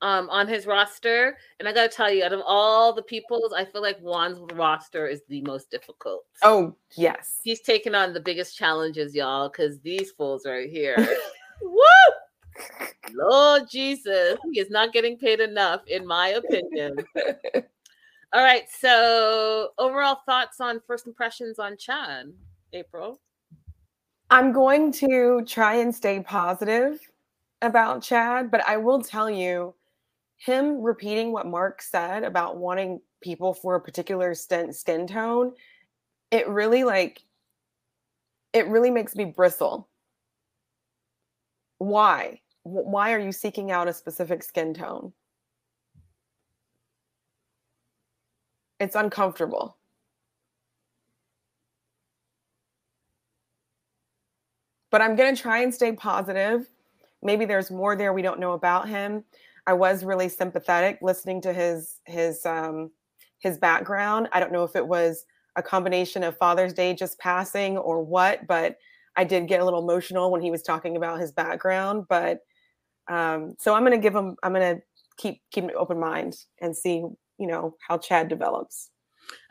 um, 0.03 0.29
on 0.31 0.47
his 0.47 0.67
roster. 0.67 1.37
And 1.59 1.69
I 1.69 1.73
got 1.73 1.91
to 1.91 1.97
tell 1.97 2.13
you, 2.13 2.25
out 2.25 2.33
of 2.33 2.43
all 2.47 2.93
the 2.93 3.03
peoples, 3.03 3.53
I 3.53 3.65
feel 3.65 3.83
like 3.83 3.99
Juan's 4.01 4.39
roster 4.55 5.07
is 5.07 5.23
the 5.29 5.43
most 5.43 5.71
difficult. 5.71 6.25
Oh, 6.43 6.75
yes. 6.97 7.39
He's 7.43 7.61
taking 7.61 7.95
on 7.95 8.13
the 8.13 8.21
biggest 8.21 8.57
challenges, 8.57 9.15
y'all, 9.15 9.49
because 9.49 9.81
these 9.81 10.11
fools 10.13 10.47
right 10.47 10.71
here. 10.71 10.97
Woo! 11.63 11.83
Lord 13.13 13.65
Jesus, 13.71 14.39
he 14.53 14.61
is 14.61 14.71
not 14.71 14.93
getting 14.93 15.17
paid 15.17 15.41
enough, 15.41 15.83
in 15.87 16.07
my 16.07 16.29
opinion. 16.29 16.97
all 18.33 18.43
right. 18.43 18.65
So, 18.69 19.71
overall 19.79 20.21
thoughts 20.27 20.61
on 20.61 20.81
first 20.87 21.07
impressions 21.07 21.59
on 21.59 21.77
Chad, 21.77 22.33
April? 22.73 23.21
I'm 24.31 24.53
going 24.53 24.93
to 24.93 25.43
try 25.47 25.77
and 25.77 25.95
stay 25.95 26.21
positive 26.21 27.01
about 27.63 28.03
Chad, 28.03 28.51
but 28.51 28.67
I 28.69 28.77
will 28.77 29.03
tell 29.03 29.31
you 29.31 29.75
him 30.39 30.81
repeating 30.81 31.33
what 31.33 31.47
Mark 31.47 31.83
said 31.83 32.25
about 32.25 32.57
wanting 32.57 33.01
people 33.21 33.53
for 33.53 33.75
a 33.75 33.81
particular 33.81 34.35
skin, 34.35 34.73
tone, 35.07 35.53
it 36.31 36.49
really 36.49 36.85
like 36.85 37.23
it 38.53 38.67
really 38.69 38.91
makes 38.91 39.15
me 39.15 39.27
bristle. 39.27 39.89
Why? 41.79 42.41
Why 42.63 43.13
are 43.13 43.19
you 43.19 43.33
seeking 43.33 43.71
out 43.71 43.89
a 43.89 43.93
specific 43.93 44.43
skin 44.43 44.75
tone? 44.75 45.13
It's 48.81 48.97
uncomfortable. 48.97 49.77
But 54.91 55.03
I'm 55.03 55.17
going 55.17 55.35
to 55.35 55.41
try 55.41 55.63
and 55.63 55.75
stay 55.75 55.93
positive. 55.93 56.69
Maybe 57.23 57.45
there's 57.45 57.71
more 57.71 57.97
there 57.97 58.13
we 58.13 58.23
don't 58.23 58.41
know 58.41 58.53
about 58.53 58.89
him. 58.89 59.25
I 59.69 59.75
was 59.75 60.03
really 60.03 60.31
sympathetic 60.31 60.99
listening 61.03 61.43
to 61.43 61.53
his 61.53 62.01
his 62.07 62.45
um, 62.47 62.91
his 63.41 63.59
background. 63.59 64.29
I 64.33 64.41
don't 64.41 64.51
know 64.51 64.65
if 64.65 64.75
it 64.75 64.89
was 64.89 65.27
a 65.57 65.63
combination 65.63 66.25
of 66.25 66.39
Father's 66.39 66.73
Day 66.73 66.95
just 66.95 67.19
passing 67.19 67.77
or 67.77 68.03
what, 68.03 68.47
but 68.47 68.77
I 69.15 69.25
did 69.25 69.47
get 69.47 69.61
a 69.61 69.65
little 69.65 69.83
emotional 69.83 70.31
when 70.31 70.41
he 70.41 70.51
was 70.51 70.63
talking 70.63 70.97
about 70.97 71.21
his 71.21 71.33
background. 71.33 72.07
But 72.09 72.39
um, 73.09 73.57
so 73.59 73.75
I'm 73.75 73.85
going 73.85 73.93
to 73.93 74.03
give 74.03 74.17
him. 74.17 74.37
I'm 74.43 74.55
going 74.55 74.77
to 74.77 74.83
keep 75.19 75.43
keep 75.51 75.65
an 75.65 75.73
open 75.77 76.01
mind 76.01 76.35
and 76.63 76.75
see 76.75 77.05
you 77.39 77.47
know 77.47 77.77
how 77.87 77.99
Chad 77.99 78.29
develops. 78.29 78.89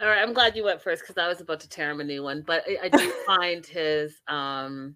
All 0.01 0.07
right, 0.07 0.23
I'm 0.23 0.33
glad 0.33 0.55
you 0.55 0.63
went 0.63 0.81
first 0.81 1.03
because 1.03 1.19
I 1.19 1.27
was 1.27 1.41
about 1.41 1.59
to 1.59 1.69
tear 1.69 1.91
him 1.91 2.01
a 2.01 2.03
new 2.03 2.23
one, 2.23 2.43
but 2.47 2.63
I, 2.67 2.85
I 2.85 2.89
do 2.89 3.13
find 3.27 3.63
his 3.63 4.19
um, 4.27 4.95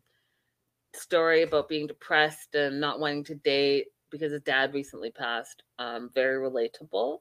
story 0.95 1.43
about 1.43 1.69
being 1.69 1.85
depressed 1.85 2.55
and 2.55 2.81
not 2.81 2.99
wanting 2.99 3.23
to 3.25 3.35
date 3.35 3.85
because 4.11 4.31
his 4.31 4.41
dad 4.41 4.73
recently 4.73 5.11
passed. 5.11 5.63
Um, 5.79 6.09
very 6.13 6.37
relatable. 6.37 7.19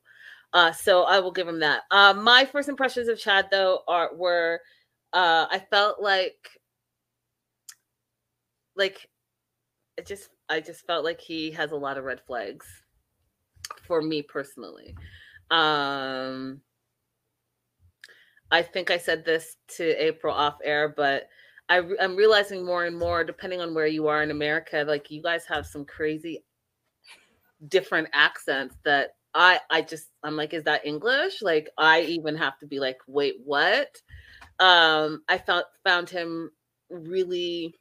Uh, 0.52 0.72
so 0.72 1.04
I 1.04 1.20
will 1.20 1.30
give 1.30 1.48
him 1.48 1.60
that. 1.60 1.82
Uh, 1.90 2.12
my 2.14 2.44
first 2.44 2.68
impressions 2.68 3.08
of 3.08 3.18
Chad 3.18 3.46
though 3.50 3.80
are 3.86 4.14
were 4.14 4.60
uh, 5.12 5.46
I 5.50 5.60
felt 5.70 6.02
like 6.02 6.48
like 8.76 9.08
it 9.96 10.06
just 10.06 10.30
I 10.48 10.60
just 10.60 10.86
felt 10.86 11.04
like 11.04 11.20
he 11.20 11.50
has 11.52 11.72
a 11.72 11.76
lot 11.76 11.98
of 11.98 12.04
red 12.04 12.20
flags 12.26 12.66
for 13.86 14.02
me 14.02 14.22
personally. 14.22 14.94
Um 15.50 16.60
I 18.50 18.62
think 18.62 18.90
I 18.90 18.98
said 18.98 19.24
this 19.24 19.56
to 19.76 19.84
April 20.04 20.34
off 20.34 20.58
air, 20.64 20.92
but 20.96 21.28
I, 21.68 21.82
I'm 22.00 22.16
realizing 22.16 22.64
more 22.64 22.84
and 22.84 22.98
more, 22.98 23.22
depending 23.22 23.60
on 23.60 23.74
where 23.74 23.86
you 23.86 24.08
are 24.08 24.24
in 24.24 24.32
America, 24.32 24.84
like 24.86 25.08
you 25.10 25.22
guys 25.22 25.44
have 25.46 25.66
some 25.66 25.84
crazy 25.84 26.42
different 27.68 28.08
accents 28.12 28.76
that 28.84 29.10
I 29.34 29.60
I 29.70 29.82
just 29.82 30.08
I'm 30.22 30.36
like, 30.36 30.54
is 30.54 30.64
that 30.64 30.86
English? 30.86 31.42
Like 31.42 31.70
I 31.78 32.02
even 32.02 32.36
have 32.36 32.58
to 32.58 32.66
be 32.66 32.80
like, 32.80 32.98
wait, 33.06 33.36
what? 33.44 33.96
Um, 34.58 35.22
I 35.28 35.38
found 35.38 35.64
found 35.84 36.10
him 36.10 36.50
really 36.90 37.74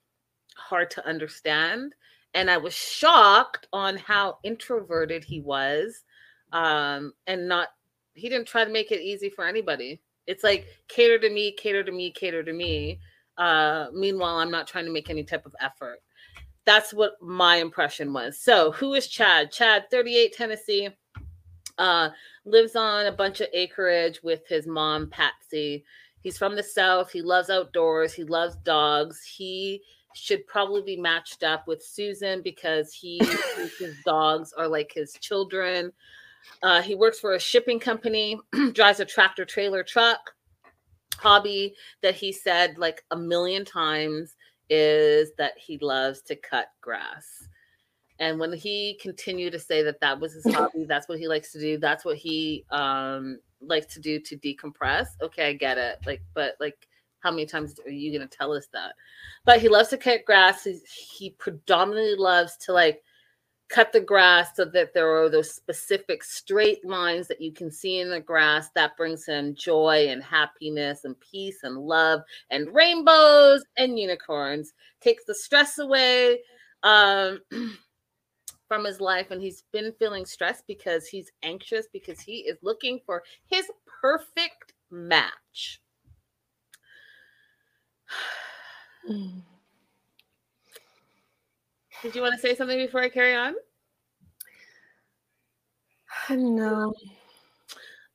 hard 0.56 0.92
to 0.92 1.08
understand. 1.08 1.94
And 2.34 2.52
I 2.52 2.58
was 2.58 2.74
shocked 2.74 3.68
on 3.74 3.98
how 3.98 4.38
introverted 4.44 5.24
he 5.24 5.42
was. 5.42 6.04
Um, 6.52 7.14
and 7.28 7.48
not 7.48 7.70
he 8.14 8.30
didn't 8.30 8.48
try 8.48 8.66
to 8.66 8.72
make 8.72 8.92
it 8.92 9.02
easy 9.02 9.30
for 9.30 9.46
anybody. 9.46 10.02
It's 10.28 10.44
like 10.44 10.68
cater 10.88 11.18
to 11.20 11.30
me, 11.30 11.54
cater 11.54 11.84
to 11.84 11.92
me, 11.92 12.12
cater 12.12 12.44
to 12.44 12.54
me. 12.54 13.00
Uh, 13.38 13.88
meanwhile, 13.94 14.38
I'm 14.38 14.52
not 14.52 14.68
trying 14.68 14.86
to 14.86 14.92
make 14.92 15.10
any 15.10 15.24
type 15.24 15.46
of 15.46 15.56
effort 15.60 16.02
that's 16.70 16.94
what 16.94 17.14
my 17.20 17.56
impression 17.56 18.14
was. 18.14 18.38
So, 18.38 18.72
who 18.74 18.94
is 18.94 19.08
Chad? 19.08 19.52
Chad, 19.52 19.86
38, 19.90 20.34
Tennessee, 20.34 20.90
uh, 21.80 22.10
lives 22.46 22.76
on 22.76 23.08
a 23.08 23.12
bunch 23.12 23.42
of 23.42 23.48
acreage 23.54 24.22
with 24.22 24.48
his 24.48 24.68
mom, 24.68 25.10
Patsy. 25.10 25.84
He's 26.22 26.38
from 26.38 26.56
the 26.56 26.62
South. 26.62 27.12
He 27.12 27.24
loves 27.24 27.50
outdoors. 27.50 28.14
He 28.14 28.24
loves 28.24 28.56
dogs. 28.58 29.24
He 29.24 29.82
should 30.14 30.46
probably 30.46 30.84
be 30.84 30.96
matched 30.96 31.44
up 31.44 31.68
with 31.68 31.84
Susan 31.84 32.44
because 32.44 32.94
he 32.94 33.20
his 33.80 33.96
dogs 34.06 34.54
are 34.54 34.68
like 34.68 34.92
his 34.94 35.14
children. 35.14 35.92
Uh, 36.62 36.84
he 36.84 36.94
works 36.94 37.20
for 37.20 37.34
a 37.34 37.40
shipping 37.40 37.80
company, 37.80 38.40
drives 38.74 39.00
a 39.00 39.06
tractor 39.06 39.44
trailer 39.44 39.82
truck. 39.82 40.20
Hobby 41.18 41.74
that 42.04 42.14
he 42.14 42.32
said 42.32 42.78
like 42.78 43.04
a 43.10 43.18
million 43.18 43.66
times 43.66 44.36
is 44.70 45.32
that 45.38 45.54
he 45.58 45.78
loves 45.80 46.22
to 46.24 46.36
cut 46.36 46.68
grass. 46.82 47.48
And 48.20 48.40
when 48.40 48.52
he 48.52 49.00
continued 49.02 49.54
to 49.54 49.60
say 49.60 49.82
that 49.84 50.02
that 50.02 50.20
was 50.20 50.34
his 50.34 50.46
hobby, 50.54 50.86
that's 50.86 51.08
what 51.08 51.20
he 51.20 51.28
likes 51.28 51.52
to 51.54 51.60
do, 51.60 51.78
that's 51.78 52.06
what 52.06 52.18
he 52.18 52.66
um 52.72 53.40
likes 53.62 53.94
to 53.94 54.00
do 54.00 54.20
to 54.20 54.38
decompress. 54.38 55.08
Okay, 55.22 55.50
I 55.50 55.54
get 55.54 55.78
it. 55.78 56.00
Like, 56.06 56.22
but 56.34 56.56
like, 56.60 56.88
how 57.20 57.32
many 57.32 57.46
times 57.46 57.76
are 57.86 57.92
you 57.92 58.12
gonna 58.18 58.30
tell 58.30 58.54
us 58.54 58.68
that? 58.74 58.94
But 59.46 59.62
he 59.62 59.70
loves 59.70 59.90
to 59.90 59.98
cut 59.98 60.26
grass. 60.26 60.64
He, 60.64 60.80
he 60.88 61.30
predominantly 61.32 62.16
loves 62.16 62.58
to 62.58 62.74
like 62.74 63.04
cut 63.70 63.94
the 63.94 64.02
grass 64.02 64.56
so 64.56 64.66
that 64.66 64.94
there 64.94 65.16
are 65.16 65.30
those 65.30 65.52
specific 65.52 66.24
straight 66.24 66.84
lines 66.84 67.28
that 67.28 67.40
you 67.40 67.54
can 67.54 67.72
see 67.72 68.00
in 68.00 68.10
the 68.10 68.20
grass. 68.20 68.70
That 68.74 68.98
brings 68.98 69.26
him 69.26 69.56
joy 69.56 70.08
and 70.10 70.24
happiness 70.24 71.06
and 71.06 71.18
peace 71.20 71.60
and 71.64 71.78
love 71.78 72.22
and 72.50 72.74
rainbows 72.74 73.64
and 73.78 73.98
unicorns. 73.98 74.74
Takes 75.02 75.26
the 75.26 75.36
stress 75.36 75.78
away 75.78 76.40
um, 76.82 77.40
from 78.68 78.86
his 78.86 79.00
life. 79.00 79.30
And 79.30 79.42
he's 79.42 79.64
been 79.72 79.94
feeling 80.00 80.26
stressed 80.26 80.66
because 80.68 81.08
he's 81.08 81.32
anxious 81.44 81.86
because 81.94 82.20
he 82.20 82.40
is 82.40 82.58
looking 82.64 83.00
for 83.06 83.24
his 83.46 83.70
perfect 84.02 84.74
match. 84.90 85.80
Did 92.02 92.16
you 92.16 92.22
want 92.22 92.34
to 92.34 92.40
say 92.40 92.56
something 92.56 92.78
before 92.78 93.02
I 93.02 93.10
carry 93.10 93.36
on? 93.36 93.56
No. 96.30 96.94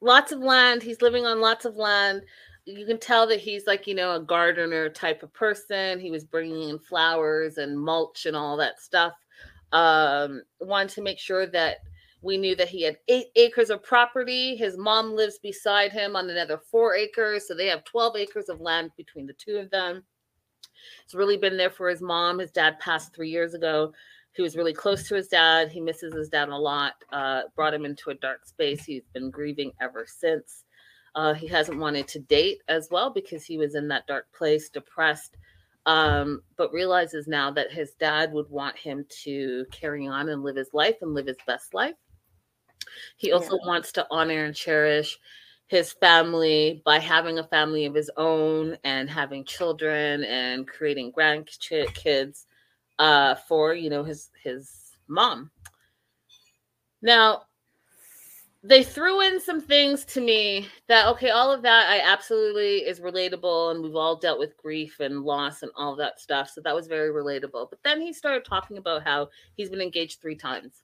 Lots 0.00 0.32
of 0.32 0.40
land. 0.40 0.82
He's 0.82 1.02
living 1.02 1.26
on 1.26 1.40
lots 1.40 1.64
of 1.64 1.76
land. 1.76 2.22
You 2.64 2.86
can 2.86 2.98
tell 2.98 3.26
that 3.26 3.40
he's 3.40 3.66
like, 3.66 3.86
you 3.86 3.94
know, 3.94 4.14
a 4.14 4.20
gardener 4.20 4.88
type 4.88 5.22
of 5.22 5.32
person. 5.34 6.00
He 6.00 6.10
was 6.10 6.24
bringing 6.24 6.70
in 6.70 6.78
flowers 6.78 7.58
and 7.58 7.78
mulch 7.78 8.24
and 8.26 8.36
all 8.36 8.56
that 8.56 8.80
stuff. 8.80 9.12
Um, 9.72 10.42
wanted 10.60 10.90
to 10.90 11.02
make 11.02 11.18
sure 11.18 11.46
that 11.46 11.78
we 12.22 12.38
knew 12.38 12.56
that 12.56 12.68
he 12.68 12.82
had 12.82 12.96
eight 13.08 13.26
acres 13.36 13.68
of 13.68 13.82
property. 13.82 14.56
His 14.56 14.78
mom 14.78 15.14
lives 15.14 15.38
beside 15.38 15.92
him 15.92 16.16
on 16.16 16.30
another 16.30 16.58
four 16.70 16.94
acres. 16.94 17.46
So 17.46 17.54
they 17.54 17.66
have 17.66 17.84
12 17.84 18.16
acres 18.16 18.48
of 18.48 18.62
land 18.62 18.92
between 18.96 19.26
the 19.26 19.34
two 19.34 19.58
of 19.58 19.70
them. 19.70 20.04
He's 21.04 21.14
really 21.14 21.36
been 21.36 21.56
there 21.56 21.70
for 21.70 21.88
his 21.88 22.00
mom. 22.00 22.38
His 22.38 22.50
dad 22.50 22.78
passed 22.78 23.14
three 23.14 23.30
years 23.30 23.54
ago. 23.54 23.92
He 24.32 24.42
was 24.42 24.56
really 24.56 24.72
close 24.72 25.06
to 25.08 25.14
his 25.14 25.28
dad. 25.28 25.70
He 25.70 25.80
misses 25.80 26.12
his 26.14 26.28
dad 26.28 26.48
a 26.48 26.56
lot. 26.56 26.94
Uh, 27.12 27.42
brought 27.54 27.74
him 27.74 27.84
into 27.84 28.10
a 28.10 28.14
dark 28.14 28.46
space. 28.46 28.84
He's 28.84 29.06
been 29.12 29.30
grieving 29.30 29.72
ever 29.80 30.06
since. 30.08 30.64
Uh, 31.14 31.32
he 31.32 31.46
hasn't 31.46 31.78
wanted 31.78 32.08
to 32.08 32.18
date 32.18 32.58
as 32.68 32.88
well 32.90 33.10
because 33.10 33.44
he 33.44 33.56
was 33.56 33.76
in 33.76 33.86
that 33.88 34.06
dark 34.08 34.26
place, 34.36 34.68
depressed, 34.68 35.36
um, 35.86 36.42
but 36.56 36.72
realizes 36.72 37.28
now 37.28 37.52
that 37.52 37.70
his 37.70 37.92
dad 37.92 38.32
would 38.32 38.50
want 38.50 38.76
him 38.76 39.06
to 39.22 39.64
carry 39.70 40.08
on 40.08 40.28
and 40.28 40.42
live 40.42 40.56
his 40.56 40.74
life 40.74 40.96
and 41.02 41.14
live 41.14 41.26
his 41.26 41.36
best 41.46 41.72
life. 41.72 41.94
He 43.16 43.32
also 43.32 43.58
yeah. 43.62 43.68
wants 43.68 43.92
to 43.92 44.06
honor 44.10 44.44
and 44.44 44.54
cherish 44.54 45.18
his 45.66 45.92
family 45.92 46.82
by 46.84 46.98
having 46.98 47.38
a 47.38 47.44
family 47.44 47.86
of 47.86 47.94
his 47.94 48.10
own 48.16 48.76
and 48.84 49.08
having 49.08 49.44
children 49.44 50.24
and 50.24 50.68
creating 50.68 51.12
grandkids 51.12 52.44
uh, 52.98 53.34
for 53.34 53.74
you 53.74 53.90
know 53.90 54.04
his 54.04 54.30
his 54.42 54.92
mom. 55.08 55.50
Now 57.02 57.44
they 58.64 58.82
threw 58.82 59.20
in 59.20 59.38
some 59.38 59.60
things 59.60 60.06
to 60.06 60.22
me 60.22 60.66
that 60.88 61.06
okay 61.06 61.28
all 61.28 61.52
of 61.52 61.60
that 61.60 61.86
i 61.90 62.00
absolutely 62.00 62.78
is 62.78 62.98
relatable 62.98 63.70
and 63.70 63.82
we've 63.82 63.94
all 63.94 64.16
dealt 64.16 64.38
with 64.38 64.56
grief 64.56 65.00
and 65.00 65.22
loss 65.22 65.62
and 65.62 65.70
all 65.76 65.94
that 65.94 66.18
stuff 66.18 66.48
so 66.48 66.62
that 66.62 66.74
was 66.74 66.86
very 66.86 67.10
relatable 67.10 67.68
but 67.68 67.78
then 67.84 68.00
he 68.00 68.10
started 68.10 68.42
talking 68.42 68.78
about 68.78 69.04
how 69.04 69.28
he's 69.54 69.68
been 69.68 69.82
engaged 69.82 70.20
three 70.20 70.34
times 70.34 70.82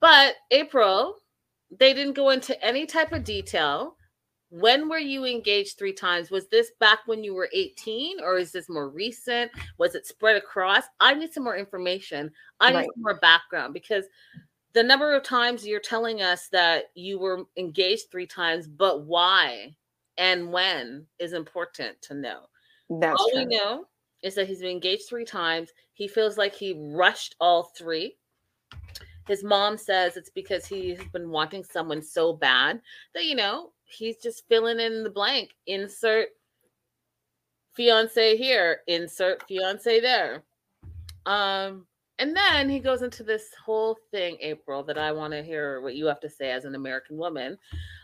but 0.00 0.36
april 0.50 1.18
they 1.78 1.94
didn't 1.94 2.14
go 2.14 2.30
into 2.30 2.62
any 2.64 2.86
type 2.86 3.12
of 3.12 3.24
detail. 3.24 3.96
When 4.50 4.88
were 4.88 4.98
you 4.98 5.24
engaged 5.24 5.78
three 5.78 5.94
times? 5.94 6.30
Was 6.30 6.48
this 6.48 6.72
back 6.78 7.00
when 7.06 7.24
you 7.24 7.34
were 7.34 7.48
18 7.54 8.20
or 8.20 8.36
is 8.36 8.52
this 8.52 8.68
more 8.68 8.90
recent? 8.90 9.50
Was 9.78 9.94
it 9.94 10.06
spread 10.06 10.36
across? 10.36 10.84
I 11.00 11.14
need 11.14 11.32
some 11.32 11.44
more 11.44 11.56
information. 11.56 12.30
I 12.60 12.66
right. 12.66 12.80
need 12.80 12.90
some 12.94 13.02
more 13.02 13.18
background 13.18 13.72
because 13.72 14.04
the 14.74 14.82
number 14.82 15.14
of 15.14 15.22
times 15.22 15.66
you're 15.66 15.80
telling 15.80 16.20
us 16.20 16.48
that 16.48 16.84
you 16.94 17.18
were 17.18 17.44
engaged 17.56 18.10
three 18.10 18.26
times, 18.26 18.66
but 18.66 19.06
why 19.06 19.74
and 20.18 20.52
when 20.52 21.06
is 21.18 21.32
important 21.32 22.00
to 22.02 22.14
know. 22.14 22.40
That's 22.90 23.18
all 23.18 23.30
true. 23.30 23.40
we 23.40 23.56
know 23.56 23.86
is 24.22 24.34
that 24.34 24.46
he's 24.46 24.60
been 24.60 24.70
engaged 24.70 25.08
three 25.08 25.24
times. 25.24 25.70
He 25.94 26.08
feels 26.08 26.36
like 26.36 26.54
he 26.54 26.74
rushed 26.78 27.36
all 27.40 27.72
three 27.76 28.16
his 29.26 29.44
mom 29.44 29.78
says 29.78 30.16
it's 30.16 30.30
because 30.30 30.66
he's 30.66 31.02
been 31.12 31.30
wanting 31.30 31.64
someone 31.64 32.02
so 32.02 32.32
bad 32.32 32.80
that 33.14 33.24
you 33.24 33.34
know 33.34 33.70
he's 33.84 34.16
just 34.16 34.48
filling 34.48 34.80
in 34.80 35.02
the 35.02 35.10
blank. 35.10 35.50
Insert 35.66 36.28
fiance 37.74 38.36
here 38.36 38.80
insert 38.86 39.42
fiance 39.48 40.00
there. 40.00 40.42
Um 41.26 41.86
and 42.18 42.36
then 42.36 42.68
he 42.68 42.78
goes 42.78 43.02
into 43.02 43.22
this 43.22 43.48
whole 43.64 43.96
thing 44.10 44.36
april 44.40 44.82
that 44.84 44.98
i 44.98 45.10
want 45.10 45.32
to 45.32 45.42
hear 45.42 45.80
what 45.80 45.94
you 45.94 46.04
have 46.04 46.20
to 46.20 46.28
say 46.28 46.50
as 46.50 46.64
an 46.64 46.74
american 46.74 47.16
woman. 47.16 47.56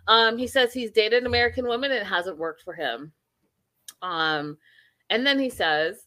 Um 0.06 0.38
he 0.38 0.46
says 0.46 0.72
he's 0.72 0.90
dated 0.90 1.22
an 1.22 1.26
american 1.26 1.66
woman 1.66 1.90
and 1.90 2.00
it 2.00 2.06
hasn't 2.06 2.38
worked 2.38 2.62
for 2.62 2.72
him. 2.74 3.12
Um 4.02 4.56
and 5.10 5.26
then 5.26 5.38
he 5.38 5.50
says 5.50 6.06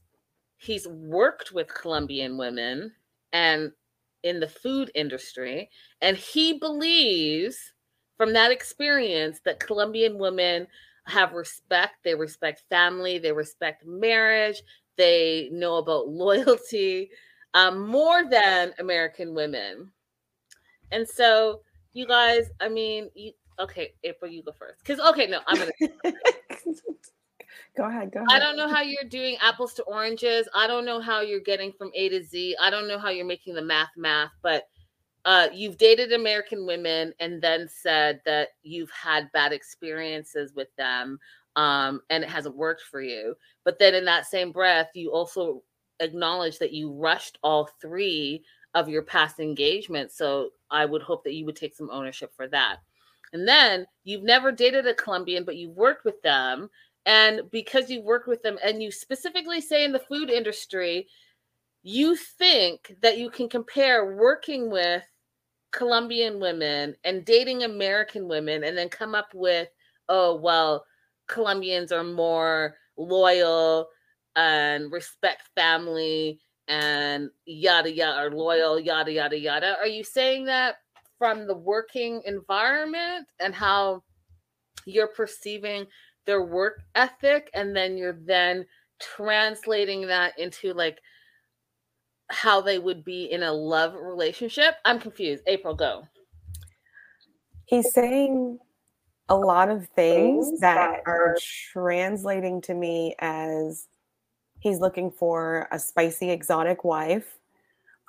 he's 0.58 0.88
worked 0.88 1.52
with 1.52 1.74
colombian 1.74 2.38
women 2.38 2.94
and 3.34 3.72
in 4.24 4.40
the 4.40 4.48
food 4.48 4.92
industry. 4.96 5.70
And 6.02 6.18
he 6.18 6.58
believes 6.60 7.74
from 8.18 8.34
that 8.34 8.52
experience 8.52 9.40
that 9.46 9.60
Colombian 9.60 10.18
women 10.18 10.68
have 11.06 11.34
respect, 11.34 11.96
they 12.04 12.16
respect 12.16 12.64
family, 12.70 13.18
they 13.18 13.32
respect 13.32 13.86
marriage, 13.86 14.62
they 14.98 15.50
know 15.52 15.78
about 15.78 16.08
loyalty 16.10 17.10
um, 17.54 17.88
more 17.88 18.24
than 18.30 18.74
American 18.80 19.34
women. 19.34 19.92
And 20.92 21.08
so, 21.08 21.62
you 21.94 22.06
guys, 22.06 22.50
I 22.60 22.70
mean, 22.70 23.10
you, 23.16 23.32
okay, 23.60 23.94
April, 24.04 24.32
you 24.32 24.44
go 24.44 24.52
first. 24.52 24.80
Because, 24.80 25.00
okay, 25.12 25.28
no, 25.28 25.40
I'm 25.48 25.58
going 25.58 25.72
to. 26.04 26.14
Go 27.78 27.86
ahead. 27.86 28.12
Go 28.12 28.20
ahead. 28.20 28.30
I 28.30 28.40
don't 28.40 28.58
know 28.58 28.68
how 28.68 28.82
you're 28.82 29.10
doing 29.10 29.38
apples 29.42 29.74
to 29.76 29.84
oranges. 29.84 30.48
I 30.54 30.68
don't 30.68 30.86
know 30.86 31.00
how 31.00 31.22
you're 31.22 31.40
getting 31.40 31.72
from 31.72 31.92
A 31.96 32.10
to 32.10 32.24
Z. 32.24 32.56
I 32.60 32.70
don't 32.70 32.88
know 32.88 33.00
how 33.00 33.10
you're 33.10 33.26
making 33.26 33.56
the 33.56 33.62
math 33.62 33.92
math, 33.96 34.32
but 34.42 34.66
uh, 35.24 35.48
you've 35.54 35.78
dated 35.78 36.12
American 36.12 36.66
women 36.66 37.14
and 37.20 37.42
then 37.42 37.68
said 37.70 38.20
that 38.26 38.50
you've 38.64 38.92
had 38.92 39.32
bad 39.32 39.54
experiences 39.54 40.54
with 40.54 40.68
them 40.78 41.20
um, 41.56 42.02
and 42.10 42.24
it 42.24 42.30
hasn't 42.30 42.56
worked 42.56 42.82
for 42.82 43.02
you. 43.02 43.36
But 43.64 43.80
then 43.80 43.94
in 43.94 44.06
that 44.06 44.26
same 44.26 44.52
breath, 44.52 44.90
you 44.94 45.12
also 45.12 45.64
acknowledge 46.00 46.58
that 46.60 46.74
you 46.74 46.92
rushed 46.92 47.38
all 47.44 47.70
three 47.80 48.44
of 48.74 48.90
your 48.90 49.04
past 49.04 49.40
engagements. 49.40 50.18
So 50.18 50.50
I 50.72 50.86
would 50.86 51.02
hope 51.02 51.24
that 51.24 51.34
you 51.34 51.46
would 51.46 51.56
take 51.56 51.76
some 51.76 51.90
ownership 51.92 52.34
for 52.36 52.48
that. 52.48 52.78
And 53.34 53.48
then 53.48 53.86
you've 54.04 54.24
never 54.24 54.52
dated 54.52 54.88
a 54.88 54.94
Colombian, 54.94 55.46
but 55.46 55.56
you've 55.56 55.76
worked 55.76 56.04
with 56.04 56.22
them 56.22 56.70
and 57.06 57.42
because 57.52 57.90
you 57.90 58.02
work 58.02 58.28
with 58.28 58.42
them 58.44 58.58
and 58.64 58.82
you 58.82 58.92
specifically 58.92 59.62
say 59.62 59.84
in 59.84 59.92
the 59.92 60.00
food 60.00 60.30
industry, 60.30 61.08
you 61.84 62.16
think 62.16 62.96
that 63.02 63.18
you 63.18 63.30
can 63.30 63.50
compare 63.50 64.16
working 64.16 64.70
with 64.70 65.04
Colombian 65.72 66.40
women 66.40 66.96
and 67.04 67.26
dating 67.26 67.64
American 67.64 68.28
women 68.28 68.64
and 68.64 68.78
then 68.78 68.90
come 68.90 69.16
up 69.16 69.34
with, 69.34 69.70
oh, 70.10 70.36
well, 70.36 70.86
Colombians 71.28 71.92
are 71.92 72.04
more 72.04 72.76
loyal 72.98 73.88
and 74.36 74.92
respect 74.92 75.50
family 75.56 76.40
and 76.68 77.30
yada 77.46 77.92
yada 77.92 78.18
are 78.18 78.32
loyal 78.32 78.80
yada 78.80 79.12
yada 79.12 79.38
yada. 79.38 79.76
Are 79.80 79.88
you 79.88 80.04
saying 80.04 80.46
that 80.46 80.76
from 81.18 81.48
the 81.48 81.58
working 81.58 82.22
environment 82.26 83.28
and 83.40 83.56
how 83.56 84.04
you're 84.86 85.08
perceiving 85.08 85.86
their 86.26 86.44
work 86.44 86.82
ethic 86.96 87.50
and 87.54 87.76
then 87.76 87.98
you're 87.98 88.20
then 88.26 88.66
translating 89.00 90.08
that 90.08 90.38
into 90.38 90.74
like 90.74 91.00
how 92.30 92.62
they 92.62 92.80
would 92.80 93.04
be 93.04 93.26
in 93.26 93.44
a 93.44 93.52
love 93.52 93.94
relationship. 93.96 94.76
I'm 94.86 95.00
confused. 95.00 95.44
April 95.48 95.76
go. 95.76 96.08
He's 97.66 97.94
saying 97.94 98.60
a 99.30 99.36
lot 99.36 99.70
of 99.70 99.88
things 99.90 100.60
that 100.60 101.02
are 101.06 101.38
translating 101.72 102.62
to 102.62 102.74
me 102.74 103.16
as 103.20 103.88
he's 104.60 104.80
looking 104.80 105.12
for 105.12 105.68
a 105.72 105.80
spicy 105.80 106.32
exotic 106.32 106.84
wife. 106.84 107.38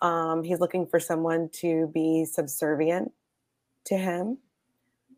Um, 0.02 0.42
he's 0.42 0.58
looking 0.58 0.86
for 0.86 0.98
someone 0.98 1.48
to 1.60 1.90
be 1.94 2.24
subservient 2.24 3.12
to 3.86 3.96
him 3.96 4.38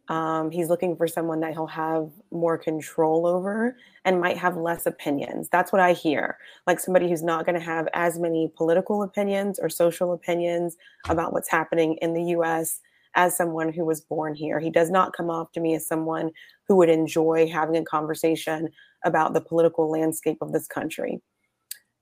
um, 0.08 0.50
he's 0.50 0.68
looking 0.68 0.96
for 0.96 1.08
someone 1.08 1.40
that 1.40 1.54
he'll 1.54 1.66
have 1.66 2.10
more 2.30 2.58
control 2.58 3.26
over 3.26 3.76
and 4.04 4.20
might 4.20 4.36
have 4.36 4.56
less 4.56 4.84
opinions. 4.84 5.48
That's 5.50 5.72
what 5.72 5.80
I 5.80 5.94
hear. 5.94 6.36
Like 6.66 6.78
somebody 6.78 7.08
who's 7.08 7.22
not 7.22 7.46
going 7.46 7.58
to 7.58 7.64
have 7.64 7.88
as 7.94 8.18
many 8.18 8.52
political 8.54 9.02
opinions 9.02 9.58
or 9.58 9.70
social 9.70 10.12
opinions 10.12 10.76
about 11.08 11.32
what's 11.32 11.50
happening 11.50 11.94
in 12.02 12.12
the 12.12 12.24
US 12.36 12.80
as 13.14 13.36
someone 13.36 13.72
who 13.72 13.84
was 13.84 14.02
born 14.02 14.34
here. 14.34 14.60
He 14.60 14.70
does 14.70 14.90
not 14.90 15.14
come 15.16 15.30
off 15.30 15.52
to 15.52 15.60
me 15.60 15.74
as 15.74 15.86
someone 15.86 16.30
who 16.68 16.76
would 16.76 16.90
enjoy 16.90 17.48
having 17.50 17.76
a 17.76 17.84
conversation 17.84 18.68
about 19.04 19.32
the 19.32 19.40
political 19.40 19.90
landscape 19.90 20.38
of 20.42 20.52
this 20.52 20.66
country. 20.66 21.22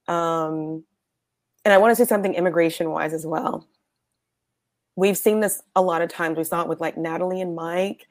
Um, 0.07 0.83
and 1.63 1.73
I 1.73 1.77
want 1.77 1.91
to 1.91 1.95
say 1.95 2.07
something 2.07 2.33
immigration 2.33 2.89
wise 2.89 3.13
as 3.13 3.25
well. 3.25 3.65
We've 4.95 5.17
seen 5.17 5.39
this 5.39 5.61
a 5.75 5.81
lot 5.81 6.01
of 6.01 6.09
times. 6.09 6.37
We 6.37 6.43
saw 6.43 6.61
it 6.61 6.67
with 6.67 6.81
like 6.81 6.97
Natalie 6.97 7.41
and 7.41 7.55
Mike, 7.55 8.07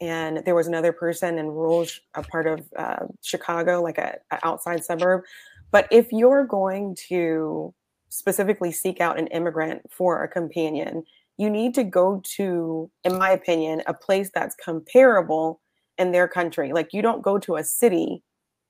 and 0.00 0.38
there 0.44 0.54
was 0.54 0.66
another 0.66 0.92
person 0.92 1.38
in 1.38 1.46
rural, 1.46 1.86
a 2.14 2.22
part 2.22 2.46
of 2.46 2.60
uh, 2.76 3.06
Chicago, 3.22 3.82
like 3.82 3.98
a, 3.98 4.18
a 4.30 4.38
outside 4.46 4.84
suburb. 4.84 5.22
But 5.70 5.88
if 5.90 6.12
you're 6.12 6.44
going 6.44 6.96
to 7.08 7.74
specifically 8.08 8.72
seek 8.72 9.00
out 9.00 9.18
an 9.18 9.26
immigrant 9.28 9.82
for 9.90 10.22
a 10.22 10.28
companion, 10.28 11.04
you 11.38 11.50
need 11.50 11.74
to 11.74 11.84
go 11.84 12.22
to, 12.36 12.90
in 13.04 13.18
my 13.18 13.30
opinion, 13.30 13.82
a 13.86 13.94
place 13.94 14.30
that's 14.34 14.54
comparable 14.56 15.60
in 15.98 16.12
their 16.12 16.28
country. 16.28 16.72
Like 16.72 16.92
you 16.92 17.02
don't 17.02 17.22
go 17.22 17.38
to 17.38 17.56
a 17.56 17.64
city 17.64 18.22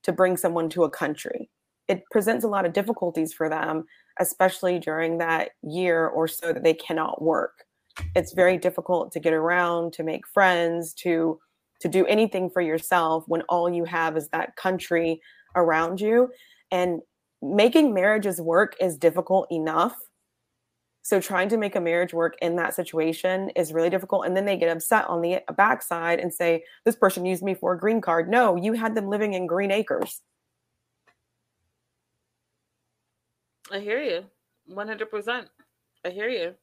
to 0.02 0.12
bring 0.12 0.36
someone 0.36 0.68
to 0.70 0.84
a 0.84 0.90
country. 0.90 1.50
It 1.89 2.03
presents 2.11 2.45
a 2.45 2.49
lot 2.49 2.66
of 2.66 2.72
difficulties 2.72 3.32
for 3.32 3.49
them, 3.49 3.84
especially 4.20 4.78
during 4.78 5.18
that 5.18 5.51
year 5.62 6.07
or 6.07 6.26
so 6.28 6.53
that 6.53 6.62
they 6.62 6.74
cannot 6.74 7.22
work. 7.22 7.64
It's 8.14 8.32
very 8.32 8.59
difficult 8.59 9.12
to 9.12 9.20
get 9.20 9.32
around, 9.32 9.93
to 9.95 10.03
make 10.03 10.26
friends, 10.28 10.93
to 10.95 11.39
to 11.80 11.89
do 11.89 12.07
anything 12.07 12.49
for 12.49 12.62
yourself 12.62 13.24
when 13.26 13.43
all 13.51 13.70
you 13.70 13.84
have 13.84 14.16
is 14.16 14.28
that 14.28 14.57
country 14.57 15.20
around 15.57 16.01
you. 16.01 16.30
And 16.70 17.01
making 17.43 17.93
marriages 17.93 18.41
work 18.41 18.74
is 18.80 18.97
difficult 18.97 19.47
enough 19.51 19.95
so 21.07 21.20
trying 21.20 21.49
to 21.51 21.57
make 21.57 21.76
a 21.76 21.80
marriage 21.80 22.12
work 22.12 22.37
in 22.43 22.57
that 22.57 22.74
situation 22.74 23.51
is 23.51 23.72
really 23.72 23.91
difficult. 23.91 24.26
And 24.26 24.37
then 24.37 24.45
they 24.45 24.57
get 24.57 24.76
upset 24.76 25.07
on 25.07 25.20
the 25.20 25.39
backside 25.57 26.18
and 26.18 26.34
say, 26.34 26.64
this 26.84 26.97
person 26.97 27.24
used 27.24 27.45
me 27.45 27.55
for 27.55 27.74
a 27.74 27.78
green 27.78 28.01
card. 28.01 28.28
No, 28.28 28.57
you 28.57 28.72
had 28.72 28.97
them 28.97 29.07
living 29.07 29.34
in 29.34 29.47
green 29.47 29.70
acres. 29.70 30.20
I 33.70 33.80
hear 33.80 34.02
you 34.02 34.24
100%. 34.70 35.46
I 36.04 36.10
hear 36.10 36.28
you. 36.28 36.54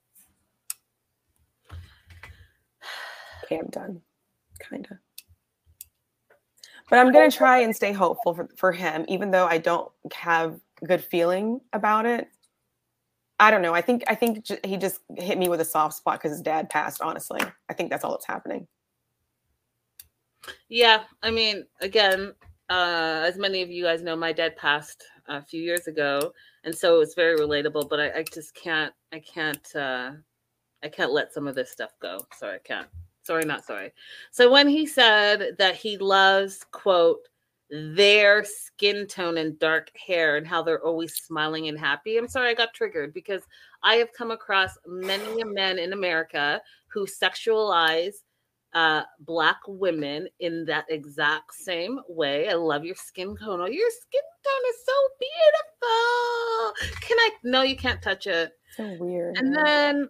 Okay, 3.44 3.58
I'm 3.60 3.68
done. 3.68 4.02
Kind 4.60 4.88
of. 4.90 4.98
But 6.90 7.00
I'm 7.00 7.12
going 7.12 7.30
to 7.30 7.36
try 7.36 7.60
and 7.60 7.76
stay 7.76 7.92
hopeful 7.92 8.34
for, 8.34 8.50
for 8.56 8.72
him, 8.72 9.06
even 9.08 9.32
though 9.32 9.46
I 9.46 9.58
don't 9.58 9.92
have 10.14 10.60
good 10.86 11.04
feeling 11.04 11.62
about 11.72 12.06
it. 12.06 12.28
I 13.40 13.52
don't 13.52 13.62
know. 13.62 13.74
I 13.74 13.82
think 13.82 14.04
I 14.08 14.16
think 14.16 14.46
j- 14.46 14.60
he 14.64 14.78
just 14.78 15.02
hit 15.18 15.38
me 15.38 15.50
with 15.50 15.60
a 15.60 15.66
soft 15.66 15.96
spot 15.96 16.20
because 16.20 16.32
his 16.32 16.42
dad 16.42 16.70
passed. 16.70 17.02
Honestly, 17.02 17.42
I 17.68 17.74
think 17.74 17.90
that's 17.90 18.04
all 18.04 18.12
that's 18.12 18.28
happening. 18.28 18.68
Yeah, 20.70 21.04
I 21.22 21.32
mean, 21.32 21.66
again, 21.82 22.34
uh, 22.70 23.24
as 23.26 23.38
many 23.38 23.62
of 23.62 23.70
you 23.70 23.84
guys 23.84 24.02
know, 24.02 24.16
my 24.16 24.34
dad 24.34 24.56
passed 24.56 25.04
a 25.28 25.42
few 25.42 25.62
years 25.62 25.88
ago, 25.88 26.32
and 26.64 26.76
so 26.76 27.02
it's 27.02 27.16
very 27.16 27.38
relatable. 27.38 27.90
But 27.90 28.00
I, 28.00 28.20
I 28.20 28.24
just 28.24 28.56
can't, 28.56 28.94
I 29.12 29.20
can't, 29.20 29.76
uh, 29.76 30.12
I 30.84 30.90
can't 30.90 31.12
let 31.14 31.34
some 31.34 31.48
of 31.48 31.56
this 31.56 31.72
stuff 31.72 31.92
go. 32.02 32.20
Sorry, 32.38 32.56
I 32.56 32.60
can't. 32.60 32.88
Sorry, 33.24 33.46
not 33.46 33.64
sorry. 33.64 33.92
So 34.32 34.52
when 34.52 34.68
he 34.68 34.86
said 34.86 35.56
that 35.58 35.76
he 35.76 35.98
loves 35.98 36.66
quote 36.72 37.28
their 37.74 38.44
skin 38.44 39.08
tone 39.08 39.38
and 39.38 39.58
dark 39.58 39.90
hair 39.98 40.38
and 40.38 40.46
how 40.46 40.62
they're 40.62 40.86
always 40.86 41.16
smiling 41.16 41.70
and 41.70 41.80
happy. 41.80 42.18
I'm 42.18 42.28
sorry 42.28 42.52
I 42.52 42.54
got 42.54 42.74
triggered 42.74 43.14
because 43.14 43.42
I 43.82 43.96
have 43.96 44.14
come 44.14 44.30
across 44.30 44.78
many 44.86 45.44
men 45.44 45.80
in 45.80 45.94
America 45.94 46.62
who 46.88 47.08
sexualize 47.08 48.18
uh, 48.74 49.04
black 49.20 49.60
women 49.68 50.28
in 50.40 50.66
that 50.66 50.86
exact 50.90 51.54
same 51.54 52.00
way. 52.08 52.50
I 52.50 52.54
love 52.54 52.84
your 52.86 52.96
skin 52.96 53.36
tone. 53.38 53.62
Oh, 53.62 53.68
your 53.68 53.90
skin 54.02 54.22
tone 54.44 54.70
is 54.70 54.86
so 54.86 54.94
beautiful. 56.80 57.02
Can 57.08 57.18
I? 57.20 57.30
No, 57.44 57.62
you 57.62 57.76
can't 57.76 58.02
touch 58.02 58.28
it. 58.28 58.52
So 58.76 58.96
weird. 59.00 59.38
And 59.38 59.56
then 59.56 60.10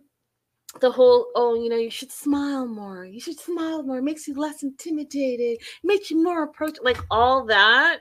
the 0.81 0.91
whole 0.91 1.27
oh 1.35 1.53
you 1.53 1.69
know 1.69 1.75
you 1.75 1.89
should 1.89 2.11
smile 2.11 2.65
more 2.65 3.05
you 3.05 3.19
should 3.19 3.39
smile 3.39 3.83
more 3.83 3.99
it 3.99 4.03
makes 4.03 4.27
you 4.27 4.33
less 4.33 4.63
intimidated 4.63 5.59
makes 5.83 6.09
you 6.09 6.21
more 6.21 6.43
approach 6.43 6.77
like 6.81 6.97
all 7.11 7.45
that 7.45 7.99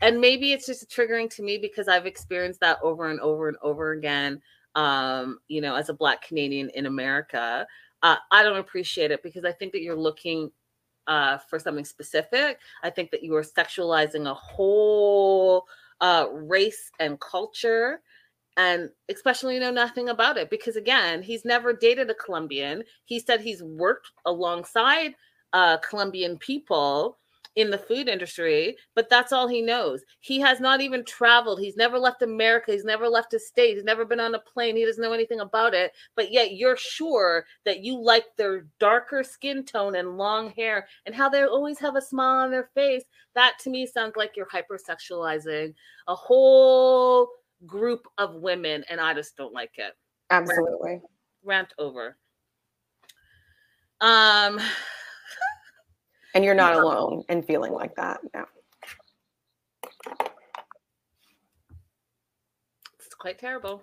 and 0.00 0.20
maybe 0.20 0.52
it's 0.52 0.66
just 0.66 0.88
triggering 0.90 1.28
to 1.28 1.42
me 1.42 1.58
because 1.58 1.86
i've 1.86 2.06
experienced 2.06 2.60
that 2.60 2.78
over 2.82 3.10
and 3.10 3.20
over 3.20 3.48
and 3.48 3.58
over 3.62 3.92
again 3.92 4.40
um 4.74 5.38
you 5.48 5.60
know 5.60 5.74
as 5.74 5.90
a 5.90 5.94
black 5.94 6.22
canadian 6.26 6.70
in 6.70 6.86
america 6.86 7.66
uh, 8.04 8.16
i 8.30 8.44
don't 8.44 8.58
appreciate 8.58 9.10
it 9.10 9.22
because 9.24 9.44
i 9.44 9.50
think 9.50 9.72
that 9.72 9.82
you're 9.82 9.96
looking 9.96 10.50
uh, 11.06 11.38
for 11.38 11.58
something 11.58 11.84
specific. 11.84 12.58
I 12.82 12.90
think 12.90 13.10
that 13.10 13.22
you 13.22 13.34
are 13.36 13.42
sexualizing 13.42 14.28
a 14.28 14.34
whole 14.34 15.66
uh, 16.00 16.26
race 16.32 16.90
and 16.98 17.20
culture 17.20 18.00
and 18.56 18.88
especially 19.08 19.54
you 19.54 19.60
know 19.60 19.70
nothing 19.70 20.10
about 20.10 20.36
it 20.36 20.48
because 20.48 20.76
again 20.76 21.22
he's 21.22 21.44
never 21.44 21.72
dated 21.72 22.08
a 22.10 22.14
colombian. 22.14 22.84
He 23.04 23.18
said 23.18 23.40
he's 23.40 23.62
worked 23.62 24.10
alongside 24.26 25.14
uh, 25.52 25.78
colombian 25.78 26.38
people 26.38 27.18
in 27.56 27.70
the 27.70 27.78
food 27.78 28.08
industry 28.08 28.76
but 28.94 29.08
that's 29.08 29.32
all 29.32 29.48
he 29.48 29.62
knows. 29.62 30.02
He 30.20 30.40
has 30.40 30.60
not 30.60 30.80
even 30.80 31.04
traveled. 31.04 31.60
He's 31.60 31.76
never 31.76 31.98
left 31.98 32.22
america. 32.22 32.72
He's 32.72 32.84
never 32.84 33.08
left 33.08 33.32
his 33.32 33.46
state. 33.46 33.74
He's 33.74 33.84
never 33.84 34.04
been 34.04 34.20
on 34.20 34.34
a 34.34 34.38
plane. 34.40 34.76
He 34.76 34.84
doesn't 34.84 35.02
know 35.02 35.12
anything 35.12 35.40
about 35.40 35.74
it. 35.74 35.92
But 36.16 36.32
yet 36.32 36.54
you're 36.54 36.76
sure 36.76 37.44
that 37.64 37.82
you 37.82 38.00
like 38.00 38.24
their 38.36 38.66
darker 38.78 39.22
skin 39.22 39.64
tone 39.64 39.96
and 39.96 40.18
long 40.18 40.50
hair 40.50 40.86
and 41.06 41.14
how 41.14 41.28
they 41.28 41.44
always 41.44 41.78
have 41.78 41.96
a 41.96 42.02
smile 42.02 42.44
on 42.44 42.50
their 42.50 42.70
face. 42.74 43.04
That 43.34 43.58
to 43.60 43.70
me 43.70 43.86
sounds 43.86 44.16
like 44.16 44.36
you're 44.36 44.46
hypersexualizing 44.46 45.74
a 46.08 46.14
whole 46.14 47.28
group 47.66 48.06
of 48.18 48.36
women, 48.36 48.84
and 48.88 49.00
I 49.00 49.14
just 49.14 49.36
don't 49.36 49.54
like 49.54 49.72
it. 49.76 49.92
Absolutely. 50.30 50.90
Rant, 50.90 51.02
rant 51.44 51.74
over. 51.78 52.16
Um, 54.00 54.60
and 56.34 56.44
you're 56.44 56.54
not 56.54 56.74
alone 56.74 57.24
in 57.28 57.42
feeling 57.42 57.72
like 57.72 57.94
that. 57.96 58.20
Yeah. 58.34 58.44
It's 62.98 63.14
quite 63.16 63.38
terrible. 63.38 63.82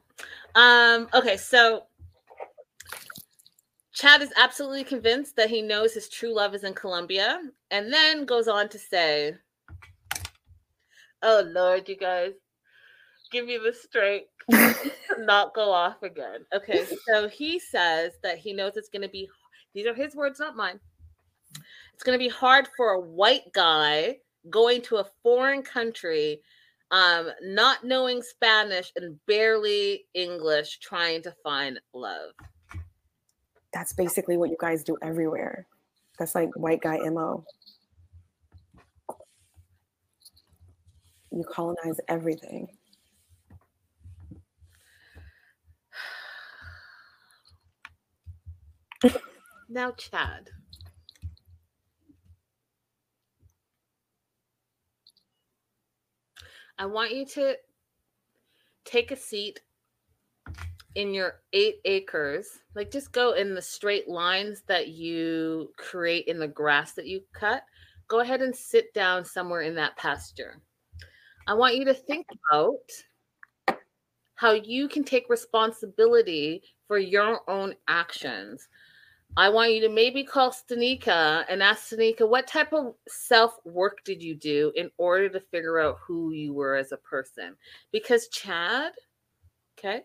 Um, 0.55 1.07
okay, 1.13 1.37
so 1.37 1.85
Chad 3.93 4.21
is 4.21 4.33
absolutely 4.37 4.83
convinced 4.83 5.35
that 5.37 5.49
he 5.49 5.61
knows 5.61 5.93
his 5.93 6.09
true 6.09 6.35
love 6.35 6.53
is 6.53 6.63
in 6.63 6.73
Colombia, 6.73 7.41
and 7.71 7.91
then 7.91 8.25
goes 8.25 8.47
on 8.47 8.67
to 8.69 8.77
say, 8.77 9.35
Oh 11.23 11.43
Lord, 11.47 11.87
you 11.87 11.95
guys, 11.95 12.33
give 13.31 13.45
me 13.45 13.57
the 13.57 13.71
strength 13.71 14.27
to 14.49 14.75
not 15.19 15.53
go 15.53 15.71
off 15.71 16.01
again. 16.03 16.45
Okay, 16.53 16.85
so 17.07 17.29
he 17.29 17.59
says 17.59 18.13
that 18.23 18.39
he 18.39 18.53
knows 18.53 18.75
it's 18.75 18.89
going 18.89 19.03
to 19.03 19.09
be, 19.09 19.29
these 19.73 19.85
are 19.85 19.93
his 19.93 20.15
words, 20.15 20.39
not 20.39 20.55
mine. 20.55 20.79
It's 22.01 22.05
going 22.07 22.17
to 22.17 22.25
be 22.25 22.29
hard 22.29 22.67
for 22.75 22.93
a 22.93 22.99
white 22.99 23.53
guy 23.53 24.17
going 24.49 24.81
to 24.81 24.95
a 24.95 25.05
foreign 25.21 25.61
country, 25.61 26.41
um, 26.89 27.29
not 27.43 27.83
knowing 27.83 28.23
Spanish 28.23 28.91
and 28.95 29.19
barely 29.27 30.07
English, 30.15 30.79
trying 30.79 31.21
to 31.21 31.31
find 31.43 31.79
love. 31.93 32.31
That's 33.71 33.93
basically 33.93 34.35
what 34.35 34.49
you 34.49 34.57
guys 34.59 34.83
do 34.83 34.97
everywhere. 35.03 35.67
That's 36.17 36.33
like 36.33 36.49
white 36.55 36.81
guy 36.81 36.97
MO. 37.07 37.45
You 41.31 41.43
colonize 41.43 41.99
everything. 42.07 42.67
now, 49.69 49.91
Chad. 49.91 50.49
I 56.81 56.87
want 56.87 57.13
you 57.13 57.27
to 57.27 57.55
take 58.85 59.11
a 59.11 59.15
seat 59.15 59.59
in 60.95 61.13
your 61.13 61.41
eight 61.53 61.75
acres. 61.85 62.47
Like, 62.73 62.89
just 62.89 63.11
go 63.11 63.33
in 63.33 63.53
the 63.53 63.61
straight 63.61 64.09
lines 64.09 64.63
that 64.65 64.87
you 64.87 65.71
create 65.77 66.25
in 66.25 66.39
the 66.39 66.47
grass 66.47 66.93
that 66.93 67.05
you 67.05 67.21
cut. 67.33 67.61
Go 68.07 68.21
ahead 68.21 68.41
and 68.41 68.55
sit 68.55 68.95
down 68.95 69.23
somewhere 69.23 69.61
in 69.61 69.75
that 69.75 69.95
pasture. 69.95 70.59
I 71.45 71.53
want 71.53 71.75
you 71.75 71.85
to 71.85 71.93
think 71.93 72.25
about 72.51 72.79
how 74.33 74.53
you 74.53 74.87
can 74.87 75.03
take 75.03 75.29
responsibility 75.29 76.63
for 76.87 76.97
your 76.97 77.47
own 77.47 77.75
actions. 77.89 78.67
I 79.37 79.49
want 79.49 79.73
you 79.73 79.81
to 79.81 79.89
maybe 79.89 80.23
call 80.23 80.51
Stanika 80.51 81.45
and 81.49 81.63
ask 81.63 81.89
Stanika 81.89 82.27
what 82.27 82.47
type 82.47 82.73
of 82.73 82.95
self 83.07 83.57
work 83.63 83.99
did 84.03 84.21
you 84.21 84.35
do 84.35 84.71
in 84.75 84.91
order 84.97 85.29
to 85.29 85.39
figure 85.39 85.79
out 85.79 85.99
who 86.05 86.31
you 86.31 86.53
were 86.53 86.75
as 86.75 86.91
a 86.91 86.97
person? 86.97 87.55
Because 87.91 88.27
Chad, 88.27 88.91
okay, 89.79 90.03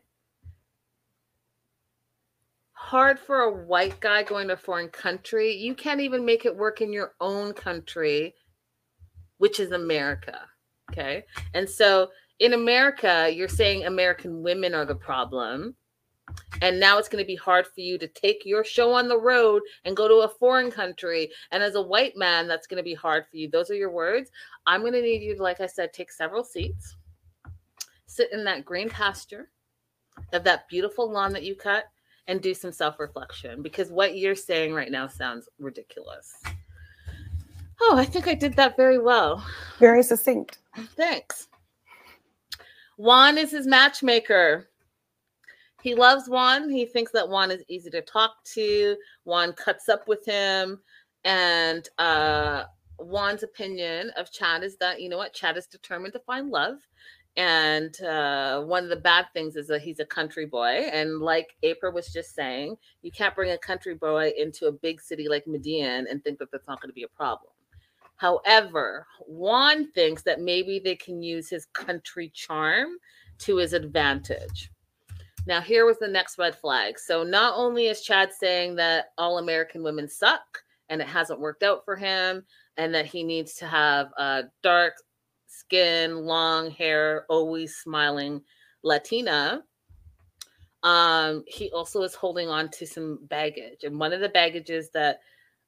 hard 2.76 3.18
for 3.18 3.40
a 3.40 3.52
white 3.52 3.98
guy 3.98 4.22
going 4.22 4.46
to 4.46 4.54
a 4.54 4.56
foreign 4.56 4.88
country. 4.88 5.52
You 5.52 5.74
can't 5.74 6.00
even 6.00 6.24
make 6.24 6.44
it 6.44 6.56
work 6.56 6.80
in 6.80 6.92
your 6.92 7.14
own 7.20 7.52
country, 7.52 8.34
which 9.38 9.58
is 9.58 9.72
America. 9.72 10.38
Okay. 10.92 11.24
And 11.52 11.68
so 11.68 12.10
in 12.38 12.52
America, 12.52 13.28
you're 13.34 13.48
saying 13.48 13.84
American 13.84 14.40
women 14.40 14.72
are 14.72 14.84
the 14.84 14.94
problem 14.94 15.74
And 16.62 16.80
now 16.80 16.98
it's 16.98 17.08
going 17.08 17.22
to 17.22 17.26
be 17.26 17.36
hard 17.36 17.66
for 17.66 17.80
you 17.80 17.98
to 17.98 18.08
take 18.08 18.44
your 18.44 18.64
show 18.64 18.92
on 18.92 19.08
the 19.08 19.20
road 19.20 19.62
and 19.84 19.96
go 19.96 20.08
to 20.08 20.24
a 20.24 20.28
foreign 20.28 20.70
country. 20.70 21.30
And 21.52 21.62
as 21.62 21.74
a 21.74 21.82
white 21.82 22.16
man, 22.16 22.48
that's 22.48 22.66
going 22.66 22.78
to 22.78 22.84
be 22.84 22.94
hard 22.94 23.24
for 23.30 23.36
you. 23.36 23.48
Those 23.48 23.70
are 23.70 23.74
your 23.74 23.90
words. 23.90 24.30
I'm 24.66 24.80
going 24.80 24.94
to 24.94 25.02
need 25.02 25.22
you 25.22 25.36
to, 25.36 25.42
like 25.42 25.60
I 25.60 25.66
said, 25.66 25.92
take 25.92 26.10
several 26.10 26.42
seats, 26.42 26.96
sit 28.06 28.32
in 28.32 28.44
that 28.44 28.64
green 28.64 28.88
pasture 28.88 29.50
of 30.32 30.44
that 30.44 30.68
beautiful 30.68 31.10
lawn 31.10 31.32
that 31.34 31.44
you 31.44 31.54
cut, 31.54 31.84
and 32.28 32.40
do 32.40 32.54
some 32.54 32.72
self 32.72 32.98
reflection 32.98 33.62
because 33.62 33.90
what 33.90 34.16
you're 34.16 34.34
saying 34.34 34.74
right 34.74 34.90
now 34.90 35.06
sounds 35.06 35.48
ridiculous. 35.58 36.42
Oh, 37.80 37.96
I 37.96 38.04
think 38.04 38.26
I 38.26 38.34
did 38.34 38.54
that 38.54 38.76
very 38.76 38.98
well. 38.98 39.44
Very 39.78 40.02
succinct. 40.02 40.58
Thanks. 40.96 41.48
Juan 42.96 43.36
is 43.36 43.50
his 43.50 43.66
matchmaker. 43.66 44.68
He 45.86 45.94
loves 45.94 46.28
Juan. 46.28 46.68
He 46.68 46.84
thinks 46.84 47.12
that 47.12 47.28
Juan 47.28 47.52
is 47.52 47.62
easy 47.68 47.90
to 47.90 48.02
talk 48.02 48.42
to. 48.54 48.96
Juan 49.22 49.52
cuts 49.52 49.88
up 49.88 50.08
with 50.08 50.26
him. 50.26 50.80
And 51.22 51.88
uh, 51.98 52.64
Juan's 52.98 53.44
opinion 53.44 54.10
of 54.16 54.32
Chad 54.32 54.64
is 54.64 54.76
that, 54.78 55.00
you 55.00 55.08
know 55.08 55.16
what, 55.16 55.32
Chad 55.32 55.56
is 55.56 55.68
determined 55.68 56.12
to 56.14 56.18
find 56.18 56.50
love. 56.50 56.78
And 57.36 58.02
uh, 58.02 58.62
one 58.62 58.82
of 58.82 58.90
the 58.90 58.96
bad 58.96 59.26
things 59.32 59.54
is 59.54 59.68
that 59.68 59.80
he's 59.80 60.00
a 60.00 60.04
country 60.04 60.44
boy. 60.44 60.88
And 60.92 61.20
like 61.20 61.54
April 61.62 61.92
was 61.92 62.12
just 62.12 62.34
saying, 62.34 62.76
you 63.02 63.12
can't 63.12 63.36
bring 63.36 63.52
a 63.52 63.58
country 63.58 63.94
boy 63.94 64.32
into 64.36 64.66
a 64.66 64.72
big 64.72 65.00
city 65.00 65.28
like 65.28 65.46
Medellin 65.46 66.08
and 66.10 66.20
think 66.24 66.40
that 66.40 66.50
that's 66.50 66.66
not 66.66 66.80
going 66.80 66.90
to 66.90 66.94
be 66.94 67.04
a 67.04 67.16
problem. 67.16 67.52
However, 68.16 69.06
Juan 69.20 69.92
thinks 69.92 70.22
that 70.22 70.40
maybe 70.40 70.80
they 70.80 70.96
can 70.96 71.22
use 71.22 71.48
his 71.48 71.66
country 71.66 72.32
charm 72.34 72.96
to 73.38 73.58
his 73.58 73.72
advantage. 73.72 74.72
Now, 75.46 75.60
here 75.60 75.86
was 75.86 75.98
the 75.98 76.08
next 76.08 76.38
red 76.38 76.56
flag. 76.56 76.98
So, 76.98 77.22
not 77.22 77.54
only 77.56 77.86
is 77.86 78.02
Chad 78.02 78.32
saying 78.32 78.76
that 78.76 79.06
all 79.16 79.38
American 79.38 79.82
women 79.82 80.08
suck 80.08 80.62
and 80.88 81.00
it 81.00 81.08
hasn't 81.08 81.40
worked 81.40 81.62
out 81.62 81.84
for 81.84 81.96
him, 81.96 82.44
and 82.76 82.94
that 82.94 83.06
he 83.06 83.24
needs 83.24 83.54
to 83.54 83.66
have 83.66 84.08
a 84.18 84.44
dark 84.62 84.94
skin, 85.46 86.24
long 86.24 86.70
hair, 86.70 87.24
always 87.28 87.76
smiling 87.76 88.40
Latina, 88.82 89.64
um, 90.82 91.42
he 91.48 91.70
also 91.72 92.02
is 92.02 92.14
holding 92.14 92.48
on 92.48 92.70
to 92.70 92.86
some 92.86 93.18
baggage. 93.22 93.82
And 93.82 93.98
one 93.98 94.12
of 94.12 94.20
the 94.20 94.28
baggages 94.28 94.90
that 94.90 95.20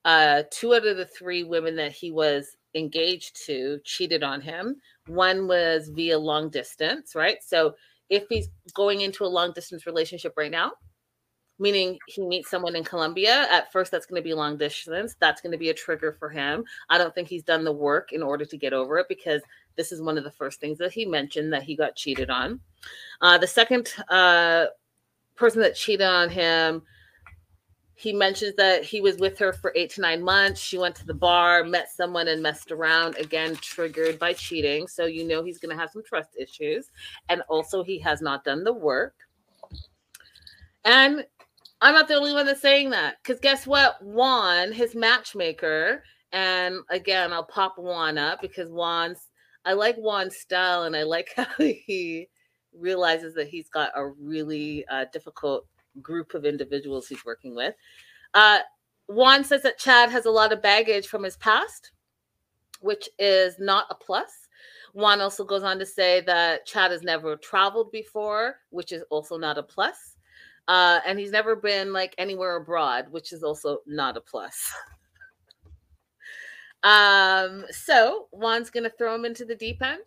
uh, 0.05 0.45
two 0.51 0.75
out 0.75 0.87
of 0.87 0.97
the 0.97 1.07
three 1.07 1.43
women 1.45 1.75
that 1.77 1.93
he 1.93 2.11
was 2.11 2.57
engaged 2.75 3.45
to 3.47 3.81
cheated 3.85 4.23
on 4.23 4.41
him. 4.41 4.77
One 5.07 5.49
was 5.49 5.89
via 5.89 6.19
long 6.19 6.51
distance, 6.51 7.15
right? 7.15 7.43
So 7.43 7.75
if 8.11 8.25
he's 8.29 8.49
going 8.75 9.03
into 9.03 9.25
a 9.25 9.27
long 9.27 9.53
distance 9.53 9.87
relationship 9.87 10.35
right 10.37 10.51
now, 10.51 10.73
meaning 11.59 11.99
he 12.07 12.27
meets 12.27 12.51
someone 12.51 12.77
in 12.77 12.85
Colombia, 12.85 13.47
at 13.51 13.73
first 13.73 13.91
that's 13.91 14.07
going 14.07 14.21
to 14.21 14.25
be 14.27 14.35
long 14.35 14.57
distance. 14.57 15.17
That's 15.21 15.41
going 15.41 15.53
to 15.53 15.59
be 15.59 15.71
a 15.71 15.75
trigger 15.75 16.17
for 16.19 16.31
him. 16.31 16.65
I 16.89 16.99
don't 16.99 17.15
think 17.15 17.29
he's 17.29 17.43
done 17.43 17.65
the 17.65 17.73
work 17.73 18.13
in 18.13 18.23
order 18.23 18.45
to 18.45 18.57
get 18.57 18.73
over 18.73 18.99
it 18.99 19.07
because 19.09 19.43
this 19.77 19.93
is 19.93 20.01
one 20.01 20.19
of 20.19 20.25
the 20.25 20.31
first 20.31 20.61
things 20.61 20.79
that 20.79 20.93
he 20.93 21.05
mentioned 21.05 21.53
that 21.53 21.63
he 21.63 21.77
got 21.77 21.97
cheated 21.97 22.31
on. 22.31 22.61
Uh, 23.21 23.39
the 23.39 23.47
second 23.47 23.93
uh, 24.09 24.67
person 25.35 25.61
that 25.63 25.75
cheated 25.75 26.07
on 26.07 26.29
him 26.29 26.83
he 27.99 28.13
mentions 28.13 28.55
that 28.55 28.85
he 28.85 29.01
was 29.01 29.17
with 29.17 29.37
her 29.41 29.53
for 29.53 29.73
eight 29.75 29.91
to 29.91 30.01
nine 30.01 30.23
months. 30.23 30.61
She 30.61 30.79
went 30.79 30.95
to 30.97 31.05
the 31.05 31.13
bar, 31.13 31.65
met 31.65 31.91
someone, 31.91 32.29
and 32.29 32.41
messed 32.41 32.71
around. 32.71 33.17
Again, 33.17 33.57
triggered 33.57 34.21
by 34.21 34.35
cheating. 34.35 34.87
So 34.87 35.07
you 35.07 35.25
know 35.25 35.43
he's 35.43 35.59
going 35.59 35.77
to 35.77 35.83
have 35.83 35.91
some 35.91 36.05
trust 36.05 36.31
issues. 36.39 36.93
And 37.29 37.43
also, 37.49 37.83
he 37.83 37.99
has 37.99 38.23
not 38.23 38.45
done 38.45 38.63
the 38.63 38.73
work. 38.73 39.17
And 40.85 41.27
I'm 41.81 41.93
not 41.93 42.07
the 42.07 42.15
only 42.15 42.33
one 42.33 42.47
that's 42.47 42.63
saying 42.63 42.91
that. 42.91 43.17
Because 43.21 43.41
guess 43.41 43.67
what? 43.67 44.01
Juan, 44.01 44.71
his 44.71 44.95
matchmaker, 44.95 46.05
and 46.31 46.77
again, 46.91 47.33
I'll 47.33 47.43
pop 47.43 47.79
Juan 47.79 48.17
up 48.17 48.41
because 48.41 48.71
Juan's, 48.71 49.27
I 49.65 49.73
like 49.73 49.97
Juan's 49.97 50.37
style 50.37 50.85
and 50.85 50.95
I 50.95 51.03
like 51.03 51.31
how 51.37 51.47
he 51.59 52.29
realizes 52.73 53.35
that 53.35 53.49
he's 53.49 53.69
got 53.69 53.91
a 53.97 54.07
really 54.07 54.85
uh, 54.87 55.07
difficult 55.13 55.67
group 56.03 56.35
of 56.35 56.45
individuals 56.45 57.09
he's 57.09 57.25
working 57.25 57.55
with. 57.55 57.75
Uh, 58.35 58.61
Juan 59.09 59.43
says 59.43 59.63
that 59.63 59.79
Chad 59.79 60.11
has 60.11 60.27
a 60.27 60.31
lot 60.31 60.53
of 60.53 60.63
baggage 60.63 61.07
from 61.07 61.23
his 61.23 61.37
past, 61.39 61.93
which 62.81 63.09
is 63.19 63.57
not 63.59 63.87
a 63.91 63.95
plus. 63.95 64.49
Juan 64.93 65.21
also 65.21 65.45
goes 65.45 65.63
on 65.63 65.79
to 65.79 65.87
say 65.87 66.21
that 66.23 66.67
Chad 66.67 66.91
has 66.91 67.03
never 67.03 67.37
traveled 67.37 67.91
before, 67.91 68.57
which 68.71 68.93
is 68.93 69.03
also 69.11 69.37
not 69.37 69.59
a 69.59 69.63
plus. 69.63 70.17
Uh, 70.67 71.01
and 71.07 71.19
he's 71.19 71.31
never 71.31 71.57
been 71.57 71.93
like 71.93 72.15
anywhere 72.19 72.57
abroad, 72.57 73.07
which 73.11 73.33
is 73.33 73.43
also 73.43 73.79
not 73.87 74.17
a 74.19 74.21
plus. 74.21 74.71
um, 76.83 77.65
so 77.71 78.29
Juan's 78.33 78.69
gonna 78.69 78.91
throw 78.91 79.15
him 79.15 79.25
into 79.25 79.47
the 79.47 79.55
deep 79.55 79.81
end, 79.83 80.03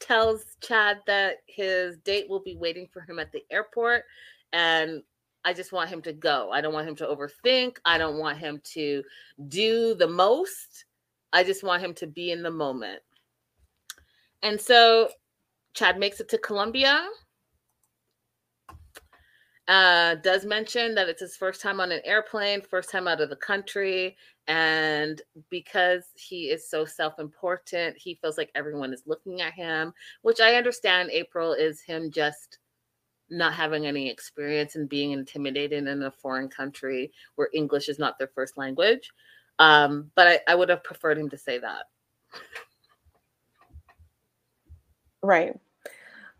tells 0.00 0.56
Chad 0.60 0.98
that 1.06 1.36
his 1.46 1.96
date 1.98 2.28
will 2.28 2.40
be 2.40 2.56
waiting 2.56 2.86
for 2.92 3.00
him 3.00 3.18
at 3.18 3.32
the 3.32 3.42
airport 3.50 4.04
and 4.52 5.02
I 5.44 5.52
just 5.52 5.72
want 5.72 5.90
him 5.90 6.02
to 6.02 6.12
go. 6.12 6.50
I 6.52 6.60
don't 6.60 6.74
want 6.74 6.88
him 6.88 6.96
to 6.96 7.06
overthink. 7.06 7.76
I 7.84 7.98
don't 7.98 8.18
want 8.18 8.38
him 8.38 8.60
to 8.72 9.02
do 9.48 9.94
the 9.94 10.08
most. 10.08 10.84
I 11.32 11.44
just 11.44 11.62
want 11.62 11.82
him 11.82 11.94
to 11.94 12.06
be 12.06 12.32
in 12.32 12.42
the 12.42 12.50
moment. 12.50 13.00
And 14.42 14.60
so 14.60 15.08
Chad 15.74 15.98
makes 15.98 16.20
it 16.20 16.28
to 16.30 16.38
Colombia. 16.38 17.06
Uh, 19.68 20.14
does 20.16 20.46
mention 20.46 20.94
that 20.94 21.10
it's 21.10 21.20
his 21.20 21.36
first 21.36 21.60
time 21.60 21.78
on 21.78 21.92
an 21.92 22.00
airplane, 22.04 22.62
first 22.62 22.90
time 22.90 23.06
out 23.06 23.20
of 23.20 23.28
the 23.28 23.36
country. 23.36 24.16
And 24.46 25.20
because 25.50 26.04
he 26.14 26.44
is 26.44 26.68
so 26.68 26.86
self 26.86 27.18
important, 27.18 27.96
he 27.98 28.14
feels 28.14 28.38
like 28.38 28.50
everyone 28.54 28.94
is 28.94 29.02
looking 29.04 29.42
at 29.42 29.52
him, 29.52 29.92
which 30.22 30.40
I 30.40 30.54
understand, 30.54 31.10
April, 31.10 31.52
is 31.52 31.82
him 31.82 32.10
just 32.10 32.58
not 33.30 33.52
having 33.52 33.86
any 33.86 34.08
experience 34.08 34.74
and 34.76 34.88
being 34.88 35.12
intimidated 35.12 35.86
in 35.86 36.02
a 36.02 36.10
foreign 36.10 36.48
country 36.48 37.12
where 37.34 37.48
English 37.52 37.88
is 37.88 37.98
not 37.98 38.18
their 38.18 38.30
first 38.34 38.56
language. 38.56 39.10
Um, 39.58 40.10
but 40.14 40.26
I, 40.26 40.40
I 40.48 40.54
would 40.54 40.68
have 40.68 40.84
preferred 40.84 41.18
him 41.18 41.28
to 41.30 41.38
say 41.38 41.58
that. 41.58 41.84
Right. 45.22 45.58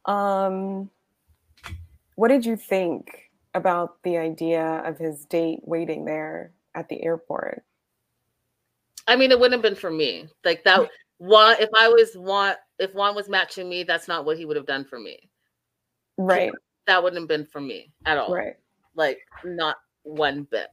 Um, 0.05 0.89
what 2.14 2.28
did 2.28 2.47
you 2.47 2.57
think 2.57 3.30
about 3.55 4.03
the 4.03 4.16
idea 4.18 4.82
of 4.84 4.99
his 4.99 5.24
date 5.24 5.61
waiting 5.64 6.05
there 6.05 6.53
at 6.74 6.89
the 6.89 7.03
airport? 7.03 7.64
I 9.07 9.16
mean, 9.16 9.30
it 9.30 9.39
wouldn't 9.39 9.55
have 9.55 9.62
been 9.62 9.80
for 9.80 9.91
me. 9.91 10.28
Like 10.45 10.64
that. 10.64 10.89
Juan, 11.18 11.57
if 11.59 11.70
I 11.76 11.89
was 11.89 12.14
Juan, 12.14 12.55
if 12.78 12.95
Juan 12.95 13.16
was 13.16 13.28
matching 13.28 13.68
me, 13.68 13.82
that's 13.82 14.07
not 14.07 14.24
what 14.24 14.39
he 14.39 14.45
would 14.45 14.57
have 14.57 14.66
done 14.66 14.84
for 14.84 15.01
me. 15.01 15.28
Right 16.16 16.53
that 16.89 17.03
wouldn't 17.03 17.20
have 17.20 17.28
been 17.28 17.47
for 17.47 17.61
me 17.61 17.93
at 18.07 18.18
all. 18.18 18.34
Right. 18.34 18.57
Like 18.97 19.20
not 19.45 19.76
one 20.03 20.49
bit. 20.51 20.68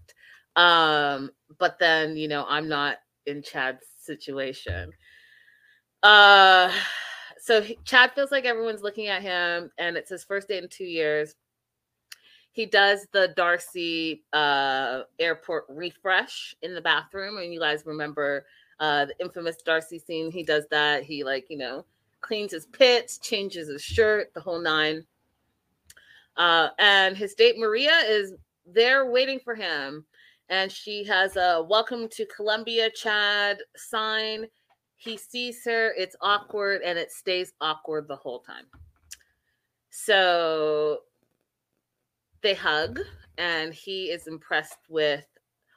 Um, 0.55 1.29
but 1.59 1.77
then, 1.77 2.15
you 2.15 2.27
know, 2.27 2.45
I'm 2.49 2.67
not 2.67 2.97
in 3.27 3.43
Chad's 3.43 3.85
situation. 3.99 4.91
Uh 6.01 6.71
so 7.37 7.61
he, 7.61 7.77
Chad 7.83 8.13
feels 8.13 8.31
like 8.31 8.45
everyone's 8.45 8.81
looking 8.81 9.07
at 9.07 9.21
him 9.21 9.69
and 9.77 9.97
it's 9.97 10.09
his 10.09 10.23
first 10.23 10.47
date 10.47 10.63
in 10.63 10.69
2 10.69 10.83
years. 10.83 11.35
He 12.51 12.65
does 12.65 13.07
the 13.11 13.33
Darcey 13.37 14.21
uh 14.31 15.03
airport 15.19 15.65
refresh 15.67 16.55
in 16.61 16.73
the 16.73 16.81
bathroom 16.81 17.37
and 17.37 17.53
you 17.53 17.59
guys 17.59 17.83
remember 17.85 18.45
uh 18.79 19.05
the 19.05 19.15
infamous 19.19 19.57
Darcey 19.67 20.03
scene. 20.03 20.31
He 20.31 20.43
does 20.43 20.65
that. 20.71 21.03
He 21.03 21.23
like, 21.23 21.47
you 21.49 21.57
know, 21.57 21.85
cleans 22.21 22.51
his 22.51 22.67
pits, 22.67 23.17
changes 23.17 23.67
his 23.67 23.81
shirt, 23.81 24.33
the 24.33 24.41
whole 24.41 24.59
nine. 24.59 25.05
Uh, 26.37 26.69
and 26.79 27.15
his 27.15 27.33
date 27.33 27.57
Maria 27.57 27.97
is 28.07 28.33
there 28.65 29.09
waiting 29.09 29.39
for 29.39 29.55
him. 29.55 30.05
And 30.49 30.71
she 30.71 31.03
has 31.05 31.37
a 31.37 31.65
welcome 31.67 32.07
to 32.09 32.25
Colombia, 32.35 32.89
Chad 32.91 33.57
sign. 33.75 34.45
He 34.97 35.17
sees 35.17 35.63
her, 35.65 35.93
it's 35.97 36.15
awkward, 36.21 36.81
and 36.83 36.97
it 36.99 37.11
stays 37.11 37.53
awkward 37.61 38.07
the 38.07 38.15
whole 38.15 38.39
time. 38.39 38.65
So 39.89 40.99
they 42.41 42.53
hug, 42.53 42.99
and 43.37 43.73
he 43.73 44.05
is 44.05 44.27
impressed 44.27 44.77
with 44.87 45.25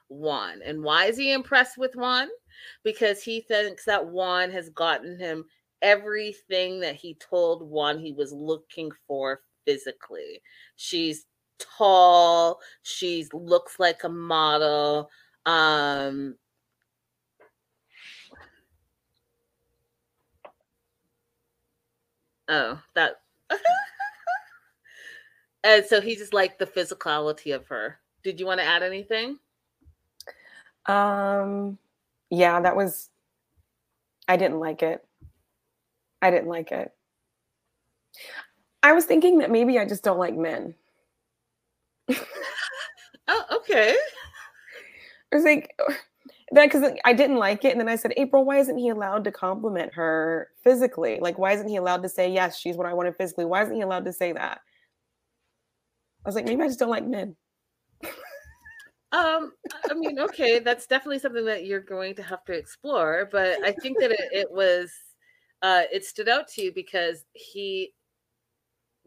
Juan. 0.08 0.60
And 0.64 0.82
why 0.82 1.06
is 1.06 1.16
he 1.16 1.32
impressed 1.32 1.78
with 1.78 1.94
Juan? 1.94 2.28
Because 2.84 3.22
he 3.22 3.40
thinks 3.40 3.84
that 3.86 4.06
Juan 4.06 4.50
has 4.50 4.68
gotten 4.70 5.18
him 5.18 5.44
everything 5.80 6.80
that 6.80 6.96
he 6.96 7.14
told 7.14 7.62
Juan 7.62 7.98
he 7.98 8.12
was 8.12 8.32
looking 8.32 8.90
for 9.06 9.40
physically. 9.68 10.40
She's 10.76 11.26
tall, 11.58 12.60
she 12.82 13.26
looks 13.34 13.78
like 13.78 14.02
a 14.04 14.08
model. 14.08 15.10
Um 15.44 16.36
Oh, 22.48 22.80
that 22.94 23.20
And 25.64 25.84
so 25.84 26.00
he 26.00 26.16
just 26.16 26.32
liked 26.32 26.58
the 26.58 26.66
physicality 26.66 27.54
of 27.54 27.66
her. 27.66 27.98
Did 28.22 28.40
you 28.40 28.46
want 28.46 28.60
to 28.60 28.66
add 28.66 28.82
anything? 28.82 29.38
Um, 30.86 31.78
yeah, 32.30 32.60
that 32.60 32.74
was. 32.74 33.10
I 34.26 34.36
didn't 34.36 34.60
like 34.60 34.82
it. 34.82 35.04
I 36.22 36.30
didn't 36.30 36.48
like 36.48 36.72
it. 36.72 36.92
I 38.82 38.92
was 38.92 39.04
thinking 39.04 39.38
that 39.38 39.50
maybe 39.50 39.78
I 39.78 39.84
just 39.84 40.04
don't 40.04 40.18
like 40.18 40.36
men. 40.36 40.74
oh, 43.28 43.44
okay. 43.56 43.96
I 45.32 45.36
was 45.36 45.44
like, 45.44 45.74
that 46.52 46.70
because 46.70 46.90
I 47.04 47.12
didn't 47.12 47.36
like 47.36 47.64
it, 47.64 47.72
and 47.72 47.80
then 47.80 47.88
I 47.88 47.96
said, 47.96 48.14
April, 48.16 48.44
why 48.44 48.58
isn't 48.58 48.78
he 48.78 48.88
allowed 48.88 49.24
to 49.24 49.32
compliment 49.32 49.94
her 49.94 50.48
physically? 50.62 51.18
Like, 51.20 51.38
why 51.38 51.52
isn't 51.52 51.68
he 51.68 51.76
allowed 51.76 52.02
to 52.02 52.08
say 52.08 52.30
yes, 52.30 52.58
she's 52.58 52.76
what 52.76 52.86
I 52.86 52.94
wanted 52.94 53.16
physically? 53.16 53.44
Why 53.44 53.62
isn't 53.62 53.74
he 53.74 53.82
allowed 53.82 54.04
to 54.06 54.12
say 54.12 54.32
that? 54.32 54.60
I 56.24 56.28
was 56.28 56.34
like, 56.34 56.46
maybe 56.46 56.62
I 56.62 56.66
just 56.66 56.78
don't 56.78 56.90
like 56.90 57.06
men. 57.06 57.36
um, 59.12 59.52
I 59.90 59.94
mean, 59.94 60.18
okay, 60.18 60.58
that's 60.58 60.86
definitely 60.86 61.18
something 61.18 61.44
that 61.44 61.64
you're 61.66 61.80
going 61.80 62.14
to 62.16 62.22
have 62.22 62.44
to 62.46 62.52
explore, 62.52 63.28
but 63.30 63.62
I 63.64 63.72
think 63.72 63.98
that 64.00 64.10
it, 64.10 64.28
it 64.32 64.50
was 64.50 64.92
uh 65.60 65.82
it 65.92 66.04
stood 66.04 66.28
out 66.28 66.46
to 66.46 66.62
you 66.62 66.72
because 66.72 67.24
he 67.32 67.92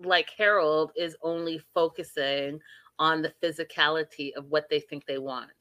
like 0.04 0.30
Harold 0.38 0.92
is 0.96 1.16
only 1.22 1.60
focusing 1.74 2.60
on 3.00 3.22
the 3.22 3.34
physicality 3.42 4.34
of 4.34 4.46
what 4.46 4.70
they 4.70 4.80
think 4.80 5.06
they 5.06 5.18
want 5.18 5.52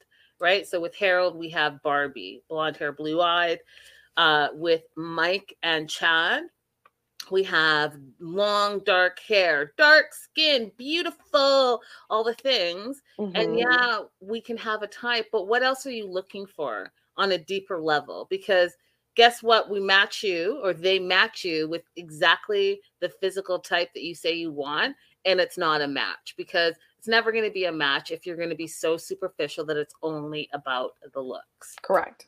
right? 0.41 0.67
So 0.67 0.81
with 0.81 0.95
Harold, 0.95 1.37
we 1.37 1.49
have 1.49 1.81
Barbie, 1.83 2.41
blonde 2.49 2.75
hair, 2.75 2.91
blue 2.91 3.21
eyed. 3.21 3.59
Uh, 4.17 4.49
with 4.53 4.81
Mike 4.97 5.55
and 5.63 5.89
Chad, 5.89 6.43
we 7.29 7.43
have 7.43 7.95
long 8.19 8.79
dark 8.79 9.19
hair, 9.19 9.71
dark 9.77 10.13
skin, 10.13 10.71
beautiful, 10.77 11.81
all 12.09 12.23
the 12.23 12.33
things. 12.33 13.01
Mm-hmm. 13.17 13.35
And 13.35 13.57
yeah, 13.57 13.99
we 14.19 14.41
can 14.41 14.57
have 14.57 14.81
a 14.81 14.87
type, 14.87 15.27
but 15.31 15.47
what 15.47 15.63
else 15.63 15.85
are 15.85 15.91
you 15.91 16.07
looking 16.07 16.45
for 16.45 16.91
on 17.15 17.31
a 17.31 17.37
deeper 17.37 17.79
level? 17.79 18.27
Because 18.29 18.73
guess 19.15 19.43
what? 19.43 19.69
We 19.69 19.79
match 19.79 20.23
you 20.23 20.59
or 20.63 20.73
they 20.73 20.99
match 20.99 21.43
you 21.43 21.67
with 21.67 21.83
exactly 21.95 22.81
the 22.99 23.09
physical 23.09 23.59
type 23.59 23.93
that 23.93 24.03
you 24.03 24.15
say 24.15 24.33
you 24.33 24.51
want. 24.51 24.95
And 25.25 25.39
it's 25.39 25.57
not 25.57 25.81
a 25.81 25.87
match 25.87 26.33
because 26.37 26.75
it's 26.97 27.07
never 27.07 27.31
going 27.31 27.43
to 27.43 27.51
be 27.51 27.65
a 27.65 27.71
match 27.71 28.11
if 28.11 28.25
you're 28.25 28.37
going 28.37 28.49
to 28.49 28.55
be 28.55 28.67
so 28.67 28.97
superficial 28.97 29.65
that 29.65 29.77
it's 29.77 29.93
only 30.01 30.49
about 30.53 30.91
the 31.13 31.21
looks. 31.21 31.75
Correct. 31.81 32.27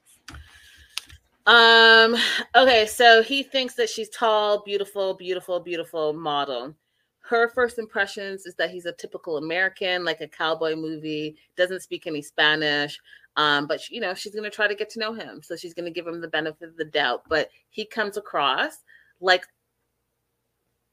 Um 1.45 2.15
okay, 2.55 2.85
so 2.85 3.21
he 3.21 3.43
thinks 3.43 3.73
that 3.75 3.89
she's 3.89 4.09
tall, 4.09 4.63
beautiful, 4.63 5.13
beautiful, 5.13 5.59
beautiful 5.59 6.13
model. 6.13 6.73
Her 7.19 7.49
first 7.49 7.79
impressions 7.79 8.45
is 8.45 8.55
that 8.55 8.69
he's 8.69 8.85
a 8.85 8.93
typical 8.93 9.37
American, 9.37 10.05
like 10.05 10.21
a 10.21 10.27
cowboy 10.27 10.75
movie, 10.75 11.35
doesn't 11.57 11.81
speak 11.81 12.07
any 12.07 12.21
Spanish. 12.21 12.97
Um, 13.35 13.67
but 13.67 13.89
you 13.89 13.99
know, 13.99 14.13
she's 14.13 14.35
gonna 14.35 14.49
try 14.49 14.67
to 14.67 14.75
get 14.75 14.89
to 14.91 14.99
know 14.99 15.13
him. 15.13 15.41
So 15.41 15.55
she's 15.55 15.73
gonna 15.73 15.91
give 15.91 16.07
him 16.07 16.21
the 16.21 16.27
benefit 16.27 16.69
of 16.69 16.77
the 16.77 16.85
doubt. 16.85 17.23
But 17.27 17.49
he 17.69 17.85
comes 17.85 18.17
across 18.17 18.77
like 19.19 19.45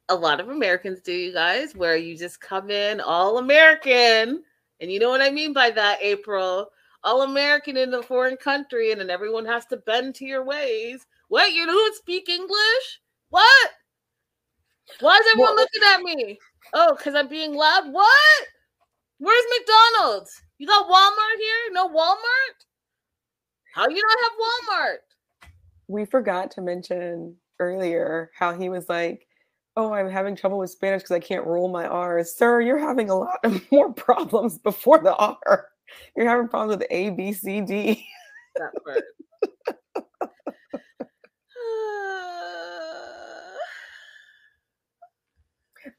a 0.09 0.14
lot 0.14 0.41
of 0.41 0.49
Americans 0.49 1.01
do, 1.01 1.12
you 1.12 1.32
guys, 1.32 1.74
where 1.74 1.97
you 1.97 2.16
just 2.16 2.41
come 2.41 2.70
in 2.70 3.01
all 3.01 3.38
American. 3.38 4.43
And 4.80 4.91
you 4.91 4.99
know 4.99 5.11
what 5.11 5.22
I 5.22 5.30
mean 5.30 5.53
by 5.53 5.70
that, 5.70 5.99
April? 6.03 6.70
All 7.05 7.22
American 7.22 7.76
in 7.76 7.95
a 7.95 8.03
foreign 8.03 8.36
country, 8.36 8.93
and 8.93 9.01
then 9.01 9.09
everyone 9.09 9.47
has 9.47 9.64
to 9.66 9.76
bend 9.78 10.14
to 10.16 10.24
your 10.24 10.45
ways. 10.45 11.07
What? 11.28 11.53
You 11.53 11.64
don't 11.64 11.97
speak 11.97 12.28
English? 12.28 13.01
What? 13.30 13.70
Why 14.99 15.16
is 15.16 15.26
everyone 15.32 15.57
looking 15.57 15.82
at 15.86 16.03
me? 16.03 16.38
Oh, 16.74 16.95
because 16.97 17.14
I'm 17.14 17.28
being 17.28 17.55
loud? 17.55 17.93
What? 17.93 18.47
Where's 19.18 19.45
McDonald's? 19.59 20.43
You 20.61 20.67
got 20.67 20.87
Walmart 20.89 21.39
here? 21.39 21.73
No 21.73 21.89
Walmart? 21.89 22.67
How 23.75 23.89
you 23.89 24.03
not 24.03 24.19
have 24.23 24.33
Walmart? 24.45 24.99
We 25.89 26.05
forgot 26.05 26.51
to 26.51 26.61
mention 26.61 27.35
earlier 27.59 28.31
how 28.39 28.53
he 28.53 28.69
was 28.69 28.87
like, 28.87 29.27
oh, 29.77 29.95
I'm 29.95 30.11
having 30.11 30.37
trouble 30.37 30.59
with 30.59 30.69
Spanish 30.69 31.01
because 31.01 31.15
I 31.15 31.21
can't 31.21 31.47
roll 31.47 31.71
my 31.71 31.87
R's. 31.87 32.37
Sir, 32.37 32.61
you're 32.61 32.77
having 32.77 33.09
a 33.09 33.15
lot 33.15 33.39
of 33.43 33.65
more 33.73 33.91
problems 33.91 34.59
before 34.59 34.99
the 34.99 35.17
R. 35.17 35.69
You're 36.15 36.29
having 36.29 36.47
problems 36.47 36.77
with 36.77 36.87
A, 36.91 37.09
B, 37.09 37.33
C, 37.33 37.63
D. 37.63 38.07
That 38.57 38.73
part. 38.85 39.03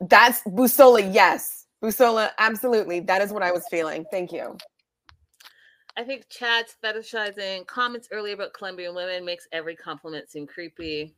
That's 0.07 0.43
Busola, 0.43 1.11
yes. 1.11 1.60
Busola, 1.83 2.29
absolutely. 2.37 2.99
That 2.99 3.21
is 3.21 3.33
what 3.33 3.43
I 3.43 3.51
was 3.51 3.65
feeling. 3.69 4.05
Thank 4.11 4.31
you. 4.31 4.57
I 5.97 6.03
think 6.03 6.29
Chad's 6.29 6.75
fetishizing 6.83 7.67
comments 7.67 8.07
earlier 8.11 8.33
about 8.33 8.53
Colombian 8.53 8.95
women 8.95 9.25
makes 9.25 9.47
every 9.51 9.75
compliment 9.75 10.29
seem 10.29 10.47
creepy 10.47 11.13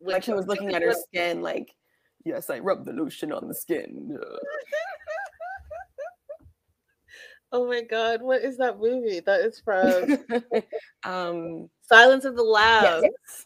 like 0.00 0.24
he 0.24 0.32
was 0.32 0.46
looking 0.46 0.74
at 0.74 0.82
her 0.82 0.92
skin, 1.08 1.42
like, 1.42 1.74
yes, 2.24 2.50
I 2.50 2.58
rubbed 2.58 2.86
the 2.86 2.92
lotion 2.92 3.32
on 3.32 3.48
the 3.48 3.54
skin. 3.54 4.18
oh 7.52 7.66
my 7.66 7.82
god, 7.82 8.22
what 8.22 8.42
is 8.42 8.56
that 8.58 8.78
movie? 8.78 9.20
That 9.20 9.40
is 9.40 9.60
from 9.60 10.18
um 11.04 11.70
Silence 11.82 12.24
of 12.24 12.36
the 12.36 12.42
Lambs. 12.42 13.02
Yes. 13.02 13.44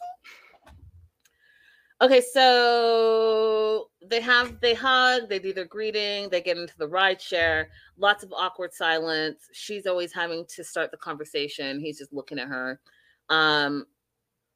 Okay, 2.01 2.21
so 2.21 3.89
they 4.01 4.19
have 4.19 4.59
they 4.59 4.73
hug, 4.73 5.29
they 5.29 5.39
do 5.39 5.53
their 5.53 5.65
greeting, 5.65 6.29
they 6.29 6.41
get 6.41 6.57
into 6.57 6.77
the 6.77 6.87
ride 6.87 7.21
share, 7.21 7.69
lots 7.97 8.23
of 8.23 8.33
awkward 8.33 8.73
silence. 8.73 9.47
She's 9.53 9.87
always 9.87 10.11
having 10.11 10.45
to 10.47 10.63
start 10.63 10.91
the 10.91 10.97
conversation. 10.97 11.79
He's 11.79 11.97
just 11.97 12.11
looking 12.11 12.37
at 12.37 12.49
her. 12.49 12.81
Um, 13.29 13.85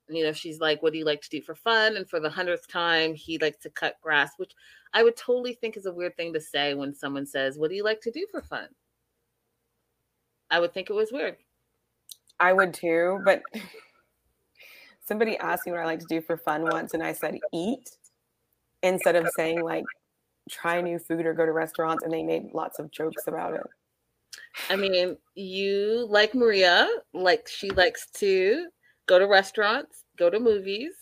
you 0.10 0.24
know, 0.24 0.34
she's 0.34 0.60
like, 0.60 0.84
What 0.84 0.92
do 0.92 1.00
you 1.00 1.06
like 1.06 1.22
to 1.22 1.30
do 1.30 1.42
for 1.42 1.56
fun? 1.56 1.96
And 1.96 2.10
for 2.10 2.20
the 2.20 2.30
hundredth 2.30 2.68
time, 2.68 3.14
he 3.14 3.38
likes 3.38 3.60
to 3.64 3.70
cut 3.70 4.02
grass, 4.02 4.32
which 4.38 4.52
I 4.94 5.04
would 5.04 5.16
totally 5.16 5.54
think 5.54 5.78
is 5.78 5.86
a 5.86 5.94
weird 5.94 6.18
thing 6.18 6.34
to 6.34 6.42
say 6.42 6.74
when 6.74 6.94
someone 6.94 7.26
says, 7.26 7.58
What 7.58 7.70
do 7.70 7.76
you 7.76 7.84
like 7.84 8.02
to 8.02 8.12
do 8.12 8.26
for 8.32 8.42
fun? 8.42 8.68
I 10.52 10.60
would 10.60 10.74
think 10.74 10.90
it 10.90 10.94
was 10.94 11.12
weird. 11.12 11.38
I 12.40 12.54
would 12.54 12.74
too, 12.74 13.22
but 13.24 13.44
somebody 15.10 15.38
asked 15.40 15.66
me 15.66 15.74
what 15.74 15.82
I 15.82 15.86
like 15.86 16.00
to 16.00 16.06
do 16.06 16.22
for 16.22 16.38
fun 16.38 16.62
once, 16.64 16.94
and 16.94 17.04
I 17.04 17.12
said 17.12 17.38
eat 17.52 17.90
instead 18.84 19.18
of 19.18 19.28
saying 19.36 19.62
like 19.62 19.84
try 20.50 20.80
new 20.80 21.00
food 21.00 21.26
or 21.26 21.34
go 21.34 21.46
to 21.46 21.52
restaurants, 21.52 22.04
and 22.04 22.14
they 22.14 22.24
made 22.24 22.54
lots 22.54 22.80
of 22.80 22.90
jokes 22.92 23.28
about 23.28 23.56
it. 23.56 23.64
I 24.70 24.78
mean, 24.78 25.18
you 25.36 26.08
like 26.10 26.34
Maria, 26.34 26.88
like 27.14 27.48
she 27.48 27.70
likes 27.72 28.10
to 28.12 28.68
go 29.08 29.20
to 29.20 29.28
restaurants, 29.28 30.06
go 30.18 30.30
to 30.30 30.40
movies. 30.40 30.94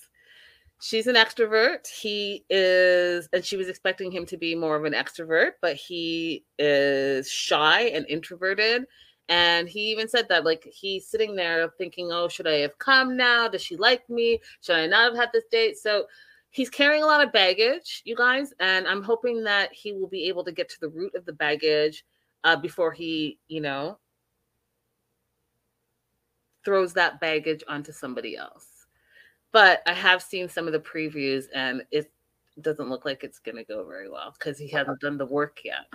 She's 0.79 1.07
an 1.07 1.15
extrovert. 1.15 1.87
He 1.87 2.45
is, 2.49 3.27
and 3.33 3.43
she 3.43 3.57
was 3.57 3.67
expecting 3.67 4.11
him 4.11 4.25
to 4.27 4.37
be 4.37 4.55
more 4.55 4.75
of 4.75 4.85
an 4.85 4.93
extrovert, 4.93 5.53
but 5.61 5.75
he 5.75 6.45
is 6.59 7.29
shy 7.29 7.81
and 7.81 8.05
introverted. 8.07 8.85
And 9.29 9.67
he 9.67 9.91
even 9.91 10.07
said 10.07 10.27
that, 10.29 10.45
like, 10.45 10.63
he's 10.71 11.07
sitting 11.07 11.35
there 11.35 11.69
thinking, 11.77 12.11
oh, 12.11 12.27
should 12.27 12.47
I 12.47 12.59
have 12.59 12.77
come 12.79 13.17
now? 13.17 13.47
Does 13.47 13.61
she 13.61 13.75
like 13.75 14.09
me? 14.09 14.39
Should 14.61 14.77
I 14.77 14.87
not 14.87 15.11
have 15.11 15.15
had 15.15 15.29
this 15.33 15.43
date? 15.51 15.77
So 15.77 16.05
he's 16.51 16.69
carrying 16.69 17.03
a 17.03 17.07
lot 17.07 17.25
of 17.25 17.33
baggage, 17.33 18.01
you 18.05 18.15
guys. 18.15 18.53
And 18.59 18.87
I'm 18.87 19.03
hoping 19.03 19.43
that 19.43 19.73
he 19.73 19.91
will 19.91 20.07
be 20.07 20.25
able 20.29 20.43
to 20.45 20.51
get 20.51 20.69
to 20.69 20.79
the 20.79 20.89
root 20.89 21.13
of 21.15 21.25
the 21.25 21.33
baggage 21.33 22.05
uh, 22.43 22.55
before 22.55 22.93
he, 22.93 23.37
you 23.47 23.59
know, 23.59 23.99
throws 26.63 26.93
that 26.93 27.19
baggage 27.19 27.63
onto 27.67 27.91
somebody 27.91 28.37
else. 28.37 28.87
But 29.51 29.81
I 29.87 29.93
have 29.93 30.21
seen 30.21 30.47
some 30.47 30.67
of 30.67 30.73
the 30.73 30.79
previews 30.79 31.45
and 31.53 31.81
it 31.91 32.11
doesn't 32.61 32.89
look 32.89 33.05
like 33.05 33.23
it's 33.23 33.39
going 33.39 33.57
to 33.57 33.63
go 33.63 33.85
very 33.85 34.09
well 34.09 34.33
because 34.37 34.57
he 34.57 34.67
hasn't 34.69 34.99
done 34.99 35.17
the 35.17 35.25
work 35.25 35.59
yet. 35.63 35.85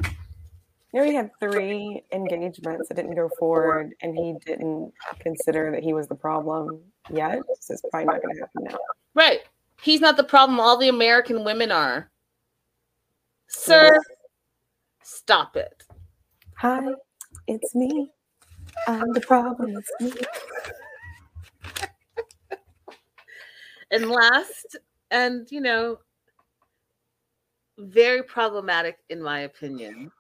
You 0.93 1.01
know, 1.01 1.07
he 1.07 1.15
had 1.15 1.31
three 1.41 2.03
engagements 2.13 2.89
that 2.89 2.95
didn't 2.95 3.15
go 3.15 3.31
forward, 3.39 3.95
and 4.03 4.15
he 4.17 4.35
didn't 4.45 4.93
consider 5.21 5.71
that 5.71 5.83
he 5.83 5.95
was 5.95 6.07
the 6.07 6.15
problem 6.15 6.81
yet. 7.11 7.41
So 7.61 7.73
it's 7.73 7.83
probably 7.91 8.07
not 8.07 8.23
going 8.23 8.35
to 8.35 8.41
happen 8.41 8.65
now. 8.65 8.79
Right. 9.15 9.41
He's 9.81 10.01
not 10.01 10.19
the 10.19 10.25
problem. 10.25 10.61
All 10.61 10.77
the 10.77 10.89
American 10.89 11.45
women 11.45 11.73
are. 11.73 12.11
Sir, 13.49 13.99
stop 15.03 15.57
it. 15.57 15.83
Hi, 16.59 16.81
it's 17.47 17.75
me. 17.75 18.09
I'm 18.87 19.13
the 19.13 19.21
problem. 19.21 19.77
It's 19.77 19.91
me. 20.01 20.13
and 23.91 24.11
last, 24.11 24.77
and 25.11 25.51
you 25.51 25.61
know, 25.61 25.99
very 27.79 28.23
problematic 28.23 28.99
in 29.11 29.23
my 29.23 29.41
opinion. 29.41 30.13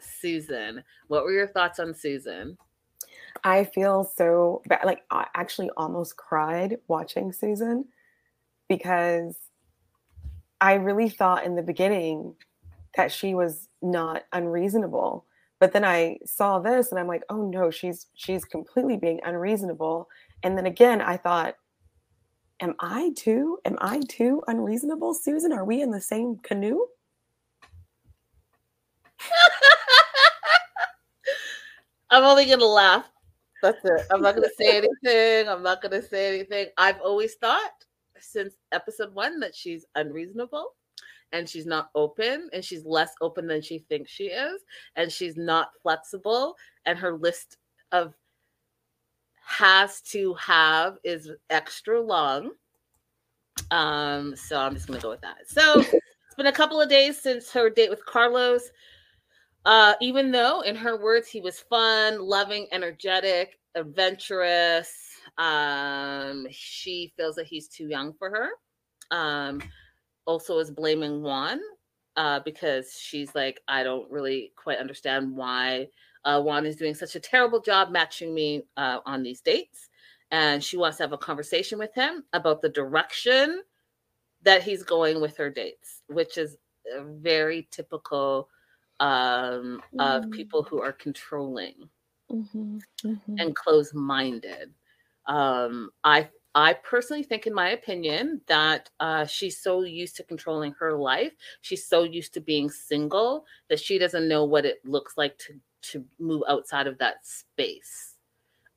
Susan, 0.00 0.82
what 1.08 1.24
were 1.24 1.32
your 1.32 1.46
thoughts 1.46 1.78
on 1.78 1.94
Susan? 1.94 2.56
I 3.44 3.64
feel 3.64 4.04
so 4.04 4.62
bad. 4.66 4.84
Like, 4.84 5.02
I 5.10 5.26
actually 5.34 5.70
almost 5.76 6.16
cried 6.16 6.78
watching 6.88 7.32
Susan 7.32 7.84
because 8.68 9.36
I 10.60 10.74
really 10.74 11.08
thought 11.08 11.44
in 11.44 11.54
the 11.54 11.62
beginning 11.62 12.34
that 12.96 13.12
she 13.12 13.34
was 13.34 13.68
not 13.82 14.24
unreasonable. 14.32 15.26
But 15.58 15.72
then 15.72 15.84
I 15.84 16.18
saw 16.24 16.58
this 16.58 16.90
and 16.90 16.98
I'm 16.98 17.06
like, 17.06 17.22
oh 17.30 17.48
no, 17.48 17.70
she's 17.70 18.06
she's 18.14 18.44
completely 18.44 18.96
being 18.96 19.20
unreasonable. 19.24 20.08
And 20.42 20.56
then 20.56 20.66
again, 20.66 21.00
I 21.00 21.16
thought, 21.16 21.56
am 22.60 22.74
I 22.80 23.12
too? 23.16 23.58
Am 23.64 23.76
I 23.80 24.00
too 24.08 24.42
unreasonable, 24.48 25.14
Susan? 25.14 25.52
Are 25.52 25.64
we 25.64 25.80
in 25.80 25.90
the 25.90 26.00
same 26.00 26.36
canoe? 26.38 26.86
I'm 32.10 32.24
only 32.24 32.46
gonna 32.46 32.64
laugh. 32.64 33.10
That's 33.62 33.84
it. 33.84 34.06
I'm 34.12 34.22
not 34.22 34.34
gonna 34.34 34.48
say 34.58 34.76
anything. 35.04 35.48
I'm 35.48 35.62
not 35.62 35.82
gonna 35.82 36.02
say 36.02 36.28
anything. 36.28 36.66
I've 36.78 37.00
always 37.00 37.34
thought 37.34 37.72
since 38.20 38.54
episode 38.72 39.14
one 39.14 39.40
that 39.40 39.54
she's 39.54 39.84
unreasonable 39.94 40.72
and 41.32 41.48
she's 41.48 41.66
not 41.66 41.90
open 41.94 42.48
and 42.52 42.64
she's 42.64 42.84
less 42.84 43.12
open 43.20 43.46
than 43.46 43.60
she 43.60 43.78
thinks 43.78 44.10
she 44.10 44.24
is 44.24 44.62
and 44.96 45.10
she's 45.10 45.36
not 45.36 45.70
flexible 45.82 46.56
and 46.84 46.98
her 46.98 47.16
list 47.16 47.58
of 47.92 48.14
has 49.42 50.00
to 50.00 50.34
have 50.34 50.96
is 51.04 51.30
extra 51.50 52.00
long 52.00 52.50
um 53.70 54.34
so 54.36 54.58
i'm 54.58 54.74
just 54.74 54.86
gonna 54.86 55.00
go 55.00 55.10
with 55.10 55.20
that 55.20 55.36
so 55.46 55.80
it's 55.80 56.34
been 56.36 56.46
a 56.46 56.52
couple 56.52 56.80
of 56.80 56.88
days 56.88 57.20
since 57.20 57.50
her 57.50 57.70
date 57.70 57.90
with 57.90 58.04
carlos 58.06 58.70
uh 59.66 59.94
even 60.00 60.30
though 60.30 60.62
in 60.62 60.74
her 60.74 60.96
words 60.96 61.28
he 61.28 61.40
was 61.40 61.60
fun 61.60 62.20
loving 62.20 62.66
energetic 62.72 63.58
adventurous 63.74 64.90
um 65.38 66.46
she 66.50 67.12
feels 67.16 67.36
that 67.36 67.46
he's 67.46 67.68
too 67.68 67.88
young 67.88 68.14
for 68.14 68.30
her 68.30 68.48
um 69.16 69.60
also 70.26 70.58
is 70.58 70.70
blaming 70.70 71.22
Juan 71.22 71.60
uh, 72.16 72.40
because 72.44 72.98
she's 73.00 73.34
like, 73.34 73.60
I 73.68 73.82
don't 73.82 74.10
really 74.10 74.52
quite 74.56 74.78
understand 74.78 75.36
why 75.36 75.88
uh, 76.24 76.40
Juan 76.42 76.66
is 76.66 76.76
doing 76.76 76.94
such 76.94 77.14
a 77.14 77.20
terrible 77.20 77.60
job 77.60 77.90
matching 77.90 78.34
me 78.34 78.62
uh, 78.76 78.98
on 79.06 79.22
these 79.22 79.40
dates. 79.40 79.88
And 80.32 80.62
she 80.62 80.76
wants 80.76 80.96
to 80.96 81.04
have 81.04 81.12
a 81.12 81.18
conversation 81.18 81.78
with 81.78 81.94
him 81.94 82.24
about 82.32 82.60
the 82.60 82.68
direction 82.68 83.62
that 84.42 84.62
he's 84.62 84.82
going 84.82 85.20
with 85.20 85.36
her 85.36 85.50
dates, 85.50 86.02
which 86.08 86.36
is 86.36 86.56
very 87.04 87.68
typical 87.70 88.48
um, 89.00 89.82
mm. 89.94 90.00
of 90.00 90.30
people 90.30 90.62
who 90.62 90.80
are 90.80 90.92
controlling 90.92 91.88
mm-hmm, 92.30 92.78
mm-hmm. 93.04 93.34
and 93.38 93.54
close 93.54 93.92
minded. 93.94 94.72
Um, 95.26 95.90
I 96.04 96.28
I 96.54 96.72
personally 96.72 97.22
think, 97.22 97.46
in 97.46 97.52
my 97.52 97.70
opinion, 97.70 98.40
that 98.46 98.88
uh, 98.98 99.26
she's 99.26 99.60
so 99.60 99.82
used 99.82 100.16
to 100.16 100.22
controlling 100.22 100.72
her 100.78 100.96
life. 100.96 101.32
She's 101.60 101.86
so 101.86 102.04
used 102.04 102.32
to 102.34 102.40
being 102.40 102.70
single 102.70 103.44
that 103.68 103.78
she 103.78 103.98
doesn't 103.98 104.26
know 104.26 104.44
what 104.44 104.64
it 104.64 104.78
looks 104.84 105.18
like 105.18 105.36
to 105.38 105.60
to 105.92 106.04
move 106.18 106.42
outside 106.48 106.86
of 106.86 106.98
that 106.98 107.26
space. 107.26 108.15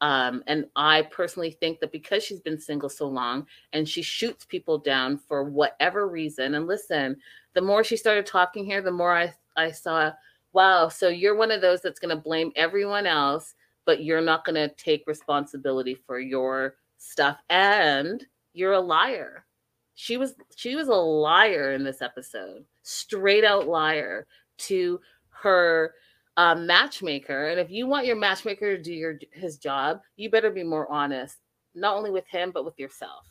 Um, 0.02 0.44
and 0.48 0.66
I 0.76 1.04
personally 1.04 1.52
think 1.52 1.80
that 1.80 1.92
because 1.92 2.24
she's 2.24 2.40
been 2.40 2.60
single 2.60 2.90
so 2.90 3.08
long 3.08 3.46
and 3.74 3.88
she 3.88 4.02
shoots 4.02 4.46
people 4.46 4.78
down 4.78 5.18
for 5.18 5.44
whatever 5.44 6.08
reason. 6.08 6.56
And 6.56 6.68
listen, 6.68 7.18
the 7.54 7.62
more 7.62 7.84
she 7.84 7.98
started 7.98 8.26
talking 8.26 8.66
here, 8.66 8.82
the 8.82 8.92
more 8.92 9.16
I 9.16 9.34
I 9.58 9.72
saw, 9.72 10.12
wow, 10.54 10.88
so 10.88 11.10
you're 11.10 11.36
one 11.36 11.52
of 11.52 11.60
those 11.60 11.82
that's 11.82 12.00
going 12.00 12.16
to 12.16 12.22
blame 12.22 12.52
everyone 12.56 13.06
else, 13.06 13.56
but 13.86 14.04
you're 14.04 14.22
not 14.22 14.46
going 14.46 14.56
to 14.56 14.74
take 14.76 15.06
responsibility 15.06 15.96
for 15.96 16.20
your 16.20 16.76
stuff 16.98 17.40
and 17.50 18.26
you're 18.54 18.74
a 18.74 18.80
liar 18.80 19.46
she 20.00 20.16
was 20.16 20.34
she 20.56 20.78
was 20.78 20.88
a 20.88 20.94
liar 20.94 21.74
in 21.74 21.84
this 21.84 22.02
episode 22.02 22.64
straight 22.84 23.44
out 23.44 23.68
liar 23.68 24.26
to 24.58 24.98
her 25.28 25.94
uh, 26.38 26.56
matchmaker 26.56 27.50
and 27.50 27.60
if 27.60 27.70
you 27.70 27.86
want 27.86 28.06
your 28.06 28.16
matchmaker 28.16 28.78
to 28.78 28.82
do 28.82 28.94
your 28.94 29.20
his 29.34 29.58
job 29.58 30.00
you 30.16 30.30
better 30.30 30.50
be 30.50 30.64
more 30.64 30.90
honest 30.92 31.38
not 31.76 31.96
only 31.96 32.12
with 32.12 32.28
him 32.28 32.52
but 32.52 32.64
with 32.64 32.78
yourself 32.80 33.26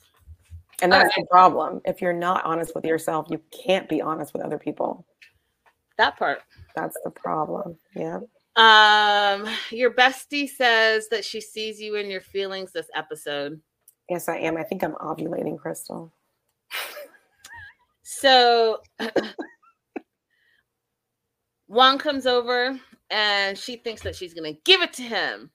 and 0.83 0.93
that's 0.93 1.05
right. 1.17 1.25
the 1.25 1.27
problem 1.31 1.81
if 1.85 2.03
you're 2.03 2.13
not 2.13 2.45
honest 2.45 2.75
with 2.75 2.85
yourself 2.85 3.27
you 3.31 3.41
can't 3.51 3.89
be 3.89 4.03
honest 4.03 4.33
with 4.33 4.43
other 4.43 4.59
people 4.59 5.07
that 5.97 6.17
part 6.19 6.43
that's 6.77 6.99
the 7.05 7.11
problem 7.11 7.77
yeah 7.95 8.19
um, 8.57 9.47
your 9.71 9.93
bestie 9.93 10.49
says 10.49 11.09
that 11.11 11.25
she 11.25 11.41
sees 11.41 11.81
you 11.81 11.95
in 11.95 12.11
your 12.11 12.21
feelings 12.21 12.73
this 12.73 12.91
episode. 12.93 13.61
Yes, 14.11 14.29
I 14.29 14.39
am. 14.39 14.57
I 14.57 14.65
think 14.65 14.83
I'm 14.83 14.95
ovulating, 14.95 15.57
Crystal. 15.57 16.13
So 18.11 18.81
Juan 21.69 21.99
comes 21.99 22.27
over 22.27 22.81
and 23.11 23.57
she 23.57 23.77
thinks 23.77 24.03
that 24.03 24.17
she's 24.17 24.35
gonna 24.35 24.55
give 24.65 24.83
it 24.83 24.93
to 24.95 25.03
him. 25.03 25.51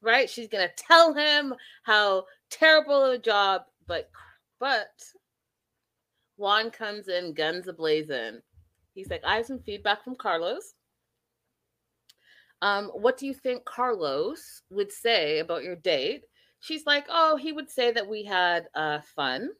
Right? 0.00 0.30
She's 0.30 0.48
gonna 0.48 0.70
tell 0.76 1.14
him 1.14 1.54
how 1.82 2.24
terrible 2.50 3.04
a 3.10 3.18
job, 3.18 3.62
but 3.86 4.10
but 4.60 4.88
Juan 6.36 6.70
comes 6.70 7.08
in 7.08 7.34
guns 7.34 7.68
a 7.68 7.72
blazing. 7.72 8.40
He's 8.94 9.10
like, 9.10 9.22
I 9.24 9.36
have 9.36 9.46
some 9.46 9.60
feedback 9.60 10.02
from 10.04 10.16
Carlos. 10.16 10.74
Um, 12.62 12.86
what 12.88 13.16
do 13.16 13.26
you 13.26 13.34
think 13.34 13.64
Carlos 13.64 14.62
would 14.70 14.90
say 14.90 15.38
about 15.38 15.62
your 15.62 15.76
date? 15.76 16.24
She's 16.60 16.86
like, 16.86 17.06
oh, 17.08 17.36
he 17.36 17.52
would 17.52 17.70
say 17.70 17.92
that 17.92 18.08
we 18.08 18.24
had 18.24 18.66
uh, 18.74 19.00
fun. 19.14 19.50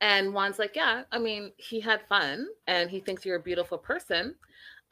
And 0.00 0.32
Juan's 0.32 0.58
like, 0.58 0.76
yeah, 0.76 1.02
I 1.10 1.18
mean, 1.18 1.52
he 1.56 1.80
had 1.80 2.06
fun 2.08 2.46
and 2.66 2.88
he 2.88 3.00
thinks 3.00 3.24
you're 3.24 3.36
a 3.36 3.42
beautiful 3.42 3.78
person. 3.78 4.34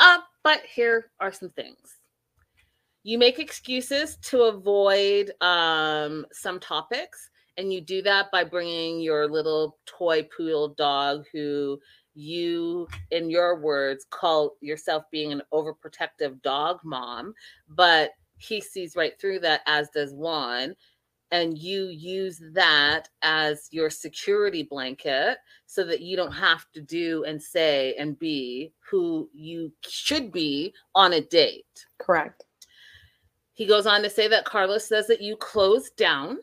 Uh, 0.01 0.19
but 0.43 0.61
here 0.63 1.11
are 1.21 1.33
some 1.33 1.51
things. 1.51 1.99
You 3.03 3.19
make 3.19 3.39
excuses 3.39 4.17
to 4.23 4.43
avoid 4.43 5.31
um, 5.41 6.27
some 6.33 6.59
topics, 6.59 7.31
and 7.57 7.73
you 7.73 7.81
do 7.81 8.03
that 8.03 8.33
by 8.33 8.43
bringing 8.43 9.01
your 9.01 9.29
little 9.29 9.79
toy 9.87 10.25
poodle 10.37 10.71
dog 10.71 11.25
who 11.33 11.79
you, 12.17 12.89
in 13.13 13.31
your 13.31 13.61
words, 13.61 14.07
call 14.11 14.57
yourself 14.61 15.05
being 15.13 15.31
an 15.31 15.43
overprotective 15.53 16.43
dog 16.43 16.81
mom, 16.83 17.33
but 17.69 18.11
he 18.39 18.61
sees 18.61 18.97
right 18.97 19.19
through 19.21 19.39
that, 19.41 19.61
as 19.67 19.89
does 19.91 20.13
Juan. 20.13 20.75
And 21.33 21.59
you 21.59 21.87
use 21.87 22.41
that 22.53 23.09
as 23.23 23.69
your 23.73 23.91
security 23.91 24.63
blanket 24.63 25.39
so 25.67 25.83
that 25.85 26.01
you 26.01 26.17
don't 26.17 26.33
have 26.33 26.67
to 26.73 26.81
do 26.81 27.25
and 27.25 27.43
say 27.43 27.95
and 27.99 28.19
be 28.19 28.73
who 28.79 29.29
you 29.35 29.73
should 29.89 30.31
be 30.31 30.73
on 30.95 31.15
a 31.15 31.21
date. 31.21 31.87
Correct. 31.99 32.45
He 33.55 33.67
goes 33.67 33.87
on 33.87 34.03
to 34.03 34.11
say 34.11 34.29
that 34.29 34.45
Carlos 34.45 34.87
says 34.87 35.07
that 35.09 35.21
you 35.21 35.37
closed 35.37 35.97
down 35.97 36.39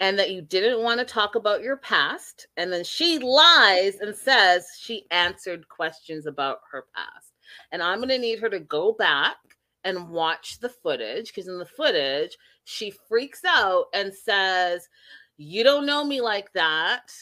and 0.00 0.18
that 0.18 0.30
you 0.30 0.42
didn't 0.42 0.82
want 0.82 0.98
to 1.00 1.06
talk 1.06 1.34
about 1.34 1.62
your 1.62 1.76
past. 1.76 2.48
And 2.56 2.72
then 2.72 2.84
she 2.84 3.18
lies 3.18 3.96
and 4.00 4.14
says 4.14 4.66
she 4.78 5.06
answered 5.10 5.68
questions 5.68 6.26
about 6.26 6.60
her 6.70 6.86
past. 6.94 7.32
And 7.72 7.82
I'm 7.82 7.98
going 7.98 8.08
to 8.08 8.18
need 8.18 8.40
her 8.40 8.50
to 8.50 8.60
go 8.60 8.92
back 8.92 9.36
and 9.84 10.10
watch 10.10 10.58
the 10.60 10.68
footage 10.68 11.28
because 11.28 11.48
in 11.48 11.58
the 11.58 11.66
footage, 11.66 12.36
she 12.66 12.90
freaks 12.90 13.42
out 13.46 13.86
and 13.94 14.12
says, 14.12 14.88
You 15.38 15.62
don't 15.62 15.86
know 15.86 16.04
me 16.04 16.20
like 16.20 16.52
that. 16.52 17.12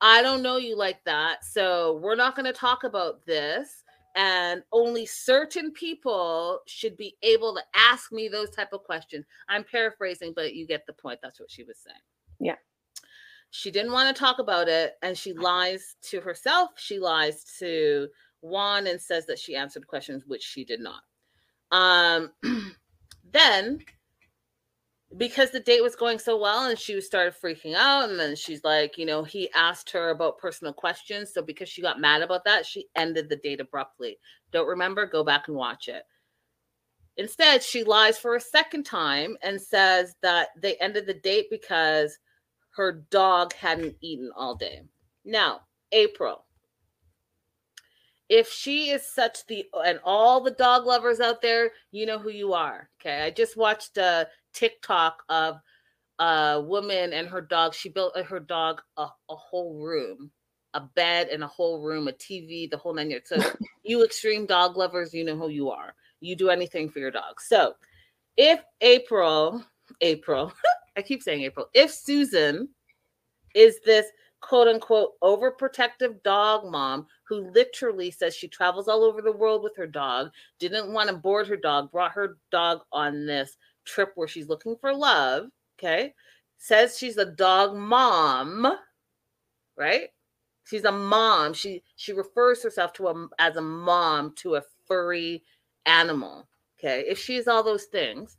I 0.00 0.22
don't 0.22 0.40
know 0.40 0.56
you 0.56 0.76
like 0.76 1.02
that. 1.04 1.44
So 1.44 1.98
we're 2.00 2.14
not 2.14 2.36
going 2.36 2.46
to 2.46 2.52
talk 2.52 2.84
about 2.84 3.26
this. 3.26 3.82
And 4.14 4.62
only 4.72 5.04
certain 5.04 5.72
people 5.72 6.60
should 6.66 6.96
be 6.96 7.16
able 7.22 7.54
to 7.56 7.62
ask 7.74 8.12
me 8.12 8.28
those 8.28 8.50
type 8.50 8.72
of 8.72 8.84
questions. 8.84 9.26
I'm 9.48 9.64
paraphrasing 9.64 10.32
but 10.34 10.54
you 10.54 10.66
get 10.66 10.86
the 10.86 10.92
point. 10.92 11.18
That's 11.22 11.40
what 11.40 11.50
she 11.50 11.64
was 11.64 11.78
saying. 11.78 12.00
Yeah. 12.38 12.56
She 13.50 13.72
didn't 13.72 13.92
want 13.92 14.14
to 14.14 14.18
talk 14.18 14.38
about 14.38 14.68
it 14.68 14.94
and 15.02 15.18
she 15.18 15.32
lies 15.32 15.96
to 16.02 16.20
herself. 16.20 16.70
She 16.76 17.00
lies 17.00 17.44
to 17.58 18.06
juan 18.42 18.86
and 18.86 19.00
says 19.00 19.26
that 19.26 19.40
she 19.40 19.56
answered 19.56 19.88
questions 19.88 20.22
which 20.24 20.42
she 20.42 20.64
did 20.64 20.80
not. 20.80 21.02
Um 21.72 22.30
then 23.32 23.80
because 25.16 25.50
the 25.50 25.60
date 25.60 25.82
was 25.82 25.96
going 25.96 26.18
so 26.18 26.38
well 26.38 26.68
and 26.68 26.78
she 26.78 27.00
started 27.00 27.34
freaking 27.34 27.74
out 27.74 28.10
and 28.10 28.20
then 28.20 28.36
she's 28.36 28.62
like 28.62 28.98
you 28.98 29.06
know 29.06 29.22
he 29.24 29.50
asked 29.54 29.90
her 29.90 30.10
about 30.10 30.38
personal 30.38 30.72
questions 30.72 31.32
so 31.32 31.40
because 31.40 31.68
she 31.68 31.80
got 31.80 32.00
mad 32.00 32.20
about 32.20 32.44
that 32.44 32.66
she 32.66 32.86
ended 32.94 33.28
the 33.28 33.36
date 33.36 33.60
abruptly. 33.60 34.18
Don't 34.52 34.68
remember? 34.68 35.06
Go 35.06 35.24
back 35.24 35.48
and 35.48 35.56
watch 35.56 35.88
it. 35.88 36.02
Instead 37.16 37.62
she 37.62 37.84
lies 37.84 38.18
for 38.18 38.36
a 38.36 38.40
second 38.40 38.84
time 38.84 39.36
and 39.42 39.60
says 39.60 40.14
that 40.22 40.48
they 40.60 40.76
ended 40.76 41.06
the 41.06 41.14
date 41.14 41.46
because 41.50 42.18
her 42.76 43.04
dog 43.10 43.54
hadn't 43.54 43.96
eaten 44.02 44.30
all 44.36 44.54
day. 44.54 44.82
Now 45.24 45.62
april 45.92 46.44
if 48.28 48.50
she 48.50 48.90
is 48.90 49.06
such 49.06 49.46
the 49.46 49.66
and 49.86 50.00
all 50.04 50.40
the 50.40 50.50
dog 50.50 50.84
lovers 50.84 51.20
out 51.20 51.40
there 51.40 51.70
you 51.92 52.06
know 52.06 52.18
who 52.18 52.30
you 52.30 52.52
are 52.52 52.88
okay 53.00 53.22
i 53.22 53.30
just 53.30 53.56
watched 53.56 53.96
a 53.96 54.26
tiktok 54.52 55.22
of 55.28 55.60
a 56.18 56.60
woman 56.60 57.12
and 57.12 57.28
her 57.28 57.40
dog 57.40 57.74
she 57.74 57.88
built 57.88 58.12
uh, 58.16 58.22
her 58.22 58.40
dog 58.40 58.80
a, 58.96 59.06
a 59.30 59.36
whole 59.36 59.74
room 59.74 60.30
a 60.74 60.80
bed 60.80 61.28
and 61.28 61.42
a 61.42 61.46
whole 61.46 61.80
room, 61.80 62.08
a 62.08 62.12
TV, 62.12 62.70
the 62.70 62.76
whole 62.76 62.94
nine 62.94 63.10
yards. 63.10 63.28
So 63.28 63.40
you 63.84 64.04
extreme 64.04 64.46
dog 64.46 64.76
lovers, 64.76 65.14
you 65.14 65.24
know 65.24 65.36
who 65.36 65.48
you 65.48 65.70
are. 65.70 65.94
You 66.20 66.36
do 66.36 66.50
anything 66.50 66.88
for 66.88 66.98
your 66.98 67.10
dog. 67.10 67.40
So 67.40 67.74
if 68.36 68.60
April, 68.80 69.64
April, 70.00 70.52
I 70.96 71.02
keep 71.02 71.22
saying 71.22 71.42
April, 71.42 71.66
if 71.74 71.90
Susan 71.92 72.68
is 73.54 73.80
this 73.84 74.06
quote 74.40 74.68
unquote 74.68 75.18
overprotective 75.22 76.22
dog 76.22 76.70
mom 76.70 77.06
who 77.24 77.50
literally 77.50 78.10
says 78.10 78.34
she 78.34 78.48
travels 78.48 78.88
all 78.88 79.04
over 79.04 79.20
the 79.20 79.32
world 79.32 79.62
with 79.62 79.76
her 79.76 79.86
dog, 79.86 80.30
didn't 80.58 80.92
want 80.92 81.08
to 81.08 81.16
board 81.16 81.46
her 81.48 81.56
dog, 81.56 81.90
brought 81.90 82.12
her 82.12 82.38
dog 82.50 82.80
on 82.92 83.26
this 83.26 83.56
trip 83.84 84.12
where 84.14 84.28
she's 84.28 84.48
looking 84.48 84.76
for 84.80 84.94
love, 84.94 85.48
okay? 85.78 86.14
Says 86.58 86.98
she's 86.98 87.16
a 87.16 87.26
dog 87.26 87.76
mom, 87.76 88.66
right? 89.76 90.08
She's 90.64 90.84
a 90.84 90.92
mom. 90.92 91.54
She 91.54 91.82
she 91.96 92.12
refers 92.12 92.62
herself 92.62 92.92
to 92.94 93.08
a 93.08 93.28
as 93.38 93.56
a 93.56 93.62
mom 93.62 94.34
to 94.36 94.56
a 94.56 94.62
furry 94.86 95.42
animal. 95.86 96.46
Okay. 96.78 97.04
If 97.08 97.18
she's 97.18 97.48
all 97.48 97.62
those 97.62 97.84
things, 97.84 98.36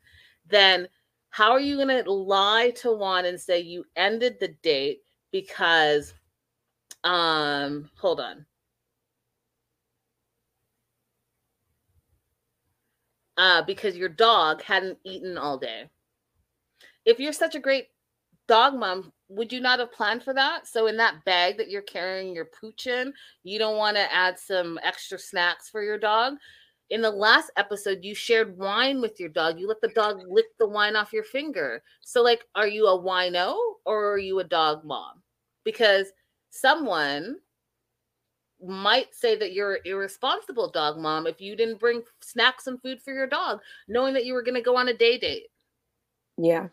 then 0.47 0.87
how 1.31 1.51
are 1.51 1.59
you 1.59 1.75
going 1.75 2.03
to 2.03 2.11
lie 2.11 2.71
to 2.77 2.91
Juan 2.95 3.25
and 3.25 3.39
say 3.39 3.59
you 3.59 3.85
ended 3.95 4.37
the 4.39 4.49
date 4.63 5.01
because 5.31 6.13
um 7.03 7.89
hold 7.97 8.19
on. 8.19 8.45
Uh, 13.37 13.61
because 13.61 13.95
your 13.95 14.09
dog 14.09 14.61
hadn't 14.61 14.97
eaten 15.05 15.37
all 15.37 15.57
day. 15.57 15.85
If 17.05 17.21
you're 17.21 17.31
such 17.31 17.55
a 17.55 17.59
great 17.59 17.85
dog 18.49 18.75
mom, 18.75 19.13
would 19.29 19.53
you 19.53 19.61
not 19.61 19.79
have 19.79 19.93
planned 19.93 20.23
for 20.23 20.33
that? 20.33 20.67
So 20.67 20.87
in 20.87 20.97
that 20.97 21.23
bag 21.23 21.57
that 21.57 21.69
you're 21.69 21.81
carrying 21.81 22.35
your 22.35 22.49
pooch 22.59 22.87
in, 22.87 23.13
you 23.43 23.57
don't 23.57 23.77
want 23.77 23.95
to 23.95 24.13
add 24.13 24.37
some 24.37 24.77
extra 24.83 25.17
snacks 25.17 25.69
for 25.69 25.81
your 25.81 25.97
dog 25.97 26.33
in 26.89 27.01
the 27.01 27.09
last 27.09 27.51
episode 27.57 27.99
you 28.03 28.15
shared 28.15 28.57
wine 28.57 29.01
with 29.01 29.19
your 29.19 29.29
dog. 29.29 29.59
You 29.59 29.67
let 29.67 29.81
the 29.81 29.89
dog 29.89 30.21
lick 30.27 30.45
the 30.57 30.67
wine 30.67 30.95
off 30.95 31.13
your 31.13 31.23
finger. 31.23 31.83
So 32.01 32.21
like 32.21 32.45
are 32.55 32.67
you 32.67 32.87
a 32.87 32.99
wino 32.99 33.55
or 33.85 34.13
are 34.13 34.17
you 34.17 34.39
a 34.39 34.43
dog 34.43 34.83
mom? 34.83 35.21
Because 35.63 36.11
someone 36.49 37.37
might 38.65 39.13
say 39.15 39.35
that 39.37 39.53
you're 39.53 39.75
an 39.75 39.81
irresponsible 39.85 40.69
dog 40.69 40.97
mom 40.97 41.27
if 41.27 41.39
you 41.39 41.55
didn't 41.55 41.79
bring 41.79 42.01
snacks 42.21 42.67
and 42.67 42.81
food 42.81 43.01
for 43.01 43.13
your 43.13 43.27
dog 43.27 43.59
knowing 43.87 44.13
that 44.13 44.25
you 44.25 44.33
were 44.33 44.43
going 44.43 44.55
to 44.55 44.61
go 44.61 44.75
on 44.75 44.89
a 44.89 44.93
day 44.93 45.17
date. 45.17 45.47
Yeah. 46.37 46.67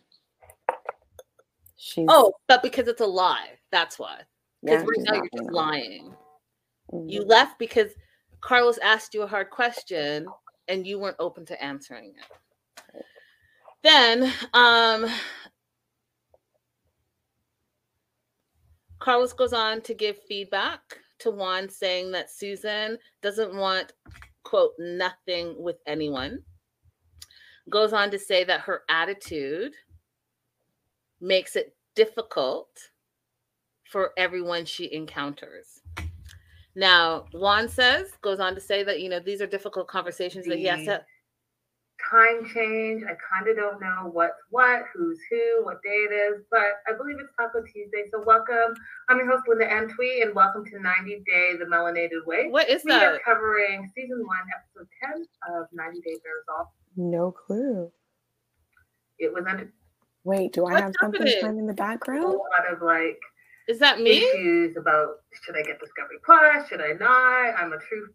She's... 1.76 2.06
oh 2.08 2.32
but 2.48 2.62
because 2.62 2.88
it's 2.88 3.02
a 3.02 3.06
lie 3.06 3.50
that's 3.70 3.98
why. 3.98 4.20
Because 4.62 4.82
yeah, 4.82 4.88
right 4.88 4.98
now 5.00 5.14
you're 5.14 5.42
just 5.42 5.52
lying. 5.52 6.14
Mm-hmm. 6.92 7.08
you 7.08 7.24
left 7.24 7.58
because 7.58 7.90
Carlos 8.40 8.78
asked 8.78 9.14
you 9.14 9.22
a 9.22 9.26
hard 9.26 9.50
question 9.50 10.26
and 10.68 10.86
you 10.86 10.98
weren't 10.98 11.16
open 11.18 11.44
to 11.46 11.62
answering 11.62 12.12
it. 12.16 13.04
Then 13.82 14.32
um, 14.52 15.06
Carlos 18.98 19.32
goes 19.32 19.52
on 19.52 19.80
to 19.82 19.94
give 19.94 20.16
feedback 20.28 20.80
to 21.20 21.30
Juan 21.30 21.68
saying 21.68 22.10
that 22.12 22.30
Susan 22.30 22.98
doesn't 23.22 23.54
want, 23.54 23.92
quote, 24.42 24.72
nothing 24.78 25.54
with 25.58 25.76
anyone. 25.86 26.42
Goes 27.70 27.92
on 27.92 28.10
to 28.10 28.18
say 28.18 28.44
that 28.44 28.60
her 28.60 28.82
attitude 28.88 29.72
makes 31.20 31.56
it 31.56 31.74
difficult 31.94 32.68
for 33.84 34.12
everyone 34.16 34.64
she 34.64 34.92
encounters. 34.92 35.82
Now, 36.76 37.24
Juan 37.32 37.70
says, 37.70 38.12
goes 38.20 38.38
on 38.38 38.54
to 38.54 38.60
say 38.60 38.82
that, 38.82 39.00
you 39.00 39.08
know, 39.08 39.18
these 39.18 39.40
are 39.40 39.46
difficult 39.46 39.88
conversations 39.88 40.44
the 40.44 40.50
that 40.50 40.58
he 40.58 40.66
has 40.66 40.84
to. 40.84 41.02
Time 42.10 42.46
change. 42.52 43.02
I 43.02 43.16
kind 43.32 43.48
of 43.48 43.56
don't 43.56 43.80
know 43.80 44.10
what's 44.12 44.34
what, 44.50 44.82
who's 44.92 45.18
who, 45.30 45.64
what 45.64 45.82
day 45.82 45.88
it 45.88 46.12
is, 46.12 46.42
but 46.50 46.82
I 46.86 46.94
believe 46.94 47.16
it's 47.18 47.30
Taco 47.40 47.62
Tuesday. 47.62 48.04
So, 48.12 48.22
welcome. 48.26 48.76
I'm 49.08 49.16
your 49.16 49.30
host, 49.30 49.44
Linda 49.48 49.66
Antwi, 49.66 50.22
and 50.22 50.34
welcome 50.34 50.66
to 50.66 50.78
90 50.78 51.22
Day 51.26 51.54
The 51.58 51.64
Melanated 51.64 52.26
Way. 52.26 52.48
What 52.50 52.68
is 52.68 52.84
we 52.84 52.92
that? 52.92 53.00
We 53.00 53.06
are 53.06 53.20
covering 53.24 53.90
season 53.94 54.18
one, 54.26 54.36
episode 54.54 54.88
10 55.02 55.26
of 55.56 55.68
90 55.72 56.00
Day 56.02 56.18
Bears 56.22 56.44
Off. 56.60 56.68
No 56.94 57.32
clue. 57.32 57.90
It 59.18 59.32
was 59.32 59.46
under. 59.48 59.72
Wait, 60.24 60.52
do 60.52 60.66
I 60.66 60.72
What's 60.72 60.82
have 60.82 60.92
something 61.00 61.22
playing 61.40 61.58
in 61.58 61.66
the 61.66 61.72
background? 61.72 62.24
A 62.24 62.28
lot 62.28 62.70
of 62.70 62.82
like 62.82 63.18
is 63.68 63.78
that 63.80 64.00
me? 64.00 64.18
Issues 64.18 64.76
about 64.76 65.16
should 65.42 65.56
I 65.56 65.62
get 65.62 65.80
Discovery 65.80 66.18
Plus? 66.24 66.68
Should 66.68 66.80
I 66.80 66.92
not? 66.92 67.58
I'm 67.58 67.72
a 67.72 67.78
true 67.78 68.08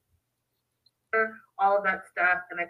all 1.59 1.77
of 1.77 1.83
that 1.83 2.03
stuff. 2.09 2.39
And 2.51 2.61
I 2.61 2.65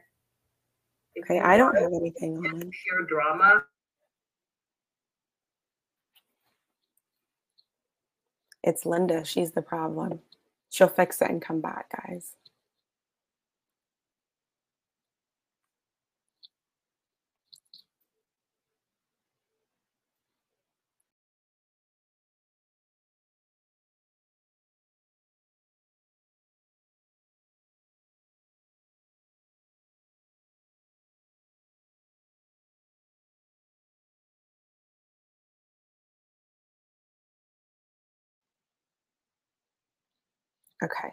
Okay, 1.20 1.40
I 1.40 1.58
don't 1.58 1.76
have 1.76 1.92
anything 1.94 2.38
on. 2.38 2.60
Pure 2.62 3.06
drama. 3.08 3.64
It's 8.64 8.86
Linda. 8.86 9.26
She's 9.26 9.52
the 9.52 9.62
problem. 9.62 10.20
She'll 10.70 10.88
fix 10.88 11.22
it 11.22 11.30
and 11.30 11.42
come 11.42 11.60
back, 11.60 11.92
guys. 12.08 12.36
Okay. 40.84 41.10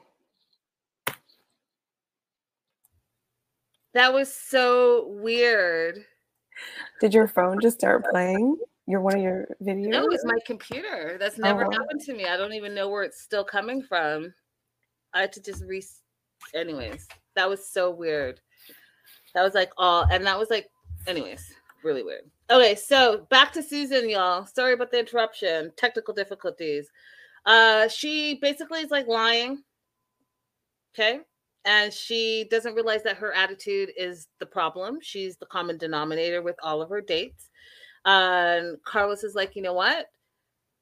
That 3.94 4.12
was 4.12 4.32
so 4.32 5.08
weird. 5.08 6.04
Did 7.00 7.14
your 7.14 7.28
phone 7.28 7.58
just 7.60 7.78
start 7.78 8.04
playing? 8.10 8.56
Your 8.86 9.00
one 9.00 9.16
of 9.16 9.22
your 9.22 9.48
videos? 9.62 9.88
No, 9.88 10.06
it's 10.08 10.24
my 10.24 10.38
computer. 10.46 11.16
That's 11.18 11.38
never 11.38 11.66
oh. 11.66 11.70
happened 11.70 12.00
to 12.02 12.14
me. 12.14 12.24
I 12.24 12.36
don't 12.36 12.54
even 12.54 12.74
know 12.74 12.88
where 12.88 13.02
it's 13.02 13.20
still 13.20 13.44
coming 13.44 13.82
from. 13.82 14.32
I 15.14 15.20
had 15.22 15.32
to 15.32 15.42
just 15.42 15.64
re 15.64 15.82
anyways. 16.54 17.06
That 17.34 17.48
was 17.48 17.68
so 17.68 17.90
weird. 17.90 18.40
That 19.34 19.42
was 19.42 19.54
like 19.54 19.70
all 19.76 20.06
and 20.10 20.24
that 20.26 20.38
was 20.38 20.50
like 20.50 20.68
anyways, 21.06 21.52
really 21.84 22.02
weird. 22.02 22.30
Okay, 22.50 22.74
so 22.74 23.26
back 23.30 23.52
to 23.52 23.62
Susan, 23.62 24.08
y'all. 24.08 24.46
Sorry 24.46 24.72
about 24.72 24.90
the 24.90 24.98
interruption. 24.98 25.72
Technical 25.76 26.14
difficulties. 26.14 26.88
Uh, 27.48 27.88
she 27.88 28.38
basically 28.42 28.80
is 28.80 28.90
like 28.90 29.08
lying. 29.08 29.62
Okay. 30.94 31.20
And 31.64 31.92
she 31.92 32.46
doesn't 32.50 32.74
realize 32.74 33.02
that 33.02 33.16
her 33.16 33.32
attitude 33.32 33.90
is 33.96 34.28
the 34.38 34.46
problem. 34.46 34.98
She's 35.00 35.36
the 35.36 35.46
common 35.46 35.78
denominator 35.78 36.42
with 36.42 36.56
all 36.62 36.82
of 36.82 36.90
her 36.90 37.00
dates. 37.00 37.48
And 38.04 38.76
Carlos 38.84 39.24
is 39.24 39.34
like, 39.34 39.56
you 39.56 39.62
know 39.62 39.72
what? 39.72 40.06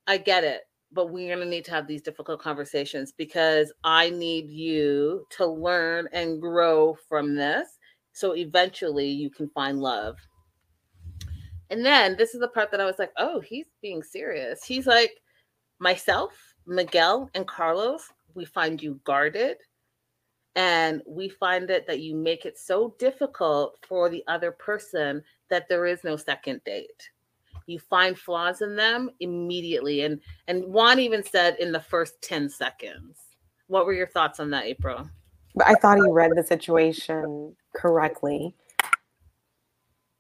I 0.09 0.19
get 0.19 0.45
it, 0.45 0.63
but 0.93 1.11
we're 1.11 1.35
going 1.35 1.45
to 1.45 1.51
need 1.51 1.65
to 1.67 1.71
have 1.71 1.87
these 1.87 2.03
difficult 2.03 2.41
conversations 2.41 3.13
because 3.17 3.73
I 3.85 4.11
need 4.11 4.51
you 4.51 5.25
to 5.37 5.47
learn 5.47 6.09
and 6.13 6.41
grow 6.41 6.97
from 7.09 7.37
this. 7.37 7.79
So 8.13 8.33
eventually 8.33 9.09
you 9.09 9.31
can 9.31 9.49
find 9.51 9.81
love. 9.81 10.17
And 11.71 11.85
then 11.85 12.17
this 12.17 12.35
is 12.35 12.41
the 12.41 12.49
part 12.49 12.71
that 12.73 12.81
I 12.81 12.87
was 12.87 12.99
like, 12.99 13.13
oh, 13.19 13.41
he's 13.41 13.67
being 13.83 14.03
serious. 14.03 14.65
He's 14.65 14.87
like, 14.87 15.13
myself, 15.79 16.33
Miguel 16.67 17.31
and 17.35 17.47
Carlos, 17.47 18.11
we 18.35 18.45
find 18.45 18.83
you 18.83 19.01
guarded 19.05 19.59
and 20.55 21.03
we 21.07 21.29
find 21.29 21.71
it 21.71 21.87
that 21.87 22.01
you 22.01 22.15
make 22.15 22.45
it 22.45 22.59
so 22.59 22.95
difficult 22.99 23.79
for 23.87 24.09
the 24.09 24.25
other 24.27 24.51
person 24.51 25.23
that 25.51 25.69
there 25.69 25.87
is 25.87 26.03
no 26.03 26.17
second 26.17 26.61
date. 26.65 27.11
You 27.67 27.79
find 27.79 28.19
flaws 28.19 28.63
in 28.63 28.77
them 28.77 29.11
immediately 29.21 30.03
and 30.03 30.21
and 30.49 30.65
juan 30.65 30.99
even 30.99 31.23
said 31.23 31.57
in 31.59 31.73
the 31.73 31.81
first 31.81 32.21
10 32.23 32.49
seconds. 32.49 33.19
What 33.67 33.87
were 33.87 33.93
your 33.93 34.07
thoughts 34.07 34.41
on 34.41 34.51
that 34.51 34.65
april? 34.65 35.09
I 35.65 35.75
thought 35.75 35.97
he 35.97 36.11
read 36.11 36.33
the 36.37 36.45
situation 36.45 37.57
correctly 37.75 38.55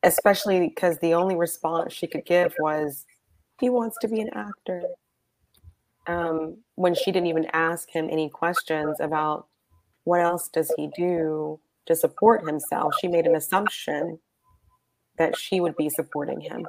especially 0.02 0.60
because 0.60 0.98
the 0.98 1.14
only 1.14 1.34
response 1.34 1.92
she 1.92 2.06
could 2.06 2.24
give 2.24 2.54
was 2.60 3.04
he 3.60 3.68
wants 3.68 3.96
to 4.00 4.08
be 4.08 4.20
an 4.20 4.30
actor 4.34 4.82
um, 6.06 6.58
when 6.74 6.94
she 6.94 7.12
didn't 7.12 7.26
even 7.26 7.46
ask 7.52 7.90
him 7.90 8.08
any 8.10 8.28
questions 8.28 8.98
about 9.00 9.46
what 10.04 10.20
else 10.20 10.48
does 10.48 10.72
he 10.76 10.88
do 10.96 11.58
to 11.86 11.94
support 11.94 12.46
himself, 12.46 12.94
she 13.00 13.08
made 13.08 13.26
an 13.26 13.34
assumption 13.34 14.18
that 15.18 15.36
she 15.36 15.60
would 15.60 15.76
be 15.76 15.88
supporting 15.88 16.40
him. 16.40 16.66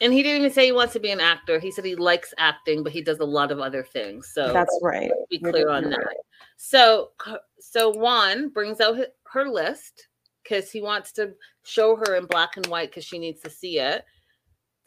And 0.00 0.12
he 0.12 0.22
didn't 0.22 0.42
even 0.42 0.52
say 0.52 0.66
he 0.66 0.72
wants 0.72 0.92
to 0.92 1.00
be 1.00 1.10
an 1.10 1.20
actor. 1.20 1.58
He 1.58 1.70
said 1.70 1.84
he 1.84 1.96
likes 1.96 2.32
acting, 2.38 2.84
but 2.84 2.92
he 2.92 3.02
does 3.02 3.18
a 3.18 3.24
lot 3.24 3.50
of 3.50 3.58
other 3.58 3.82
things. 3.82 4.30
So 4.32 4.52
That's 4.52 4.78
right. 4.80 5.10
be 5.28 5.38
You're 5.38 5.50
clear 5.50 5.70
on 5.70 5.90
that. 5.90 5.98
right. 5.98 6.16
So, 6.56 7.10
so 7.58 7.90
Juan 7.90 8.48
brings 8.50 8.80
out 8.80 8.96
her 9.32 9.48
list 9.48 10.08
because 10.42 10.70
he 10.70 10.80
wants 10.80 11.12
to 11.12 11.34
show 11.64 11.96
her 11.96 12.14
in 12.14 12.26
black 12.26 12.56
and 12.56 12.66
white 12.66 12.90
because 12.90 13.04
she 13.04 13.18
needs 13.18 13.40
to 13.40 13.50
see 13.50 13.80
it. 13.80 14.04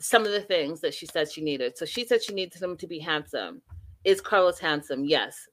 Some 0.02 0.26
of 0.26 0.32
the 0.32 0.42
things 0.42 0.82
that 0.82 0.94
she 0.94 1.06
said 1.06 1.32
she 1.32 1.42
needed. 1.42 1.78
So 1.78 1.86
she 1.86 2.06
said 2.06 2.24
she 2.24 2.34
needs 2.34 2.62
him 2.62 2.76
to 2.78 2.88
be 2.88 3.00
handsome. 3.00 3.62
Is 4.04 4.20
Carlos 4.20 4.60
handsome? 4.60 5.06
Yes. 5.06 5.48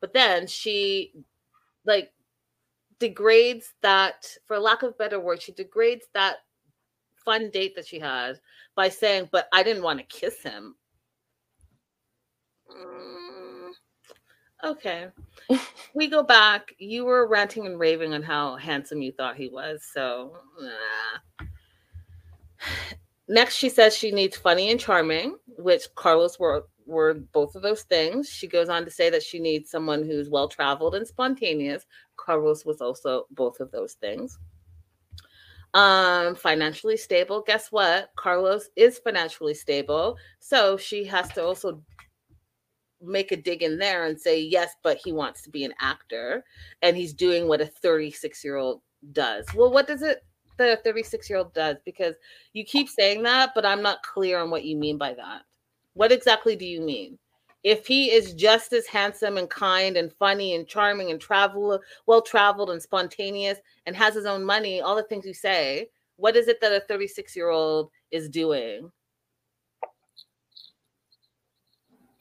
But 0.00 0.12
then 0.12 0.46
she 0.46 1.12
like 1.84 2.12
degrades 2.98 3.74
that, 3.82 4.26
for 4.46 4.58
lack 4.58 4.82
of 4.82 4.90
a 4.90 4.92
better 4.92 5.20
word, 5.20 5.42
she 5.42 5.52
degrades 5.52 6.06
that 6.14 6.36
fun 7.24 7.50
date 7.50 7.74
that 7.76 7.86
she 7.86 7.98
had 7.98 8.40
by 8.74 8.88
saying, 8.88 9.28
"But 9.32 9.48
I 9.52 9.62
didn't 9.62 9.82
want 9.82 9.98
to 9.98 10.04
kiss 10.04 10.42
him." 10.42 10.76
Mm, 12.70 13.70
okay, 14.64 15.08
we 15.94 16.08
go 16.08 16.22
back. 16.22 16.74
You 16.78 17.04
were 17.04 17.26
ranting 17.26 17.66
and 17.66 17.78
raving 17.78 18.14
on 18.14 18.22
how 18.22 18.56
handsome 18.56 19.02
you 19.02 19.12
thought 19.12 19.36
he 19.36 19.48
was. 19.48 19.84
So 19.92 20.36
nah. 20.60 21.46
Next, 23.28 23.56
she 23.56 23.68
says 23.68 23.96
she 23.96 24.10
needs 24.10 24.36
funny 24.36 24.70
and 24.70 24.80
charming, 24.80 25.36
which 25.56 25.86
Carlos 25.94 26.38
were 26.38 26.66
were 26.86 27.14
both 27.14 27.54
of 27.54 27.62
those 27.62 27.82
things. 27.82 28.28
She 28.28 28.46
goes 28.46 28.68
on 28.68 28.84
to 28.84 28.90
say 28.90 29.10
that 29.10 29.22
she 29.22 29.38
needs 29.38 29.70
someone 29.70 30.04
who's 30.04 30.28
well 30.28 30.48
traveled 30.48 30.94
and 30.94 31.06
spontaneous. 31.06 31.86
Carlos 32.16 32.64
was 32.64 32.80
also 32.80 33.26
both 33.30 33.60
of 33.60 33.70
those 33.70 33.94
things. 33.94 34.38
Um 35.72 36.34
financially 36.36 36.96
stable. 36.96 37.42
Guess 37.46 37.72
what? 37.72 38.10
Carlos 38.16 38.68
is 38.76 38.98
financially 38.98 39.54
stable. 39.54 40.16
So 40.38 40.76
she 40.76 41.04
has 41.06 41.28
to 41.32 41.44
also 41.44 41.82
make 43.00 43.32
a 43.32 43.36
dig 43.36 43.62
in 43.62 43.78
there 43.78 44.06
and 44.06 44.18
say 44.18 44.40
yes 44.40 44.76
but 44.82 44.96
he 44.96 45.12
wants 45.12 45.42
to 45.42 45.50
be 45.50 45.62
an 45.64 45.74
actor 45.78 46.42
and 46.80 46.96
he's 46.96 47.12
doing 47.12 47.46
what 47.46 47.60
a 47.60 47.66
36 47.66 48.44
year 48.44 48.56
old 48.56 48.82
does. 49.12 49.46
Well 49.54 49.70
what 49.72 49.86
does 49.86 50.02
it 50.02 50.24
the 50.56 50.78
36 50.84 51.28
year 51.28 51.38
old 51.38 51.52
does 51.54 51.76
because 51.84 52.14
you 52.52 52.64
keep 52.64 52.88
saying 52.88 53.22
that 53.22 53.50
but 53.54 53.66
i'm 53.66 53.82
not 53.82 54.02
clear 54.02 54.38
on 54.38 54.50
what 54.50 54.64
you 54.64 54.76
mean 54.76 54.96
by 54.98 55.12
that 55.14 55.42
what 55.94 56.12
exactly 56.12 56.56
do 56.56 56.64
you 56.64 56.80
mean 56.80 57.18
if 57.64 57.86
he 57.86 58.12
is 58.12 58.34
just 58.34 58.74
as 58.74 58.86
handsome 58.86 59.38
and 59.38 59.48
kind 59.48 59.96
and 59.96 60.12
funny 60.12 60.54
and 60.54 60.68
charming 60.68 61.10
and 61.10 61.20
travel 61.20 61.80
well 62.06 62.20
traveled 62.20 62.70
and 62.70 62.80
spontaneous 62.80 63.58
and 63.86 63.96
has 63.96 64.14
his 64.14 64.26
own 64.26 64.44
money, 64.44 64.82
all 64.82 64.94
the 64.94 65.02
things 65.04 65.24
you 65.24 65.32
say, 65.32 65.88
what 66.16 66.36
is 66.36 66.46
it 66.46 66.60
that 66.60 66.72
a 66.72 66.80
36 66.80 67.34
year 67.34 67.48
old 67.48 67.90
is 68.10 68.28
doing? 68.28 68.92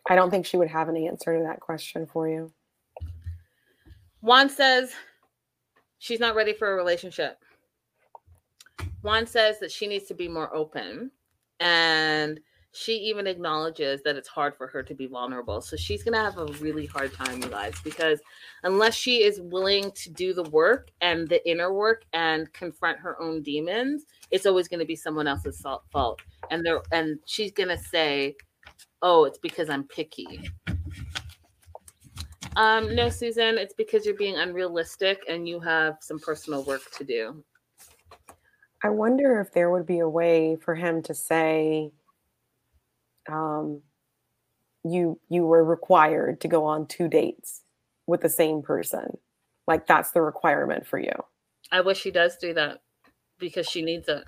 I 0.09 0.15
don't 0.15 0.31
think 0.31 0.45
she 0.45 0.57
would 0.57 0.69
have 0.69 0.87
an 0.89 0.97
answer 0.97 1.37
to 1.37 1.43
that 1.43 1.59
question 1.59 2.05
for 2.05 2.27
you. 2.27 2.51
Juan 4.21 4.49
says 4.49 4.93
she's 5.97 6.19
not 6.21 6.35
ready 6.35 6.53
for 6.53 6.71
a 6.71 6.75
relationship. 6.75 7.37
Juan 9.03 9.27
says 9.27 9.59
that 9.59 9.71
she 9.71 9.85
needs 9.85 10.05
to 10.07 10.13
be 10.13 10.27
more 10.27 10.53
open. 10.55 11.11
And 11.59 12.39
she 12.73 12.93
even 12.93 13.27
acknowledges 13.27 14.01
that 14.01 14.15
it's 14.15 14.27
hard 14.27 14.55
for 14.57 14.65
her 14.67 14.81
to 14.81 14.95
be 14.95 15.05
vulnerable. 15.05 15.61
So 15.61 15.77
she's 15.77 16.01
going 16.01 16.13
to 16.13 16.19
have 16.19 16.39
a 16.39 16.51
really 16.53 16.87
hard 16.87 17.13
time, 17.13 17.41
you 17.41 17.47
guys, 17.47 17.75
because 17.83 18.19
unless 18.63 18.95
she 18.95 19.23
is 19.23 19.39
willing 19.39 19.91
to 19.91 20.09
do 20.09 20.33
the 20.33 20.43
work 20.43 20.89
and 20.99 21.29
the 21.29 21.47
inner 21.47 21.71
work 21.71 22.03
and 22.13 22.51
confront 22.51 22.97
her 22.97 23.21
own 23.21 23.43
demons, 23.43 24.05
it's 24.31 24.47
always 24.47 24.67
going 24.67 24.79
to 24.79 24.87
be 24.87 24.95
someone 24.95 25.27
else's 25.27 25.63
fault-. 25.91 26.21
And 26.49 26.65
there, 26.65 26.81
and 26.91 27.19
she's 27.25 27.51
going 27.51 27.69
to 27.69 27.77
say, 27.77 28.35
"Oh, 29.03 29.25
it's 29.25 29.37
because 29.37 29.69
I'm 29.69 29.83
picky." 29.83 30.49
Um, 32.55 32.95
no, 32.95 33.09
Susan, 33.09 33.57
it's 33.57 33.73
because 33.73 34.05
you're 34.05 34.15
being 34.15 34.37
unrealistic 34.37 35.21
and 35.29 35.47
you 35.47 35.59
have 35.59 35.97
some 36.01 36.19
personal 36.19 36.63
work 36.63 36.81
to 36.97 37.03
do. 37.03 37.43
I 38.83 38.89
wonder 38.89 39.39
if 39.39 39.53
there 39.53 39.71
would 39.71 39.85
be 39.85 39.99
a 39.99 40.09
way 40.09 40.57
for 40.57 40.75
him 40.75 41.01
to 41.03 41.13
say, 41.13 41.91
um, 43.29 43.81
you 44.83 45.17
you 45.29 45.45
were 45.45 45.63
required 45.63 46.41
to 46.41 46.49
go 46.49 46.65
on 46.65 46.87
two 46.87 47.07
dates 47.07 47.61
with 48.05 48.19
the 48.19 48.29
same 48.29 48.61
person. 48.61 49.17
Like 49.65 49.87
that's 49.87 50.11
the 50.11 50.21
requirement 50.21 50.85
for 50.85 50.99
you. 50.99 51.13
I 51.71 51.79
wish 51.79 52.01
she 52.01 52.11
does 52.11 52.35
do 52.35 52.53
that 52.55 52.81
because 53.39 53.67
she 53.69 53.81
needs 53.81 54.09
it. 54.09 54.25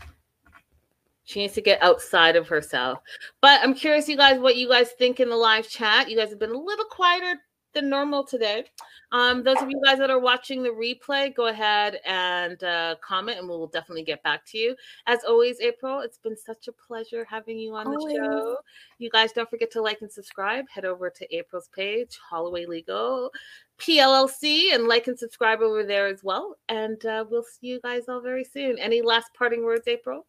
She 1.26 1.42
needs 1.42 1.54
to 1.56 1.62
get 1.62 1.82
outside 1.82 2.38
of 2.38 2.48
herself. 2.48 3.00
But 3.42 3.60
I'm 3.62 3.74
curious, 3.74 4.08
you 4.08 4.16
guys, 4.16 4.40
what 4.40 4.56
you 4.56 4.70
guys 4.70 4.92
think 4.92 5.20
in 5.20 5.30
the 5.30 5.36
live 5.36 5.68
chat. 5.68 6.10
You 6.10 6.16
guys 6.16 6.30
have 6.30 6.40
been 6.40 6.52
a 6.52 6.58
little 6.58 6.86
quieter 6.86 7.42
than 7.76 7.90
normal 7.90 8.24
today. 8.24 8.66
Um, 9.12 9.44
those 9.44 9.62
of 9.62 9.70
you 9.70 9.80
guys 9.86 10.00
that 10.00 10.10
are 10.10 10.20
watching 10.20 10.64
the 10.64 10.70
replay, 10.70 11.34
go 11.34 11.48
ahead 11.48 12.00
and 12.06 12.62
uh, 12.64 12.96
comment, 13.02 13.38
and 13.38 13.48
we'll 13.48 13.68
definitely 13.68 14.04
get 14.04 14.24
back 14.24 14.44
to 14.48 14.58
you. 14.58 14.76
As 15.06 15.20
always, 15.24 15.60
April, 15.60 16.00
it's 16.00 16.18
been 16.18 16.36
such 16.36 16.68
a 16.68 16.72
pleasure 16.72 17.26
having 17.30 17.60
you 17.60 17.76
on 17.76 17.88
Always. 17.88 18.16
the 18.16 18.26
show. 18.26 18.58
You 18.98 19.10
guys 19.12 19.32
don't 19.32 19.50
forget 19.50 19.70
to 19.72 19.82
like 19.82 20.02
and 20.02 20.12
subscribe. 20.12 20.66
Head 20.70 20.86
over 20.86 21.12
to 21.12 21.36
April's 21.36 21.70
page, 21.76 22.18
Holloway 22.28 22.66
Legal 22.66 23.32
PLLC, 23.78 24.74
and 24.74 24.88
like 24.88 25.08
and 25.08 25.20
subscribe 25.20 25.62
over 25.62 25.84
there 25.84 26.08
as 26.08 26.24
well. 26.24 26.56
And 26.70 27.04
uh, 27.06 27.26
we'll 27.30 27.44
see 27.44 27.68
you 27.68 27.80
guys 27.82 28.04
all 28.08 28.22
very 28.22 28.44
soon. 28.44 28.80
Any 28.80 29.02
last 29.02 29.32
parting 29.38 29.64
words, 29.64 29.88
April? 29.88 30.26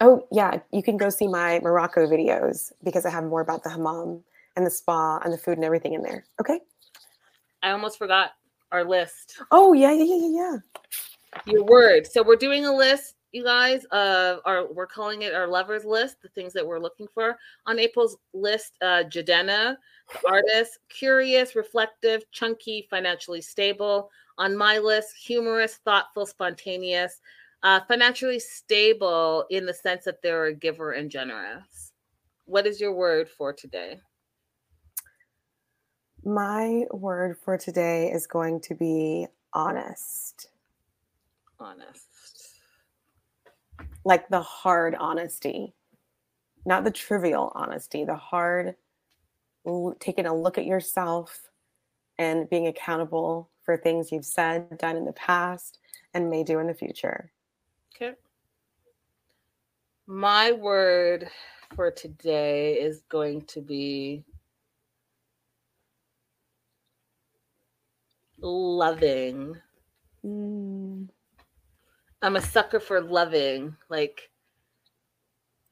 Oh 0.00 0.26
yeah, 0.30 0.60
you 0.72 0.82
can 0.82 0.96
go 0.96 1.10
see 1.10 1.26
my 1.26 1.60
Morocco 1.60 2.06
videos 2.06 2.72
because 2.82 3.04
I 3.04 3.10
have 3.10 3.24
more 3.24 3.40
about 3.40 3.64
the 3.64 3.70
hammam 3.70 4.22
and 4.56 4.66
the 4.66 4.70
spa 4.70 5.18
and 5.24 5.32
the 5.32 5.38
food 5.38 5.58
and 5.58 5.64
everything 5.64 5.94
in 5.94 6.02
there. 6.02 6.24
Okay. 6.40 6.60
I 7.62 7.70
almost 7.70 7.98
forgot 7.98 8.32
our 8.72 8.84
list. 8.84 9.40
Oh 9.50 9.72
yeah, 9.72 9.92
yeah, 9.92 10.04
yeah, 10.04 10.16
yeah, 10.16 10.56
yeah. 11.36 11.40
your 11.46 11.64
word. 11.64 12.06
So 12.06 12.22
we're 12.22 12.36
doing 12.36 12.66
a 12.66 12.74
list, 12.74 13.14
you 13.32 13.42
guys. 13.44 13.86
Uh, 13.90 14.36
our 14.44 14.70
we're 14.72 14.86
calling 14.86 15.22
it 15.22 15.34
our 15.34 15.46
lovers 15.46 15.84
list. 15.84 16.20
The 16.22 16.28
things 16.28 16.52
that 16.52 16.66
we're 16.66 16.80
looking 16.80 17.06
for 17.14 17.36
on 17.66 17.78
April's 17.78 18.16
list: 18.32 18.76
uh, 18.82 19.04
Jadena, 19.08 19.76
the 20.22 20.28
artist, 20.28 20.78
curious, 20.88 21.56
reflective, 21.56 22.30
chunky, 22.32 22.86
financially 22.90 23.40
stable. 23.40 24.10
On 24.36 24.56
my 24.56 24.78
list, 24.78 25.14
humorous, 25.16 25.76
thoughtful, 25.84 26.26
spontaneous, 26.26 27.20
uh, 27.62 27.80
financially 27.86 28.40
stable 28.40 29.46
in 29.50 29.64
the 29.64 29.72
sense 29.72 30.04
that 30.04 30.20
they're 30.20 30.46
a 30.46 30.54
giver 30.54 30.92
and 30.92 31.10
generous. 31.10 31.92
What 32.46 32.66
is 32.66 32.80
your 32.80 32.92
word 32.92 33.28
for 33.28 33.52
today? 33.52 34.00
My 36.26 36.86
word 36.90 37.36
for 37.36 37.58
today 37.58 38.10
is 38.10 38.26
going 38.26 38.60
to 38.62 38.74
be 38.74 39.26
honest. 39.52 40.48
Honest. 41.60 42.08
Like 44.06 44.30
the 44.30 44.40
hard 44.40 44.94
honesty, 44.94 45.74
not 46.64 46.84
the 46.84 46.90
trivial 46.90 47.52
honesty, 47.54 48.04
the 48.04 48.16
hard 48.16 48.74
taking 50.00 50.24
a 50.24 50.34
look 50.34 50.56
at 50.56 50.64
yourself 50.64 51.50
and 52.16 52.48
being 52.48 52.68
accountable 52.68 53.50
for 53.62 53.76
things 53.76 54.10
you've 54.10 54.24
said, 54.24 54.78
done 54.78 54.96
in 54.96 55.04
the 55.04 55.12
past, 55.12 55.78
and 56.14 56.30
may 56.30 56.42
do 56.42 56.58
in 56.58 56.66
the 56.66 56.74
future. 56.74 57.32
Okay. 57.94 58.14
My 60.06 60.52
word 60.52 61.28
for 61.74 61.90
today 61.90 62.80
is 62.80 63.02
going 63.10 63.42
to 63.42 63.60
be 63.60 64.24
loving. 68.50 69.56
Mm, 70.24 71.08
I'm 72.22 72.36
a 72.36 72.40
sucker 72.40 72.80
for 72.80 73.00
loving, 73.00 73.76
like 73.88 74.30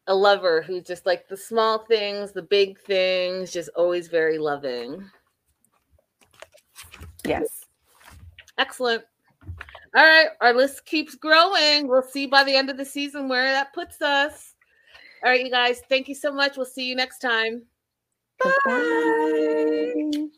a 0.07 0.15
lover 0.15 0.63
who's 0.63 0.85
just 0.85 1.07
like 1.07 1.29
the 1.29 1.37
small 1.37 1.79
things, 1.87 2.33
the 2.33 2.43
big 2.43 2.79
things, 2.81 3.53
just 3.53 3.71
always 3.77 4.09
very 4.09 4.39
loving. 4.39 5.09
yes. 7.25 7.67
Excellent. 8.59 9.05
All 9.95 10.05
right, 10.05 10.29
our 10.41 10.55
list 10.55 10.85
keeps 10.87 11.15
growing. 11.15 11.87
We'll 11.87 12.03
see 12.03 12.27
by 12.27 12.45
the 12.45 12.55
end 12.55 12.71
of 12.71 12.77
the 12.77 12.85
season 12.85 13.29
where 13.29 13.51
that 13.53 13.73
puts 13.73 14.01
us. 14.01 14.55
All 15.25 15.31
right, 15.31 15.45
you 15.45 15.51
guys, 15.51 15.83
thank 15.89 16.09
you 16.09 16.15
so 16.15 16.33
much. 16.33 16.57
We'll 16.57 16.67
see 16.67 16.85
you 16.85 16.97
next 16.97 17.19
time. 17.19 17.63
Goodbye. 18.43 20.29